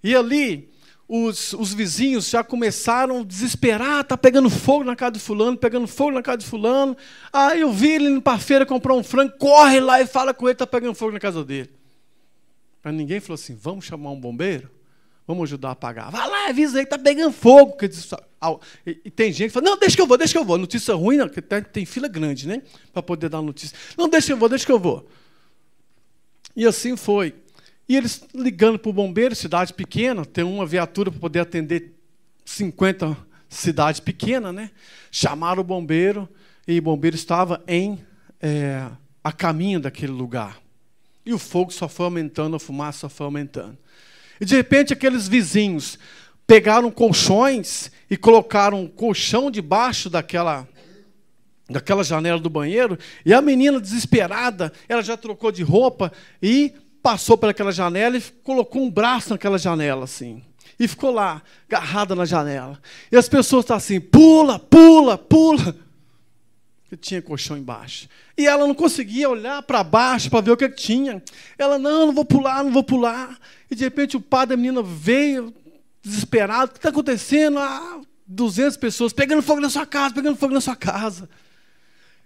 E 0.03 0.15
ali 0.15 0.71
os, 1.09 1.55
os 1.55 1.73
vizinhos 1.73 2.29
já 2.29 2.45
começaram 2.45 3.21
a 3.21 3.25
desesperar, 3.25 4.05
tá 4.05 4.17
pegando 4.17 4.51
fogo 4.51 4.85
na 4.85 4.95
casa 4.95 5.13
de 5.13 5.21
fulano, 5.21 5.57
pegando 5.57 5.89
fogo 5.89 6.13
na 6.13 6.23
casa 6.23 6.39
de 6.39 6.47
fulano. 6.47 6.97
Aí 7.33 7.63
eu 7.63 7.73
vi 7.73 7.93
ele 7.93 8.11
indo 8.11 8.23
para 8.23 8.35
a 8.35 8.39
feira 8.39 8.67
comprar 8.67 8.95
um 8.95 9.03
frango, 9.03 9.33
corre 9.39 9.81
lá 9.81 10.01
e 10.01 10.07
fala 10.07 10.35
com 10.35 10.47
ele, 10.47 10.53
está 10.53 10.67
pegando 10.67 10.95
fogo 10.95 11.13
na 11.13 11.21
casa 11.21 11.43
dele. 11.43 11.71
Mas 12.85 12.95
ninguém 12.95 13.21
falou 13.21 13.35
assim, 13.35 13.57
vamos 13.57 13.87
chamar 13.87 14.11
um 14.11 14.21
bombeiro? 14.21 14.71
Vamos 15.29 15.45
ajudar 15.45 15.69
a 15.69 15.73
apagar. 15.73 16.11
Vai 16.11 16.27
lá, 16.27 16.49
avisa 16.49 16.79
aí 16.79 16.85
está 16.85 16.99
pegando 16.99 17.33
fogo. 17.33 17.77
E 18.87 19.11
tem 19.11 19.31
gente 19.31 19.49
que 19.49 19.53
fala, 19.53 19.67
não, 19.67 19.79
deixa 19.79 19.95
que 19.95 20.01
eu 20.01 20.07
vou, 20.07 20.17
deixa 20.17 20.33
que 20.33 20.39
eu 20.39 20.45
vou. 20.45 20.57
Notícia 20.57 20.95
ruim, 20.95 21.19
não, 21.19 21.29
tem 21.71 21.85
fila 21.85 22.09
grande, 22.09 22.49
né? 22.49 22.63
Para 22.95 23.03
poder 23.03 23.29
dar 23.29 23.43
notícia. 23.43 23.77
Não, 23.95 24.09
deixa 24.09 24.29
que 24.29 24.33
eu 24.33 24.39
vou, 24.39 24.49
deixa 24.49 24.65
que 24.65 24.73
eu 24.73 24.81
vou. 24.81 25.07
E 26.57 26.67
assim 26.67 26.97
foi. 26.97 27.35
E 27.87 27.95
eles 27.95 28.25
ligando 28.35 28.79
para 28.79 28.89
o 28.89 28.93
bombeiro, 28.93 29.35
cidade 29.35 29.75
pequena, 29.75 30.25
tem 30.25 30.45
uma 30.45 30.65
viatura 30.65 31.11
para 31.11 31.21
poder 31.21 31.41
atender 31.41 31.95
50 32.47 33.15
cidades 33.51 34.01
pequenas, 34.01 34.55
né? 34.55 34.71
Chamaram 35.13 35.61
o 35.61 35.65
bombeiro 35.65 36.27
e 36.67 36.79
o 36.79 36.83
bombeiro 36.83 37.17
estava 37.17 37.63
em 37.69 37.99
é, 38.41 38.89
a 39.23 39.31
caminho 39.31 39.79
daquele 39.79 40.13
lugar. 40.13 40.59
E 41.27 41.35
o 41.35 41.39
fogo 41.39 41.71
só 41.71 41.87
foi 41.87 42.07
aumentando, 42.07 42.57
a 42.57 42.59
fumaça 42.59 43.01
só 43.01 43.09
foi 43.11 43.27
aumentando. 43.27 43.77
E 44.41 44.45
de 44.45 44.57
repente 44.57 44.93
aqueles 44.93 45.29
vizinhos 45.29 45.99
pegaram 46.47 46.91
colchões 46.91 47.91
e 48.11 48.17
colocaram 48.17 48.83
um 48.83 48.89
colchão 48.89 49.51
debaixo 49.51 50.09
daquela 50.09 50.67
daquela 51.71 52.03
janela 52.03 52.41
do 52.41 52.49
banheiro, 52.49 52.99
e 53.27 53.35
a 53.35 53.43
menina 53.43 53.79
desesperada, 53.79 54.73
ela 54.89 55.03
já 55.03 55.19
trocou 55.19 55.53
de 55.53 55.63
roupa 55.63 56.11
e 56.43 56.73
passou 57.03 57.37
por 57.37 57.51
aquela 57.51 57.71
janela 57.71 58.17
e 58.17 58.23
colocou 58.43 58.83
um 58.83 58.91
braço 58.91 59.31
naquela 59.31 59.59
janela, 59.59 60.05
assim. 60.05 60.43
E 60.81 60.89
ficou 60.89 61.11
lá, 61.11 61.43
agarrada 61.69 62.15
na 62.15 62.25
janela. 62.25 62.81
E 63.13 63.17
as 63.17 63.29
pessoas 63.29 63.65
estão 63.65 63.77
assim, 63.77 64.01
pula, 64.01 64.59
pula, 64.59 65.19
pula. 65.19 65.77
E 66.91 66.97
tinha 66.97 67.21
colchão 67.21 67.57
embaixo. 67.57 68.09
E 68.37 68.47
ela 68.47 68.67
não 68.67 68.75
conseguia 68.75 69.29
olhar 69.29 69.63
para 69.63 69.85
baixo 69.85 70.31
para 70.31 70.41
ver 70.41 70.53
o 70.53 70.57
que, 70.57 70.69
que 70.69 70.77
tinha. 70.77 71.23
Ela, 71.59 71.79
não, 71.79 72.07
não 72.07 72.13
vou 72.13 72.25
pular, 72.25 72.65
não 72.65 72.73
vou 72.73 72.83
pular. 72.83 73.39
E 73.71 73.75
de 73.75 73.85
repente 73.85 74.17
o 74.17 74.21
pai 74.21 74.47
da 74.47 74.57
menina 74.57 74.83
veio, 74.83 75.55
desesperado. 76.03 76.71
O 76.71 76.73
que 76.73 76.79
está 76.79 76.89
acontecendo? 76.89 77.59
Ah, 77.59 78.01
200 78.27 78.77
pessoas 78.77 79.13
pegando 79.13 79.43
fogo 79.43 79.61
na 79.61 79.71
sua 79.71 79.87
casa, 79.87 80.15
pegando 80.15 80.37
fogo 80.37 80.55
na 80.55 80.61
sua 80.61 80.77
casa. 80.77 81.29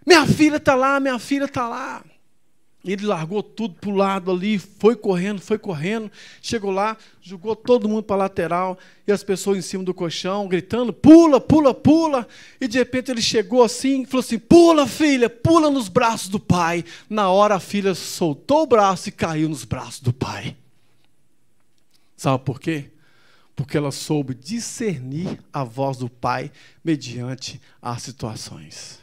Minha 0.07 0.27
filha 0.27 0.57
está 0.57 0.75
lá, 0.75 0.99
minha 1.01 1.19
filha 1.19 1.45
está 1.45 1.69
lá. 1.69 2.03
Ele 2.85 3.07
largou 3.07 3.45
tudo 3.45 3.75
para 3.75 3.91
o 3.91 3.95
lado 3.95 4.31
ali, 4.31 4.59
foi 4.59 4.97
correndo, 4.97 5.41
foi 5.41 5.57
correndo, 5.57 6.11
chegou 6.41 6.73
lá, 6.73 6.97
jogou 7.21 7.55
todo 7.55 7.89
mundo 7.89 8.03
para 8.03 8.17
a 8.17 8.19
lateral 8.21 8.77
e 9.07 9.13
as 9.13 9.23
pessoas 9.23 9.57
em 9.57 9.63
cima 9.63 9.85
do 9.85 9.95
colchão, 9.95 10.49
gritando: 10.49 10.93
pula, 10.93 11.41
pula, 11.41 11.73
pula. 11.73 12.27
E 12.61 12.67
de 12.67 12.79
repente 12.79 13.11
ele 13.11 13.23
chegou 13.23 13.63
assim 13.63 14.03
e 14.03 14.07
falou 14.07 14.21
assim: 14.21 14.39
pula, 14.39 14.87
filha, 14.89 15.31
pula 15.31 15.71
nos 15.71 15.89
braços 15.89 16.29
do 16.29 16.41
pai. 16.41 16.85
Na 17.09 17.31
hora 17.31 17.55
a 17.55 17.61
filha 17.61 17.95
soltou 17.95 18.63
o 18.63 18.67
braço 18.67 19.09
e 19.09 19.13
caiu 19.13 19.49
nos 19.49 19.65
braços 19.65 20.01
do 20.01 20.13
pai. 20.13 20.57
Sabe 22.17 22.43
por 22.45 22.61
quê? 22.61 22.91
Porque 23.55 23.77
ela 23.77 23.93
soube 23.93 24.35
discernir 24.35 25.39
a 25.53 25.63
voz 25.63 25.99
do 25.99 26.09
pai 26.09 26.51
mediante 26.85 27.61
as 27.81 28.03
situações. 28.03 29.02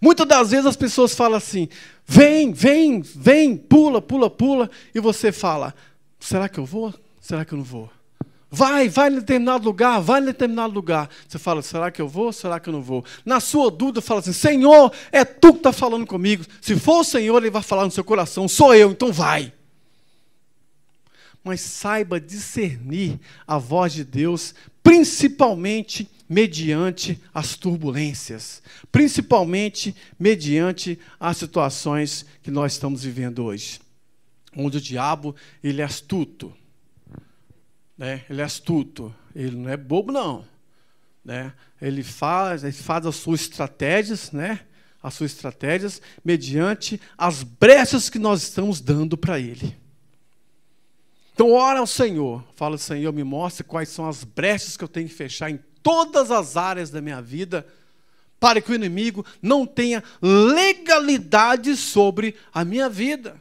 Muitas 0.00 0.26
das 0.26 0.50
vezes 0.50 0.66
as 0.66 0.76
pessoas 0.76 1.14
falam 1.14 1.36
assim: 1.36 1.68
vem, 2.06 2.52
vem, 2.52 3.00
vem, 3.00 3.56
pula, 3.56 4.00
pula, 4.00 4.28
pula, 4.30 4.70
e 4.94 5.00
você 5.00 5.32
fala: 5.32 5.74
será 6.18 6.48
que 6.48 6.58
eu 6.58 6.64
vou? 6.64 6.94
Será 7.20 7.44
que 7.44 7.52
eu 7.52 7.58
não 7.58 7.64
vou? 7.64 7.90
Vai, 8.50 8.88
vai 8.88 9.10
em 9.10 9.16
determinado 9.16 9.64
lugar, 9.64 10.00
vai 10.00 10.22
em 10.22 10.24
determinado 10.24 10.72
lugar. 10.72 11.10
Você 11.28 11.38
fala, 11.38 11.60
será 11.60 11.90
que 11.90 12.00
eu 12.00 12.08
vou? 12.08 12.32
Será 12.32 12.58
que 12.58 12.70
eu 12.70 12.72
não 12.72 12.80
vou? 12.80 13.04
Na 13.24 13.40
sua 13.40 13.70
dúvida, 13.70 14.00
fala 14.00 14.20
assim: 14.20 14.32
Senhor, 14.32 14.90
é 15.12 15.24
tu 15.24 15.52
que 15.52 15.58
está 15.58 15.72
falando 15.72 16.06
comigo. 16.06 16.44
Se 16.60 16.74
for 16.76 17.00
o 17.00 17.04
Senhor, 17.04 17.36
Ele 17.36 17.50
vai 17.50 17.62
falar 17.62 17.84
no 17.84 17.90
seu 17.90 18.04
coração: 18.04 18.48
sou 18.48 18.74
eu, 18.74 18.90
então 18.90 19.12
vai. 19.12 19.52
Mas 21.44 21.60
saiba 21.60 22.20
discernir 22.20 23.20
a 23.46 23.58
voz 23.58 23.92
de 23.92 24.04
Deus, 24.04 24.54
principalmente 24.82 26.08
mediante 26.28 27.20
as 27.32 27.56
turbulências, 27.56 28.62
principalmente 28.92 29.94
mediante 30.18 30.98
as 31.18 31.36
situações 31.38 32.26
que 32.42 32.50
nós 32.50 32.74
estamos 32.74 33.02
vivendo 33.02 33.44
hoje, 33.44 33.80
onde 34.54 34.76
o 34.76 34.80
diabo 34.80 35.34
ele 35.62 35.80
é 35.80 35.84
astuto, 35.84 36.52
né? 37.96 38.24
Ele 38.28 38.40
é 38.40 38.44
astuto, 38.44 39.14
ele 39.34 39.56
não 39.56 39.70
é 39.70 39.76
bobo 39.76 40.12
não, 40.12 40.44
né? 41.24 41.52
Ele 41.80 42.02
faz, 42.02 42.62
ele 42.62 42.72
faz 42.72 43.06
as 43.06 43.16
suas 43.16 43.40
estratégias, 43.42 44.30
né? 44.30 44.60
As 45.02 45.14
suas 45.14 45.32
estratégias 45.32 46.02
mediante 46.24 47.00
as 47.16 47.42
brechas 47.42 48.10
que 48.10 48.18
nós 48.18 48.42
estamos 48.42 48.80
dando 48.80 49.16
para 49.16 49.38
ele. 49.38 49.76
Então, 51.32 51.52
ora 51.52 51.78
ao 51.78 51.86
Senhor. 51.86 52.44
Fala, 52.56 52.76
Senhor, 52.76 53.12
me 53.12 53.22
mostre 53.22 53.62
quais 53.62 53.88
são 53.90 54.08
as 54.08 54.24
brechas 54.24 54.76
que 54.76 54.82
eu 54.82 54.88
tenho 54.88 55.08
que 55.08 55.14
fechar 55.14 55.48
em 55.48 55.60
todas 55.82 56.30
as 56.30 56.56
áreas 56.56 56.90
da 56.90 57.00
minha 57.00 57.20
vida, 57.20 57.66
para 58.40 58.60
que 58.60 58.70
o 58.70 58.74
inimigo 58.74 59.24
não 59.42 59.66
tenha 59.66 60.02
legalidade 60.22 61.76
sobre 61.76 62.34
a 62.52 62.64
minha 62.64 62.88
vida. 62.88 63.40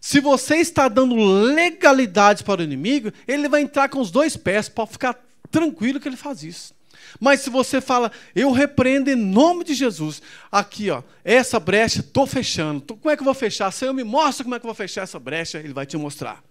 Se 0.00 0.20
você 0.20 0.56
está 0.56 0.88
dando 0.88 1.14
legalidade 1.14 2.44
para 2.44 2.60
o 2.60 2.64
inimigo, 2.64 3.12
ele 3.26 3.48
vai 3.48 3.62
entrar 3.62 3.88
com 3.88 4.00
os 4.00 4.10
dois 4.10 4.36
pés, 4.36 4.68
pode 4.68 4.92
ficar 4.92 5.18
tranquilo 5.50 5.98
que 5.98 6.08
ele 6.08 6.16
faz 6.16 6.42
isso. 6.42 6.74
Mas 7.20 7.40
se 7.40 7.50
você 7.50 7.80
fala, 7.80 8.10
eu 8.34 8.50
repreendo 8.50 9.08
em 9.08 9.14
nome 9.14 9.64
de 9.64 9.72
Jesus, 9.72 10.20
aqui, 10.50 10.90
ó, 10.90 11.02
essa 11.24 11.60
brecha, 11.60 12.00
estou 12.00 12.26
fechando. 12.26 12.82
Como 12.82 13.10
é 13.10 13.16
que 13.16 13.22
eu 13.22 13.24
vou 13.24 13.34
fechar? 13.34 13.70
Senhor, 13.70 13.92
me 13.94 14.04
mostra 14.04 14.44
como 14.44 14.54
é 14.54 14.58
que 14.58 14.66
eu 14.66 14.68
vou 14.68 14.74
fechar 14.74 15.02
essa 15.02 15.18
brecha, 15.18 15.58
ele 15.58 15.72
vai 15.72 15.86
te 15.86 15.96
mostrar. 15.96 16.42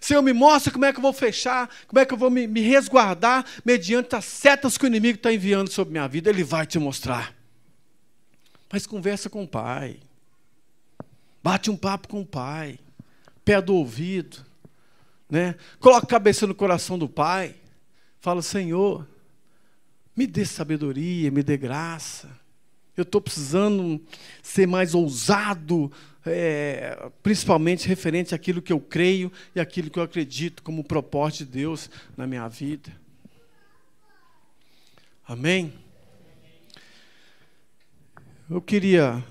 Senhor, 0.00 0.22
me 0.22 0.32
mostra 0.32 0.72
como 0.72 0.84
é 0.84 0.92
que 0.92 0.98
eu 0.98 1.02
vou 1.02 1.12
fechar, 1.12 1.68
como 1.86 1.98
é 1.98 2.06
que 2.06 2.14
eu 2.14 2.18
vou 2.18 2.30
me, 2.30 2.46
me 2.46 2.60
resguardar 2.60 3.44
mediante 3.64 4.14
as 4.14 4.24
setas 4.24 4.78
que 4.78 4.84
o 4.84 4.86
inimigo 4.86 5.16
está 5.16 5.32
enviando 5.32 5.70
sobre 5.70 5.92
minha 5.92 6.06
vida. 6.06 6.30
Ele 6.30 6.44
vai 6.44 6.66
te 6.66 6.78
mostrar. 6.78 7.34
Mas 8.72 8.86
conversa 8.86 9.28
com 9.30 9.42
o 9.42 9.48
Pai. 9.48 9.98
Bate 11.42 11.70
um 11.70 11.76
papo 11.76 12.08
com 12.08 12.20
o 12.20 12.26
Pai. 12.26 12.78
Pé 13.44 13.60
do 13.60 13.74
ouvido. 13.74 14.44
Né? 15.28 15.54
Coloca 15.80 16.06
a 16.06 16.10
cabeça 16.10 16.46
no 16.46 16.54
coração 16.54 16.98
do 16.98 17.08
Pai. 17.08 17.54
Fala, 18.20 18.42
Senhor, 18.42 19.06
me 20.16 20.26
dê 20.26 20.44
sabedoria, 20.44 21.30
me 21.30 21.42
dê 21.42 21.56
graça. 21.56 22.28
Eu 22.96 23.02
estou 23.02 23.20
precisando 23.20 24.00
ser 24.42 24.66
mais 24.66 24.92
ousado, 24.94 25.90
é, 26.28 27.10
principalmente 27.22 27.88
referente 27.88 28.34
àquilo 28.34 28.62
que 28.62 28.72
eu 28.72 28.80
creio 28.80 29.32
e 29.54 29.60
àquilo 29.60 29.90
que 29.90 29.98
eu 29.98 30.02
acredito 30.02 30.62
como 30.62 30.84
propósito 30.84 31.44
de 31.44 31.52
Deus 31.52 31.90
na 32.16 32.26
minha 32.26 32.48
vida. 32.48 32.92
Amém? 35.26 35.72
Eu 38.50 38.62
queria 38.62 39.22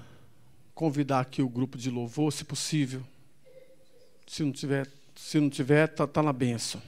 convidar 0.76 1.22
aqui 1.22 1.42
o 1.42 1.50
grupo 1.50 1.78
de 1.78 1.90
louvor, 1.90 2.32
se 2.32 2.44
possível. 2.44 3.04
Se 4.28 4.44
não 4.44 4.52
tiver, 4.52 4.88
se 5.16 5.40
não 5.40 5.50
tiver, 5.50 5.88
tá, 5.88 6.06
tá 6.06 6.22
na 6.22 6.34
benção. 6.34 6.82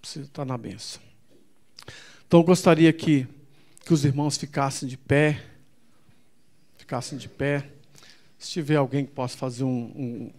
Precisa 0.00 0.26
estar 0.26 0.42
tá 0.42 0.44
na 0.44 0.58
benção. 0.58 1.00
Então 2.26 2.40
eu 2.40 2.44
gostaria 2.44 2.92
que 2.92 3.26
que 3.84 3.92
os 3.92 4.04
irmãos 4.04 4.38
ficassem 4.38 4.88
de 4.88 4.96
pé, 4.96 5.44
ficassem 6.78 7.18
de 7.18 7.28
pé. 7.28 7.70
Se 8.38 8.52
tiver 8.52 8.76
alguém 8.76 9.06
que 9.06 9.12
possa 9.12 9.36
fazer 9.36 9.64
um, 9.64 10.30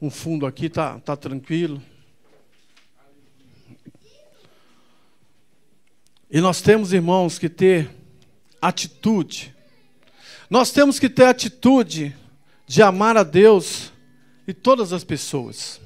um, 0.00 0.02
um 0.02 0.10
fundo 0.10 0.46
aqui, 0.46 0.68
tá, 0.68 0.98
tá 1.00 1.16
tranquilo. 1.16 1.82
E 6.30 6.40
nós 6.40 6.62
temos, 6.62 6.92
irmãos, 6.92 7.38
que 7.38 7.48
ter 7.48 7.90
atitude. 8.62 9.54
Nós 10.48 10.70
temos 10.70 10.98
que 10.98 11.08
ter 11.08 11.24
atitude 11.24 12.16
de 12.66 12.82
amar 12.82 13.16
a 13.16 13.22
Deus 13.22 13.92
e 14.46 14.54
todas 14.54 14.92
as 14.92 15.02
pessoas. 15.02 15.80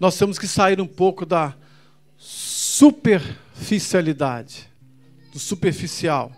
Nós 0.00 0.18
temos 0.18 0.38
que 0.38 0.48
sair 0.48 0.80
um 0.80 0.86
pouco 0.86 1.24
da 1.24 1.54
superficialidade, 2.16 4.68
superficial. 5.38 6.32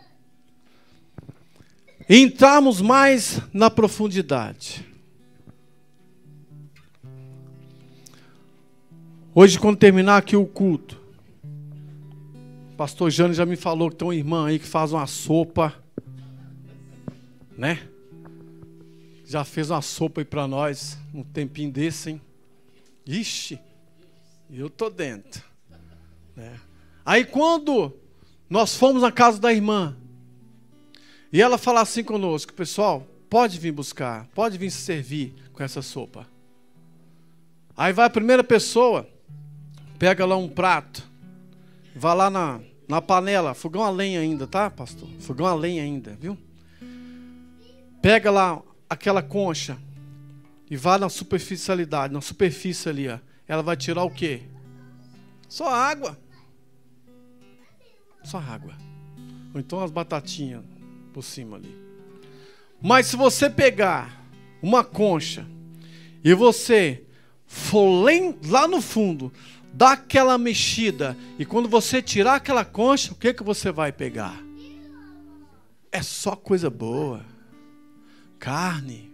E 2.09 2.18
entrarmos 2.18 2.80
mais 2.80 3.40
na 3.53 3.70
profundidade. 3.70 4.86
Hoje, 9.34 9.59
quando 9.59 9.76
terminar 9.76 10.16
aqui 10.16 10.34
o 10.34 10.47
culto, 10.47 10.99
o 12.72 12.76
pastor 12.76 13.11
Jânio 13.11 13.34
já 13.34 13.44
me 13.44 13.57
falou 13.57 13.90
que 13.90 13.97
tem 13.97 14.09
uma 14.09 14.14
irmã 14.14 14.47
aí 14.47 14.59
que 14.59 14.66
faz 14.66 14.92
uma 14.92 15.07
sopa, 15.07 15.74
né? 17.57 17.86
Já 19.24 19.44
fez 19.44 19.70
uma 19.70 19.82
sopa 19.82 20.20
aí 20.20 20.24
para 20.24 20.47
nós, 20.47 20.97
um 21.12 21.22
tempinho 21.22 21.70
desse, 21.70 22.11
hein? 22.11 22.20
Ixi, 23.07 23.59
eu 24.51 24.70
tô 24.70 24.88
dentro. 24.88 25.42
Né? 26.34 26.59
Aí 27.05 27.24
quando 27.24 27.92
nós 28.49 28.76
fomos 28.76 29.03
na 29.03 29.11
casa 29.11 29.40
da 29.40 29.53
irmã, 29.53 29.97
e 31.32 31.42
ela 31.42 31.59
fala 31.59 31.80
assim 31.80 32.05
conosco, 32.05 32.53
pessoal, 32.53 33.07
pode 33.28 33.59
vir 33.59 33.72
buscar, 33.72 34.26
pode 34.34 34.57
vir 34.57 34.70
se 34.70 34.78
servir 34.78 35.34
com 35.53 35.62
essa 35.62 35.82
sopa. 35.82 36.26
Aí 37.76 37.92
vai 37.92 38.07
a 38.07 38.11
primeira 38.11 38.44
pessoa, 38.44 39.09
pega 39.99 40.24
lá 40.24 40.36
um 40.36 40.49
prato, 40.49 41.07
vai 41.94 42.16
lá 42.16 42.30
na, 42.30 42.61
na 42.88 43.03
panela, 43.03 43.55
fogão 43.55 43.82
a 43.82 43.90
lenha 43.90 44.20
ainda, 44.20 44.47
tá, 44.47 44.70
pastor? 44.70 45.09
Fogão 45.20 45.47
a 45.47 45.55
lenha 45.55 45.82
ainda, 45.82 46.16
viu? 46.20 46.38
Pega 48.01 48.30
lá 48.30 48.62
aquela 48.88 49.22
concha, 49.22 49.76
e 50.70 50.76
vá 50.76 50.99
na 50.99 51.09
superficialidade, 51.09 52.12
na 52.12 52.20
superfície 52.20 52.88
ali, 52.88 53.09
ó, 53.09 53.18
ela 53.47 53.62
vai 53.62 53.76
tirar 53.76 54.05
o 54.05 54.11
quê? 54.11 54.42
Só 55.49 55.68
água. 55.68 56.18
Só 58.27 58.39
água. 58.39 58.74
Ou 59.55 59.61
então 59.61 59.81
as 59.81 59.93
batatinhas 59.93 60.64
por 61.12 61.22
cima 61.22 61.57
ali. 61.57 61.72
Mas 62.83 63.07
se 63.07 63.16
você 63.16 63.49
pegar 63.49 64.27
uma 64.61 64.83
concha 64.83 65.47
e 66.24 66.35
você 66.35 67.05
for 67.47 68.05
lá 68.45 68.66
no 68.66 68.83
fundo, 68.83 69.33
dar 69.72 69.93
aquela 69.93 70.37
mexida, 70.37 71.16
e 71.39 71.45
quando 71.45 71.68
você 71.68 72.03
tirar 72.03 72.35
aquela 72.35 72.64
concha, 72.64 73.12
o 73.12 73.14
que, 73.14 73.33
que 73.33 73.45
você 73.45 73.70
vai 73.70 73.93
pegar? 73.93 74.43
É 75.93 76.03
só 76.03 76.35
coisa 76.35 76.68
boa. 76.68 77.24
Carne, 78.41 79.09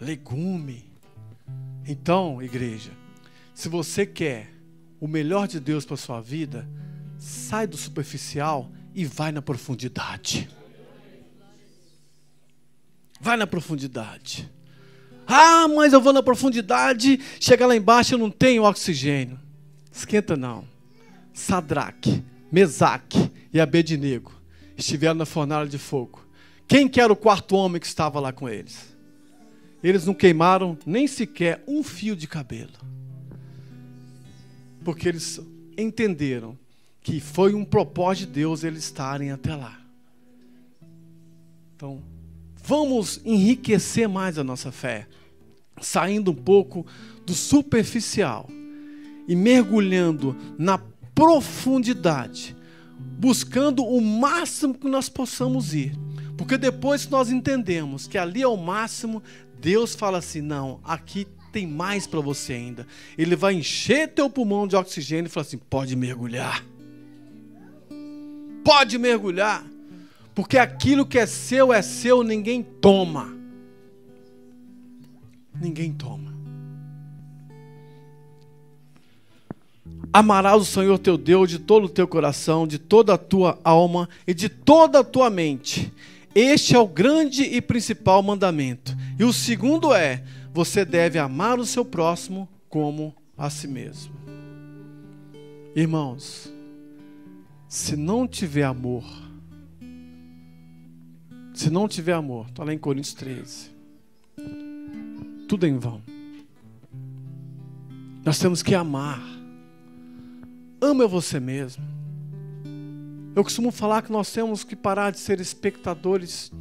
legume. 0.00 0.84
Então, 1.84 2.40
igreja, 2.40 2.92
se 3.52 3.68
você 3.68 4.06
quer 4.06 4.54
o 5.00 5.08
melhor 5.08 5.48
de 5.48 5.58
Deus 5.58 5.84
para 5.84 5.96
sua 5.96 6.20
vida, 6.20 6.68
sai 7.24 7.66
do 7.66 7.76
superficial 7.76 8.70
e 8.94 9.04
vai 9.06 9.32
na 9.32 9.40
profundidade. 9.40 10.48
Vai 13.18 13.36
na 13.36 13.46
profundidade. 13.46 14.50
Ah, 15.26 15.66
mas 15.68 15.94
eu 15.94 16.00
vou 16.02 16.12
na 16.12 16.22
profundidade, 16.22 17.18
chega 17.40 17.66
lá 17.66 17.74
embaixo 17.74 18.14
eu 18.14 18.18
não 18.18 18.30
tenho 18.30 18.64
oxigênio. 18.64 19.40
Esquenta 19.90 20.36
não. 20.36 20.68
Sadraque, 21.32 22.22
Mesaque 22.52 23.30
e 23.52 23.58
Abednego 23.58 24.32
estiveram 24.76 25.14
na 25.14 25.24
fornalha 25.24 25.68
de 25.68 25.78
fogo. 25.78 26.22
Quem 26.68 26.86
que 26.86 27.00
era 27.00 27.12
o 27.12 27.16
quarto 27.16 27.56
homem 27.56 27.80
que 27.80 27.86
estava 27.86 28.20
lá 28.20 28.32
com 28.32 28.48
eles? 28.48 28.92
eles 29.82 30.06
não 30.06 30.14
queimaram 30.14 30.78
nem 30.86 31.06
sequer 31.06 31.62
um 31.68 31.82
fio 31.82 32.16
de 32.16 32.26
cabelo. 32.26 32.72
Porque 34.82 35.06
eles 35.06 35.38
entenderam 35.76 36.58
que 37.04 37.20
foi 37.20 37.54
um 37.54 37.66
propósito 37.66 38.28
de 38.28 38.40
Deus 38.40 38.64
eles 38.64 38.84
estarem 38.84 39.30
até 39.30 39.54
lá. 39.54 39.78
Então, 41.76 42.02
vamos 42.56 43.20
enriquecer 43.26 44.08
mais 44.08 44.38
a 44.38 44.42
nossa 44.42 44.72
fé, 44.72 45.06
saindo 45.82 46.30
um 46.30 46.34
pouco 46.34 46.86
do 47.26 47.34
superficial 47.34 48.48
e 49.28 49.36
mergulhando 49.36 50.34
na 50.58 50.78
profundidade, 51.14 52.56
buscando 52.98 53.84
o 53.84 54.00
máximo 54.00 54.72
que 54.72 54.88
nós 54.88 55.10
possamos 55.10 55.74
ir. 55.74 55.94
Porque 56.38 56.56
depois 56.56 57.04
que 57.04 57.12
nós 57.12 57.30
entendemos 57.30 58.06
que 58.06 58.16
ali 58.16 58.40
é 58.40 58.48
o 58.48 58.56
máximo, 58.56 59.22
Deus 59.60 59.94
fala 59.94 60.18
assim: 60.18 60.40
não, 60.40 60.80
aqui 60.82 61.26
tem 61.52 61.66
mais 61.66 62.06
para 62.06 62.20
você 62.20 62.54
ainda. 62.54 62.86
Ele 63.18 63.36
vai 63.36 63.52
encher 63.52 64.08
teu 64.08 64.30
pulmão 64.30 64.66
de 64.66 64.74
oxigênio 64.74 65.26
e 65.26 65.30
fala 65.30 65.46
assim: 65.46 65.58
pode 65.58 65.94
mergulhar. 65.94 66.64
Pode 68.64 68.98
mergulhar. 68.98 69.64
Porque 70.34 70.58
aquilo 70.58 71.06
que 71.06 71.18
é 71.18 71.26
seu 71.26 71.72
é 71.72 71.82
seu, 71.82 72.24
ninguém 72.24 72.62
toma. 72.62 73.32
Ninguém 75.54 75.92
toma. 75.92 76.34
Amarás 80.12 80.62
o 80.62 80.64
Senhor 80.64 80.98
teu 80.98 81.16
Deus 81.16 81.48
de 81.48 81.58
todo 81.58 81.84
o 81.84 81.88
teu 81.88 82.08
coração, 82.08 82.66
de 82.66 82.78
toda 82.78 83.14
a 83.14 83.18
tua 83.18 83.58
alma 83.62 84.08
e 84.26 84.34
de 84.34 84.48
toda 84.48 85.00
a 85.00 85.04
tua 85.04 85.28
mente 85.28 85.92
este 86.34 86.74
é 86.74 86.78
o 86.78 86.88
grande 86.88 87.44
e 87.44 87.62
principal 87.62 88.20
mandamento. 88.20 88.96
E 89.18 89.22
o 89.22 89.32
segundo 89.32 89.94
é: 89.94 90.24
você 90.52 90.84
deve 90.84 91.16
amar 91.16 91.60
o 91.60 91.66
seu 91.66 91.84
próximo 91.84 92.48
como 92.68 93.14
a 93.38 93.48
si 93.48 93.68
mesmo. 93.68 94.12
Irmãos, 95.76 96.52
se 97.74 97.96
não 97.96 98.24
tiver 98.24 98.62
amor, 98.62 99.02
se 101.52 101.68
não 101.68 101.88
tiver 101.88 102.12
amor, 102.12 102.46
está 102.46 102.62
lá 102.62 102.72
em 102.72 102.78
Coríntios 102.78 103.14
13, 103.14 103.68
tudo 105.48 105.66
é 105.66 105.68
em 105.68 105.76
vão. 105.76 106.00
Nós 108.24 108.38
temos 108.38 108.62
que 108.62 108.76
amar. 108.76 109.20
Ama 110.80 111.08
você 111.08 111.40
mesmo. 111.40 111.82
Eu 113.34 113.42
costumo 113.42 113.72
falar 113.72 114.02
que 114.02 114.12
nós 114.12 114.32
temos 114.32 114.62
que 114.62 114.76
parar 114.76 115.10
de 115.10 115.18
ser 115.18 115.40
espectadores 115.40 116.52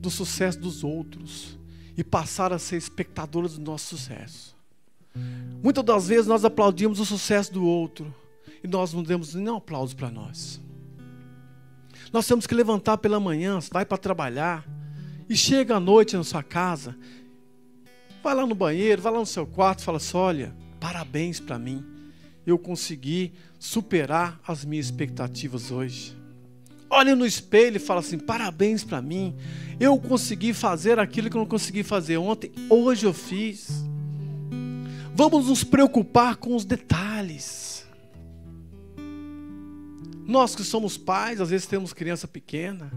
do 0.00 0.08
sucesso 0.08 0.58
dos 0.58 0.82
outros 0.82 1.58
e 1.98 2.02
passar 2.02 2.50
a 2.50 2.58
ser 2.58 2.78
espectadores 2.78 3.58
do 3.58 3.60
nosso 3.62 3.98
sucesso. 3.98 4.56
Muitas 5.62 5.84
das 5.84 6.08
vezes 6.08 6.26
nós 6.26 6.46
aplaudimos 6.46 6.98
o 6.98 7.04
sucesso 7.04 7.52
do 7.52 7.62
outro 7.62 8.21
e 8.62 8.68
nós 8.68 8.92
não 8.92 9.02
demos 9.02 9.34
nenhum 9.34 9.56
aplauso 9.56 9.96
para 9.96 10.10
nós. 10.10 10.60
Nós 12.12 12.26
temos 12.26 12.46
que 12.46 12.54
levantar 12.54 12.98
pela 12.98 13.18
manhã, 13.18 13.58
vai 13.70 13.84
para 13.84 13.98
trabalhar 13.98 14.66
e 15.28 15.36
chega 15.36 15.76
à 15.76 15.80
noite 15.80 16.16
na 16.16 16.24
sua 16.24 16.42
casa, 16.42 16.96
vai 18.22 18.34
lá 18.34 18.46
no 18.46 18.54
banheiro, 18.54 19.00
vai 19.00 19.12
lá 19.12 19.18
no 19.18 19.26
seu 19.26 19.46
quarto 19.46 19.82
fala 19.82 19.96
assim: 19.96 20.16
olha, 20.16 20.54
parabéns 20.78 21.40
para 21.40 21.58
mim, 21.58 21.84
eu 22.46 22.58
consegui 22.58 23.32
superar 23.58 24.40
as 24.46 24.64
minhas 24.64 24.86
expectativas 24.86 25.70
hoje 25.70 26.22
olha 26.92 27.16
no 27.16 27.24
espelho 27.24 27.76
e 27.76 27.80
fala 27.80 28.00
assim: 28.00 28.18
parabéns 28.18 28.84
para 28.84 29.00
mim, 29.00 29.34
eu 29.80 29.98
consegui 29.98 30.52
fazer 30.52 30.98
aquilo 30.98 31.30
que 31.30 31.36
eu 31.36 31.40
não 31.40 31.46
consegui 31.46 31.82
fazer 31.82 32.18
ontem, 32.18 32.52
hoje 32.68 33.06
eu 33.06 33.14
fiz. 33.14 33.82
Vamos 35.14 35.48
nos 35.48 35.64
preocupar 35.64 36.36
com 36.36 36.54
os 36.54 36.64
detalhes. 36.64 37.71
Nós 40.26 40.54
que 40.54 40.62
somos 40.62 40.96
pais, 40.96 41.40
às 41.40 41.50
vezes 41.50 41.66
temos 41.66 41.92
criança 41.92 42.28
pequena. 42.28 42.90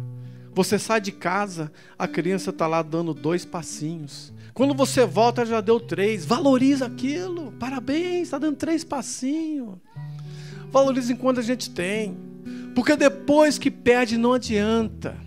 Você 0.53 0.79
sai 0.79 1.01
de 1.01 1.11
casa, 1.11 1.71
a 1.99 2.07
criança 2.07 2.51
está 2.51 2.65
lá 2.65 2.81
dando 2.81 3.13
dois 3.13 3.43
passinhos. 3.43 4.33
Quando 4.53 4.73
você 4.73 5.05
volta, 5.05 5.45
já 5.45 5.59
deu 5.59 5.81
três. 5.81 6.25
Valoriza 6.25 6.85
aquilo. 6.85 7.51
Parabéns, 7.59 8.23
está 8.23 8.37
dando 8.37 8.55
três 8.55 8.83
passinhos. 8.83 9.75
Valoriza 10.71 11.11
enquanto 11.11 11.41
a 11.41 11.43
gente 11.43 11.69
tem. 11.69 12.17
Porque 12.73 12.95
depois 12.95 13.57
que 13.57 13.69
perde, 13.69 14.17
não 14.17 14.33
adianta. 14.33 15.17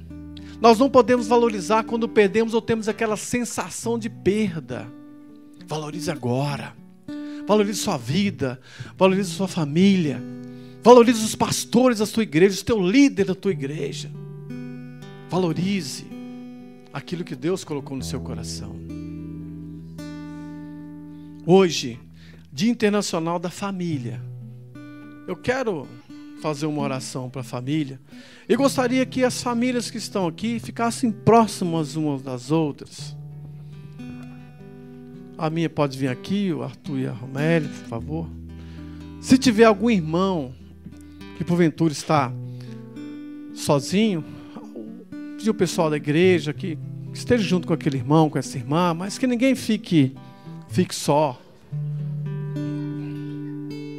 Nós 0.60 0.78
não 0.78 0.88
podemos 0.88 1.26
valorizar 1.26 1.84
quando 1.84 2.08
perdemos 2.08 2.54
ou 2.54 2.62
temos 2.62 2.88
aquela 2.88 3.16
sensação 3.16 3.98
de 3.98 4.08
perda. 4.08 4.90
Valorize 5.66 6.10
agora. 6.10 6.74
Valorize 7.46 7.80
sua 7.80 7.98
vida. 7.98 8.58
Valorize 8.96 9.30
sua 9.30 9.46
família. 9.46 10.22
Valorize 10.82 11.24
os 11.24 11.34
pastores 11.34 11.98
da 11.98 12.06
sua 12.06 12.22
igreja, 12.22 12.60
o 12.60 12.64
teu 12.64 12.80
líder 12.80 13.26
da 13.26 13.34
tua 13.34 13.50
igreja. 13.50 14.10
Valorize 15.28 16.06
aquilo 16.92 17.24
que 17.24 17.34
Deus 17.34 17.64
colocou 17.64 17.96
no 17.96 18.04
seu 18.04 18.20
coração. 18.20 18.76
Hoje, 21.44 21.98
Dia 22.52 22.70
Internacional 22.70 23.38
da 23.38 23.50
Família. 23.50 24.22
Eu 25.26 25.36
quero 25.36 25.86
fazer 26.40 26.66
uma 26.66 26.82
oração 26.82 27.28
para 27.28 27.40
a 27.40 27.44
família. 27.44 28.00
E 28.48 28.56
gostaria 28.56 29.04
que 29.04 29.24
as 29.24 29.42
famílias 29.42 29.90
que 29.90 29.98
estão 29.98 30.26
aqui 30.26 30.58
ficassem 30.58 31.10
próximas 31.10 31.96
umas 31.96 32.22
das 32.22 32.50
outras. 32.50 33.16
A 35.36 35.50
minha 35.50 35.68
pode 35.68 35.98
vir 35.98 36.08
aqui, 36.08 36.52
o 36.52 36.62
Arthur 36.62 36.98
e 36.98 37.06
a 37.06 37.12
Romélia, 37.12 37.68
por 37.68 37.88
favor. 37.88 38.28
Se 39.20 39.36
tiver 39.36 39.64
algum 39.64 39.90
irmão 39.90 40.52
que 41.38 41.44
porventura 41.44 41.92
está 41.92 42.32
sozinho, 43.54 44.24
pedir 45.36 45.50
o 45.50 45.54
pessoal 45.54 45.88
da 45.88 45.96
igreja 45.96 46.52
que 46.52 46.76
esteja 47.14 47.44
junto 47.44 47.68
com 47.68 47.72
aquele 47.72 47.96
irmão, 47.96 48.28
com 48.28 48.36
essa 48.36 48.58
irmã, 48.58 48.92
mas 48.92 49.18
que 49.18 49.26
ninguém 49.26 49.54
fique, 49.54 50.16
fique 50.68 50.92
só. 50.92 51.40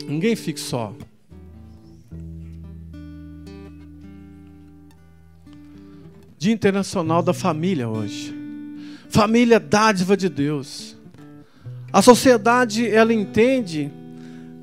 Ninguém 0.05 0.35
fique 0.35 0.59
só. 0.59 0.93
Dia 6.37 6.51
Internacional 6.51 7.23
da 7.23 7.33
Família 7.33 7.87
hoje. 7.87 8.35
Família 9.07 9.55
é 9.55 9.59
dádiva 9.59 10.17
de 10.17 10.27
Deus. 10.27 10.97
A 11.93 12.01
sociedade 12.01 12.85
ela 12.85 13.13
entende 13.13 13.89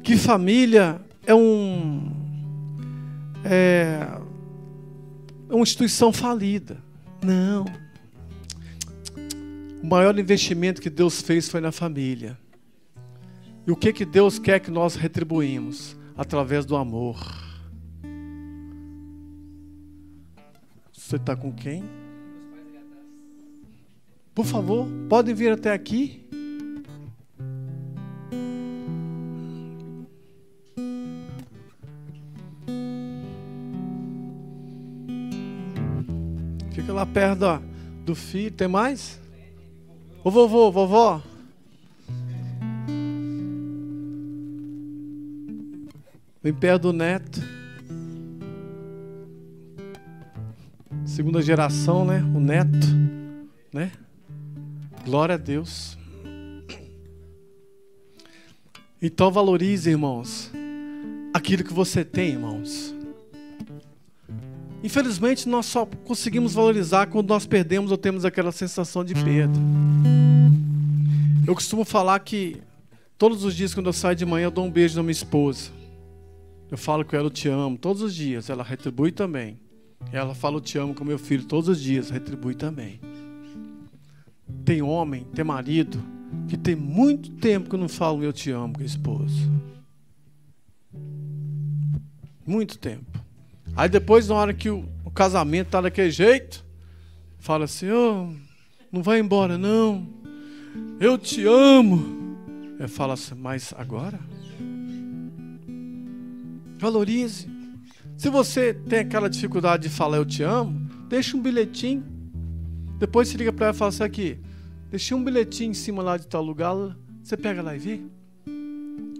que 0.02 0.14
família 0.14 1.00
é 1.26 1.34
um 1.34 2.15
é, 3.48 4.20
uma 5.48 5.62
instituição 5.62 6.12
falida. 6.12 6.78
Não. 7.22 7.64
O 9.82 9.86
maior 9.86 10.18
investimento 10.18 10.80
que 10.80 10.90
Deus 10.90 11.20
fez 11.20 11.48
foi 11.48 11.60
na 11.60 11.70
família. 11.70 12.38
E 13.66 13.70
o 13.70 13.76
que, 13.76 13.92
que 13.92 14.04
Deus 14.04 14.38
quer 14.38 14.60
que 14.60 14.70
nós 14.70 14.94
retribuímos? 14.94 15.96
Através 16.16 16.64
do 16.64 16.76
amor. 16.76 17.18
Você 20.92 21.16
está 21.16 21.36
com 21.36 21.52
quem? 21.52 21.84
Por 24.34 24.44
favor, 24.44 24.86
podem 25.08 25.34
vir 25.34 25.52
até 25.52 25.72
aqui. 25.72 26.25
Lá 36.96 37.04
perto 37.04 37.62
do 38.04 38.14
filho. 38.14 38.50
Tem 38.50 38.66
mais? 38.66 39.20
Ô 40.24 40.30
vovô, 40.30 40.72
vovó. 40.72 41.22
Vem 46.42 46.54
perto 46.54 46.82
do 46.82 46.92
neto. 46.92 47.40
Segunda 51.04 51.42
geração, 51.42 52.04
né? 52.04 52.22
O 52.34 52.40
neto, 52.40 52.86
né? 53.72 53.92
Glória 55.04 55.34
a 55.34 55.38
Deus. 55.38 55.98
Então 59.00 59.30
valorize, 59.30 59.90
irmãos, 59.90 60.50
aquilo 61.34 61.62
que 61.62 61.72
você 61.72 62.04
tem, 62.04 62.30
irmãos. 62.30 62.95
Infelizmente, 64.86 65.48
nós 65.48 65.66
só 65.66 65.84
conseguimos 65.84 66.54
valorizar 66.54 67.08
quando 67.08 67.28
nós 67.28 67.44
perdemos 67.44 67.90
ou 67.90 67.98
temos 67.98 68.24
aquela 68.24 68.52
sensação 68.52 69.04
de 69.04 69.14
perda. 69.14 69.58
Eu 71.44 71.56
costumo 71.56 71.84
falar 71.84 72.20
que 72.20 72.62
todos 73.18 73.42
os 73.42 73.56
dias, 73.56 73.74
quando 73.74 73.86
eu 73.86 73.92
saio 73.92 74.14
de 74.14 74.24
manhã, 74.24 74.44
eu 74.44 74.50
dou 74.52 74.64
um 74.64 74.70
beijo 74.70 74.94
na 74.94 75.02
minha 75.02 75.10
esposa. 75.10 75.72
Eu 76.70 76.78
falo 76.78 77.04
com 77.04 77.16
ela, 77.16 77.26
eu 77.26 77.30
te 77.30 77.48
amo, 77.48 77.76
todos 77.76 78.00
os 78.00 78.14
dias. 78.14 78.48
Ela 78.48 78.62
retribui 78.62 79.10
também. 79.10 79.58
Ela 80.12 80.36
fala, 80.36 80.58
eu 80.58 80.60
te 80.60 80.78
amo 80.78 80.94
com 80.94 81.04
meu 81.04 81.18
filho 81.18 81.42
todos 81.46 81.68
os 81.68 81.82
dias, 81.82 82.08
retribui 82.08 82.54
também. 82.54 83.00
Tem 84.64 84.82
homem, 84.82 85.24
tem 85.34 85.44
marido, 85.44 86.00
que 86.46 86.56
tem 86.56 86.76
muito 86.76 87.32
tempo 87.32 87.68
que 87.68 87.76
não 87.76 87.88
fala 87.88 88.22
eu 88.22 88.32
te 88.32 88.52
amo 88.52 88.74
com 88.74 88.82
a 88.82 88.86
esposa. 88.86 89.50
Muito 92.46 92.78
tempo. 92.78 93.25
Aí 93.76 93.88
depois, 93.90 94.28
na 94.28 94.34
hora 94.34 94.54
que 94.54 94.70
o, 94.70 94.88
o 95.04 95.10
casamento 95.10 95.68
tá 95.68 95.82
daquele 95.82 96.10
jeito, 96.10 96.64
fala 97.38 97.66
assim, 97.66 97.90
oh, 97.90 98.32
não 98.90 99.02
vai 99.02 99.20
embora 99.20 99.58
não. 99.58 100.08
Eu 100.98 101.18
te 101.18 101.46
amo. 101.46 102.36
Eu 102.78 102.88
falo 102.88 103.12
assim, 103.12 103.34
mas 103.34 103.74
agora? 103.76 104.18
Valorize. 106.78 107.48
Se 108.16 108.30
você 108.30 108.72
tem 108.72 109.00
aquela 109.00 109.28
dificuldade 109.28 109.84
de 109.84 109.88
falar 109.90 110.16
eu 110.16 110.24
te 110.24 110.42
amo, 110.42 110.88
deixa 111.06 111.36
um 111.36 111.42
bilhetinho. 111.42 112.02
Depois 112.98 113.28
se 113.28 113.36
liga 113.36 113.52
para 113.52 113.66
ela 113.66 113.74
e 113.74 113.78
fala 113.78 113.90
assim 113.90 114.04
aqui, 114.04 114.38
deixei 114.90 115.14
um 115.14 115.22
bilhetinho 115.22 115.72
em 115.72 115.74
cima 115.74 116.02
lá 116.02 116.16
de 116.16 116.26
tal 116.26 116.42
lugar, 116.42 116.74
você 117.22 117.36
pega 117.36 117.60
lá 117.60 117.76
e 117.76 117.78
vê. 117.78 118.00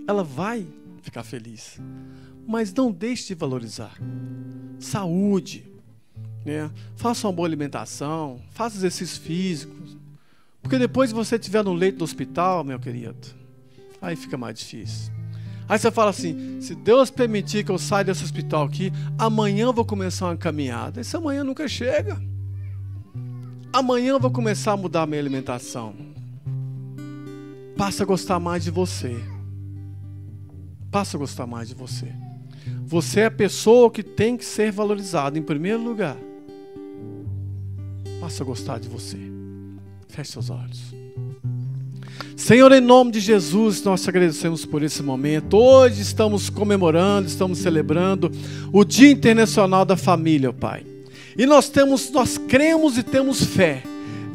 Ela 0.08 0.24
vai 0.24 0.66
ficar 1.02 1.22
feliz. 1.22 1.78
Mas 2.46 2.72
não 2.72 2.92
deixe 2.92 3.28
de 3.28 3.34
valorizar. 3.34 3.98
Saúde, 4.78 5.70
né? 6.44 6.70
Faça 6.94 7.26
uma 7.26 7.32
boa 7.32 7.48
alimentação, 7.48 8.40
faça 8.50 8.76
exercícios 8.76 9.18
físicos. 9.18 9.96
Porque 10.62 10.78
depois 10.78 11.12
você 11.12 11.36
estiver 11.36 11.64
no 11.64 11.72
leito 11.72 11.98
do 11.98 12.04
hospital, 12.04 12.64
meu 12.64 12.78
querido, 12.78 13.28
aí 14.00 14.16
fica 14.16 14.36
mais 14.36 14.58
difícil. 14.58 15.12
Aí 15.68 15.78
você 15.78 15.90
fala 15.90 16.10
assim: 16.10 16.60
se 16.60 16.74
Deus 16.74 17.10
permitir 17.10 17.64
que 17.64 17.70
eu 17.70 17.78
saia 17.78 18.04
desse 18.04 18.24
hospital 18.24 18.66
aqui, 18.66 18.92
amanhã 19.18 19.64
eu 19.64 19.72
vou 19.72 19.84
começar 19.84 20.26
uma 20.26 20.36
caminhada. 20.36 21.00
Esse 21.00 21.16
amanhã 21.16 21.42
nunca 21.42 21.66
chega. 21.68 22.20
Amanhã 23.72 24.10
eu 24.10 24.20
vou 24.20 24.30
começar 24.30 24.72
a 24.72 24.76
mudar 24.76 25.02
a 25.02 25.06
minha 25.06 25.20
alimentação. 25.20 25.94
Passa 27.76 28.04
a 28.04 28.06
gostar 28.06 28.40
mais 28.40 28.64
de 28.64 28.70
você. 28.70 29.16
Passa 30.90 31.16
a 31.16 31.20
gostar 31.20 31.46
mais 31.46 31.68
de 31.68 31.74
você. 31.74 32.25
Você 32.84 33.20
é 33.20 33.26
a 33.26 33.30
pessoa 33.30 33.90
que 33.90 34.02
tem 34.02 34.36
que 34.36 34.44
ser 34.44 34.70
valorizada 34.70 35.38
em 35.38 35.42
primeiro 35.42 35.82
lugar. 35.82 36.16
Passa 38.20 38.42
a 38.42 38.46
gostar 38.46 38.78
de 38.78 38.88
você. 38.88 39.18
Feche 40.08 40.32
seus 40.32 40.50
olhos. 40.50 40.94
Senhor, 42.36 42.70
em 42.72 42.80
nome 42.80 43.10
de 43.12 43.20
Jesus, 43.20 43.82
nós 43.82 44.02
te 44.02 44.08
agradecemos 44.08 44.64
por 44.64 44.82
esse 44.82 45.02
momento. 45.02 45.56
Hoje 45.56 46.00
estamos 46.02 46.48
comemorando, 46.48 47.26
estamos 47.26 47.58
celebrando 47.58 48.30
o 48.72 48.84
Dia 48.84 49.10
Internacional 49.10 49.84
da 49.84 49.96
Família, 49.96 50.52
Pai. 50.52 50.84
E 51.36 51.44
nós 51.46 51.68
temos, 51.68 52.10
nós 52.10 52.38
cremos 52.38 52.96
e 52.98 53.02
temos 53.02 53.42
fé 53.42 53.82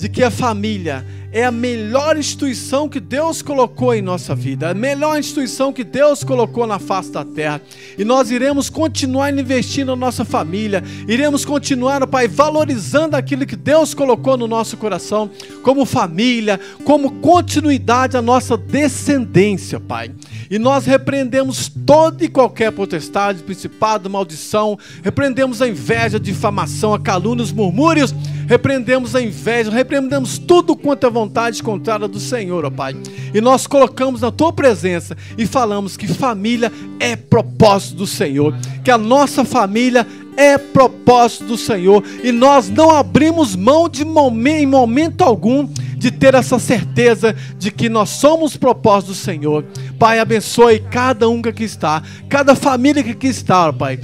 de 0.01 0.09
que 0.09 0.23
a 0.23 0.31
família 0.31 1.05
é 1.31 1.45
a 1.45 1.51
melhor 1.51 2.17
instituição 2.17 2.89
que 2.89 2.99
Deus 2.99 3.43
colocou 3.43 3.93
em 3.93 4.01
nossa 4.01 4.33
vida, 4.33 4.71
a 4.71 4.73
melhor 4.73 5.19
instituição 5.19 5.71
que 5.71 5.83
Deus 5.83 6.23
colocou 6.23 6.65
na 6.65 6.79
face 6.79 7.11
da 7.11 7.23
terra. 7.23 7.61
E 7.99 8.03
nós 8.03 8.31
iremos 8.31 8.67
continuar 8.67 9.31
investindo 9.31 9.89
na 9.89 9.95
nossa 9.95 10.25
família, 10.25 10.83
iremos 11.07 11.45
continuar, 11.45 12.05
Pai, 12.07 12.27
valorizando 12.27 13.15
aquilo 13.15 13.45
que 13.45 13.55
Deus 13.55 13.93
colocou 13.93 14.35
no 14.35 14.47
nosso 14.47 14.75
coração, 14.75 15.29
como 15.61 15.85
família, 15.85 16.59
como 16.83 17.11
continuidade 17.21 18.17
à 18.17 18.23
nossa 18.23 18.57
descendência, 18.57 19.79
Pai. 19.79 20.09
E 20.51 20.59
nós 20.59 20.85
repreendemos 20.85 21.71
toda 21.85 22.25
e 22.25 22.27
qualquer 22.27 22.73
potestade, 22.73 23.41
principado, 23.41 24.09
maldição, 24.09 24.77
repreendemos 25.01 25.61
a 25.61 25.67
inveja, 25.69 26.17
a 26.17 26.19
difamação, 26.19 26.93
a 26.93 26.99
calúnia, 26.99 27.41
os 27.41 27.53
murmúrios, 27.53 28.13
repreendemos 28.49 29.15
a 29.15 29.21
inveja, 29.21 29.71
repreendemos 29.71 30.37
tudo 30.37 30.75
quanto 30.75 31.07
é 31.07 31.09
vontade 31.09 31.63
contrária 31.63 32.05
do 32.05 32.19
Senhor, 32.19 32.65
ó 32.65 32.69
Pai. 32.69 32.97
E 33.33 33.39
nós 33.39 33.65
colocamos 33.65 34.19
na 34.19 34.29
tua 34.29 34.51
presença 34.51 35.15
e 35.37 35.45
falamos 35.45 35.95
que 35.95 36.05
família 36.05 36.69
é 36.99 37.15
propósito 37.15 37.95
do 37.95 38.05
Senhor, 38.05 38.53
que 38.83 38.91
a 38.91 38.97
nossa 38.97 39.45
família 39.45 40.05
é 40.35 40.57
propósito 40.57 41.45
do 41.45 41.57
Senhor 41.57 42.03
e 42.23 42.33
nós 42.33 42.69
não 42.69 42.89
abrimos 42.89 43.55
mão 43.55 43.87
de 43.87 44.03
momento, 44.03 44.63
em 44.63 44.65
momento 44.65 45.21
algum 45.21 45.65
de 46.01 46.09
ter 46.09 46.33
essa 46.33 46.57
certeza 46.57 47.35
de 47.59 47.69
que 47.69 47.87
nós 47.87 48.09
somos 48.09 48.57
propósito 48.57 49.09
do 49.09 49.15
Senhor. 49.15 49.63
Pai, 50.01 50.17
abençoe 50.17 50.79
cada 50.79 51.29
um 51.29 51.43
que 51.43 51.49
aqui 51.49 51.63
está, 51.63 52.01
cada 52.27 52.55
família 52.55 53.03
que 53.03 53.11
aqui 53.11 53.27
está, 53.27 53.71
Pai. 53.71 53.99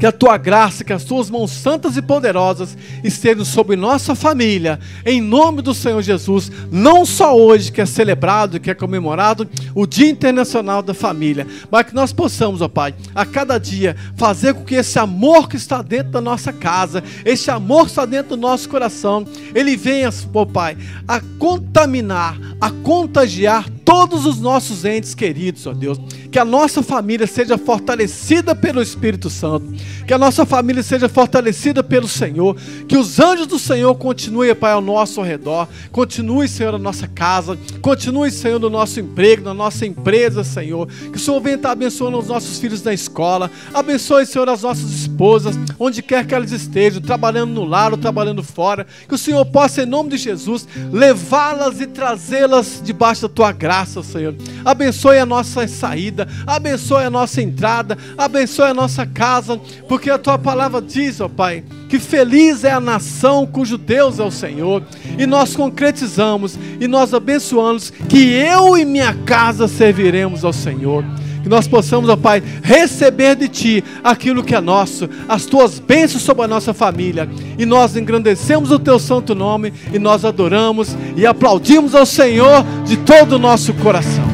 Que 0.00 0.04
a 0.04 0.10
tua 0.10 0.36
graça, 0.36 0.82
que 0.82 0.92
as 0.92 1.04
tuas 1.04 1.30
mãos 1.30 1.52
santas 1.52 1.96
e 1.96 2.02
poderosas 2.02 2.76
estejam 3.04 3.44
sobre 3.44 3.76
nossa 3.76 4.16
família, 4.16 4.80
em 5.06 5.20
nome 5.20 5.62
do 5.62 5.72
Senhor 5.72 6.02
Jesus, 6.02 6.50
não 6.72 7.06
só 7.06 7.36
hoje 7.36 7.70
que 7.70 7.80
é 7.80 7.86
celebrado, 7.86 8.58
que 8.58 8.68
é 8.68 8.74
comemorado 8.74 9.48
o 9.76 9.86
Dia 9.86 10.10
Internacional 10.10 10.82
da 10.82 10.92
Família, 10.92 11.46
mas 11.70 11.86
que 11.86 11.94
nós 11.94 12.12
possamos, 12.12 12.60
ó 12.60 12.66
Pai, 12.66 12.92
a 13.14 13.24
cada 13.24 13.58
dia 13.58 13.94
fazer 14.16 14.54
com 14.54 14.64
que 14.64 14.74
esse 14.74 14.98
amor 14.98 15.48
que 15.48 15.54
está 15.54 15.82
dentro 15.82 16.10
da 16.10 16.20
nossa 16.20 16.52
casa, 16.52 17.00
esse 17.24 17.48
amor 17.48 17.84
que 17.84 17.90
está 17.90 18.04
dentro 18.04 18.30
do 18.30 18.42
nosso 18.42 18.68
coração, 18.68 19.24
ele 19.54 19.76
venha, 19.76 20.10
ó 20.34 20.44
Pai, 20.44 20.76
a 21.06 21.20
contaminar, 21.38 22.36
a 22.60 22.70
contagiar 22.70 23.70
todos 23.84 24.26
os 24.26 24.40
nossos 24.40 24.84
entes 24.84 25.14
queridos, 25.14 25.66
ó 25.66 25.72
Deus. 25.72 25.98
Que 26.30 26.38
a 26.38 26.44
nossa 26.44 26.82
família 26.82 27.26
seja 27.26 27.58
fortalecida 27.58 28.54
pelo 28.54 28.80
Espírito 28.80 29.28
Santo. 29.28 29.66
Que 30.06 30.14
a 30.14 30.18
nossa 30.18 30.46
família 30.46 30.82
seja 30.82 31.08
fortalecida 31.08 31.82
pelo 31.82 32.08
Senhor. 32.08 32.56
Que 32.88 32.96
os 32.96 33.20
anjos 33.20 33.46
do 33.46 33.58
Senhor 33.58 33.94
continuem, 33.96 34.54
Pai, 34.54 34.72
ao 34.72 34.80
nosso 34.80 35.20
redor. 35.20 35.68
Continue, 35.90 36.48
Senhor, 36.48 36.72
na 36.72 36.78
nossa 36.78 37.06
casa. 37.06 37.58
Continue, 37.80 38.30
Senhor, 38.30 38.58
no 38.58 38.70
nosso 38.70 38.98
emprego, 38.98 39.44
na 39.44 39.54
nossa 39.54 39.84
empresa, 39.84 40.42
Senhor. 40.42 40.86
Que 40.86 41.16
o 41.16 41.20
Senhor 41.20 41.40
venha 41.40 41.56
estar 41.56 41.72
abençoando 41.72 42.18
os 42.18 42.28
nossos 42.28 42.58
filhos 42.58 42.82
na 42.82 42.94
escola. 42.94 43.50
Abençoe, 43.74 44.24
Senhor, 44.24 44.48
as 44.48 44.62
nossas 44.62 44.90
esposas, 44.90 45.58
onde 45.78 46.02
quer 46.02 46.26
que 46.26 46.34
elas 46.34 46.52
estejam, 46.52 47.00
trabalhando 47.00 47.52
no 47.52 47.64
lar 47.64 47.92
ou 47.92 47.98
trabalhando 47.98 48.42
fora. 48.42 48.86
Que 49.08 49.14
o 49.14 49.18
Senhor 49.18 49.44
possa, 49.46 49.82
em 49.82 49.86
nome 49.86 50.10
de 50.10 50.16
Jesus, 50.16 50.66
levá-las 50.90 51.80
e 51.80 51.86
trazê-las 51.86 52.80
debaixo 52.82 53.22
da 53.22 53.28
tua 53.28 53.52
graça, 53.52 53.71
Senhor. 54.02 54.34
Abençoe 54.64 55.18
a 55.18 55.26
nossa 55.26 55.66
saída, 55.66 56.28
abençoe 56.46 57.04
a 57.04 57.10
nossa 57.10 57.40
entrada, 57.40 57.96
abençoe 58.16 58.66
a 58.66 58.74
nossa 58.74 59.06
casa, 59.06 59.58
porque 59.88 60.10
a 60.10 60.18
tua 60.18 60.38
palavra 60.38 60.80
diz, 60.80 61.20
ó 61.20 61.28
Pai, 61.28 61.64
que 61.88 61.98
feliz 61.98 62.64
é 62.64 62.70
a 62.70 62.80
nação 62.80 63.46
cujo 63.46 63.76
Deus 63.76 64.18
é 64.18 64.22
o 64.22 64.30
Senhor. 64.30 64.82
E 65.18 65.26
nós 65.26 65.56
concretizamos 65.56 66.58
e 66.80 66.86
nós 66.86 67.14
abençoamos 67.14 67.90
que 68.08 68.32
eu 68.32 68.76
e 68.76 68.84
minha 68.84 69.14
casa 69.14 69.68
serviremos 69.68 70.44
ao 70.44 70.52
Senhor. 70.52 71.04
Que 71.42 71.48
nós 71.48 71.66
possamos, 71.66 72.08
ó 72.08 72.16
Pai, 72.16 72.42
receber 72.62 73.36
de 73.36 73.48
Ti 73.48 73.84
aquilo 74.02 74.44
que 74.44 74.54
é 74.54 74.60
nosso, 74.60 75.08
as 75.28 75.44
Tuas 75.44 75.78
bênçãos 75.78 76.22
sobre 76.22 76.44
a 76.44 76.48
nossa 76.48 76.72
família. 76.72 77.28
E 77.58 77.66
nós 77.66 77.96
engrandecemos 77.96 78.70
o 78.70 78.78
Teu 78.78 78.98
santo 78.98 79.34
nome 79.34 79.72
e 79.92 79.98
nós 79.98 80.24
adoramos 80.24 80.96
e 81.16 81.26
aplaudimos 81.26 81.94
ao 81.94 82.06
Senhor 82.06 82.64
de 82.84 82.96
todo 82.98 83.32
o 83.32 83.38
nosso 83.38 83.74
coração. 83.74 84.24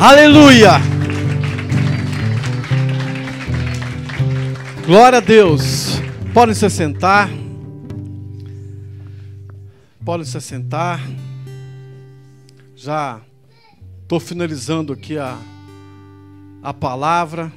Aleluia! 0.00 0.80
Glória 4.86 5.18
a 5.18 5.20
Deus. 5.20 6.00
Podem 6.34 6.54
se 6.54 6.68
sentar. 6.68 7.30
Podem 10.04 10.24
se 10.24 10.40
sentar. 10.40 11.00
Já 12.74 13.20
estou 14.10 14.18
finalizando 14.18 14.92
aqui 14.92 15.16
a, 15.16 15.38
a 16.64 16.74
palavra. 16.74 17.52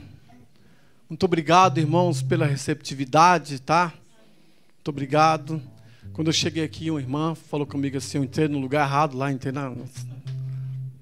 Muito 1.10 1.26
obrigado, 1.26 1.80
irmãos, 1.80 2.22
pela 2.22 2.46
receptividade, 2.46 3.60
tá? 3.60 3.92
Muito 4.76 4.88
obrigado. 4.90 5.60
Quando 6.14 6.28
eu 6.28 6.32
cheguei 6.32 6.64
aqui, 6.64 6.92
uma 6.92 7.02
irmã 7.02 7.34
falou 7.34 7.66
comigo 7.66 7.98
assim: 7.98 8.20
eu 8.20 8.24
entrei 8.24 8.48
no 8.48 8.60
lugar 8.60 8.88
errado 8.88 9.18
lá, 9.18 9.32
entrei 9.32 9.52
na, 9.52 9.74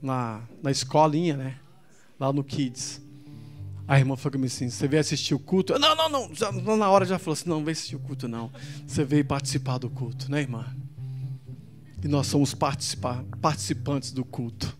na, 0.01 0.39
na 0.63 0.71
escolinha, 0.71 1.35
né? 1.35 1.57
Lá 2.17 2.31
no 2.31 2.45
Kids. 2.45 3.01
A 3.85 3.99
irmã 3.99 4.15
falou 4.15 4.31
comigo 4.31 4.47
assim: 4.47 4.69
você 4.69 4.87
veio 4.87 5.01
assistir 5.01 5.33
o 5.33 5.39
culto? 5.39 5.77
Não, 5.77 5.93
não, 5.97 6.07
não. 6.07 6.33
Já, 6.33 6.49
na 6.49 6.89
hora 6.89 7.03
já 7.03 7.19
falou 7.19 7.33
assim: 7.33 7.49
não, 7.49 7.57
não 7.57 7.65
veio 7.65 7.73
assistir 7.73 7.97
o 7.97 7.99
culto, 7.99 8.25
não. 8.25 8.49
Você 8.87 9.03
veio 9.03 9.25
participar 9.25 9.79
do 9.79 9.89
culto, 9.89 10.31
né, 10.31 10.39
irmã? 10.39 10.73
E 12.01 12.07
nós 12.07 12.27
somos 12.27 12.53
participantes 12.53 14.13
do 14.13 14.23
culto. 14.23 14.79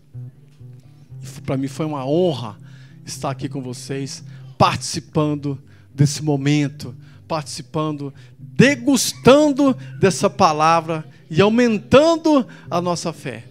Para 1.44 1.56
mim 1.56 1.68
foi 1.68 1.86
uma 1.86 2.06
honra 2.06 2.58
estar 3.04 3.30
aqui 3.30 3.48
com 3.48 3.62
vocês, 3.62 4.24
participando 4.58 5.62
desse 5.94 6.22
momento, 6.22 6.94
participando, 7.26 8.12
degustando 8.38 9.74
dessa 9.98 10.28
palavra 10.28 11.04
e 11.30 11.40
aumentando 11.40 12.46
a 12.70 12.80
nossa 12.80 13.12
fé. 13.12 13.44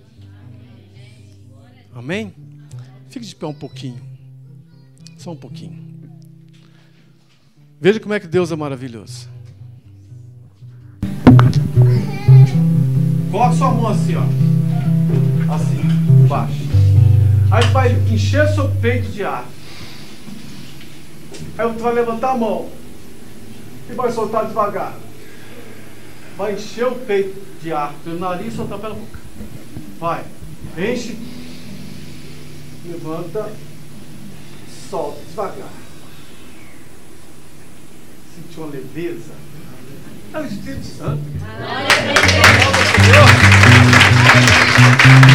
Amém? 1.94 2.34
Fique 3.10 3.26
de 3.26 3.36
pé 3.36 3.46
um 3.46 3.54
pouquinho. 3.54 4.02
Só 5.18 5.32
um 5.32 5.36
pouquinho. 5.36 5.92
Veja 7.80 8.00
como 8.00 8.14
é 8.14 8.20
que 8.20 8.28
Deus 8.28 8.52
é 8.52 8.56
maravilhoso. 8.56 9.28
Coloque 13.32 13.56
sua 13.56 13.72
mão 13.72 13.88
assim, 13.88 14.16
ó. 14.16 14.24
Assim, 15.54 15.82
embaixo. 16.24 16.71
Aí 17.52 17.68
vai 17.72 17.92
encher 18.10 18.48
seu 18.54 18.70
peito 18.76 19.12
de 19.12 19.26
ar. 19.26 19.46
Aí 21.58 21.68
você 21.68 21.82
vai 21.82 21.94
levantar 21.94 22.32
a 22.32 22.38
mão. 22.38 22.70
E 23.90 23.94
vai 23.94 24.10
soltar 24.10 24.46
devagar. 24.46 24.96
Vai 26.38 26.54
encher 26.54 26.88
o 26.88 26.96
peito 26.96 27.38
de 27.62 27.74
ar 27.74 27.94
pelo 28.06 28.20
nariz 28.20 28.54
e 28.54 28.56
soltar 28.56 28.80
pela 28.80 28.94
boca. 28.96 29.20
Vai. 30.00 30.24
Enche. 30.78 31.18
Levanta. 32.86 33.52
Solta 34.90 35.20
devagar. 35.28 35.70
Sentiu 38.34 38.64
uma 38.64 38.72
leveza? 38.72 39.34
É 40.34 40.40
o 40.40 40.46
Espírito 40.46 40.86
Santo. 40.86 41.22
Glória 41.38 41.88
a 41.88 42.02
Deus. 45.26 45.31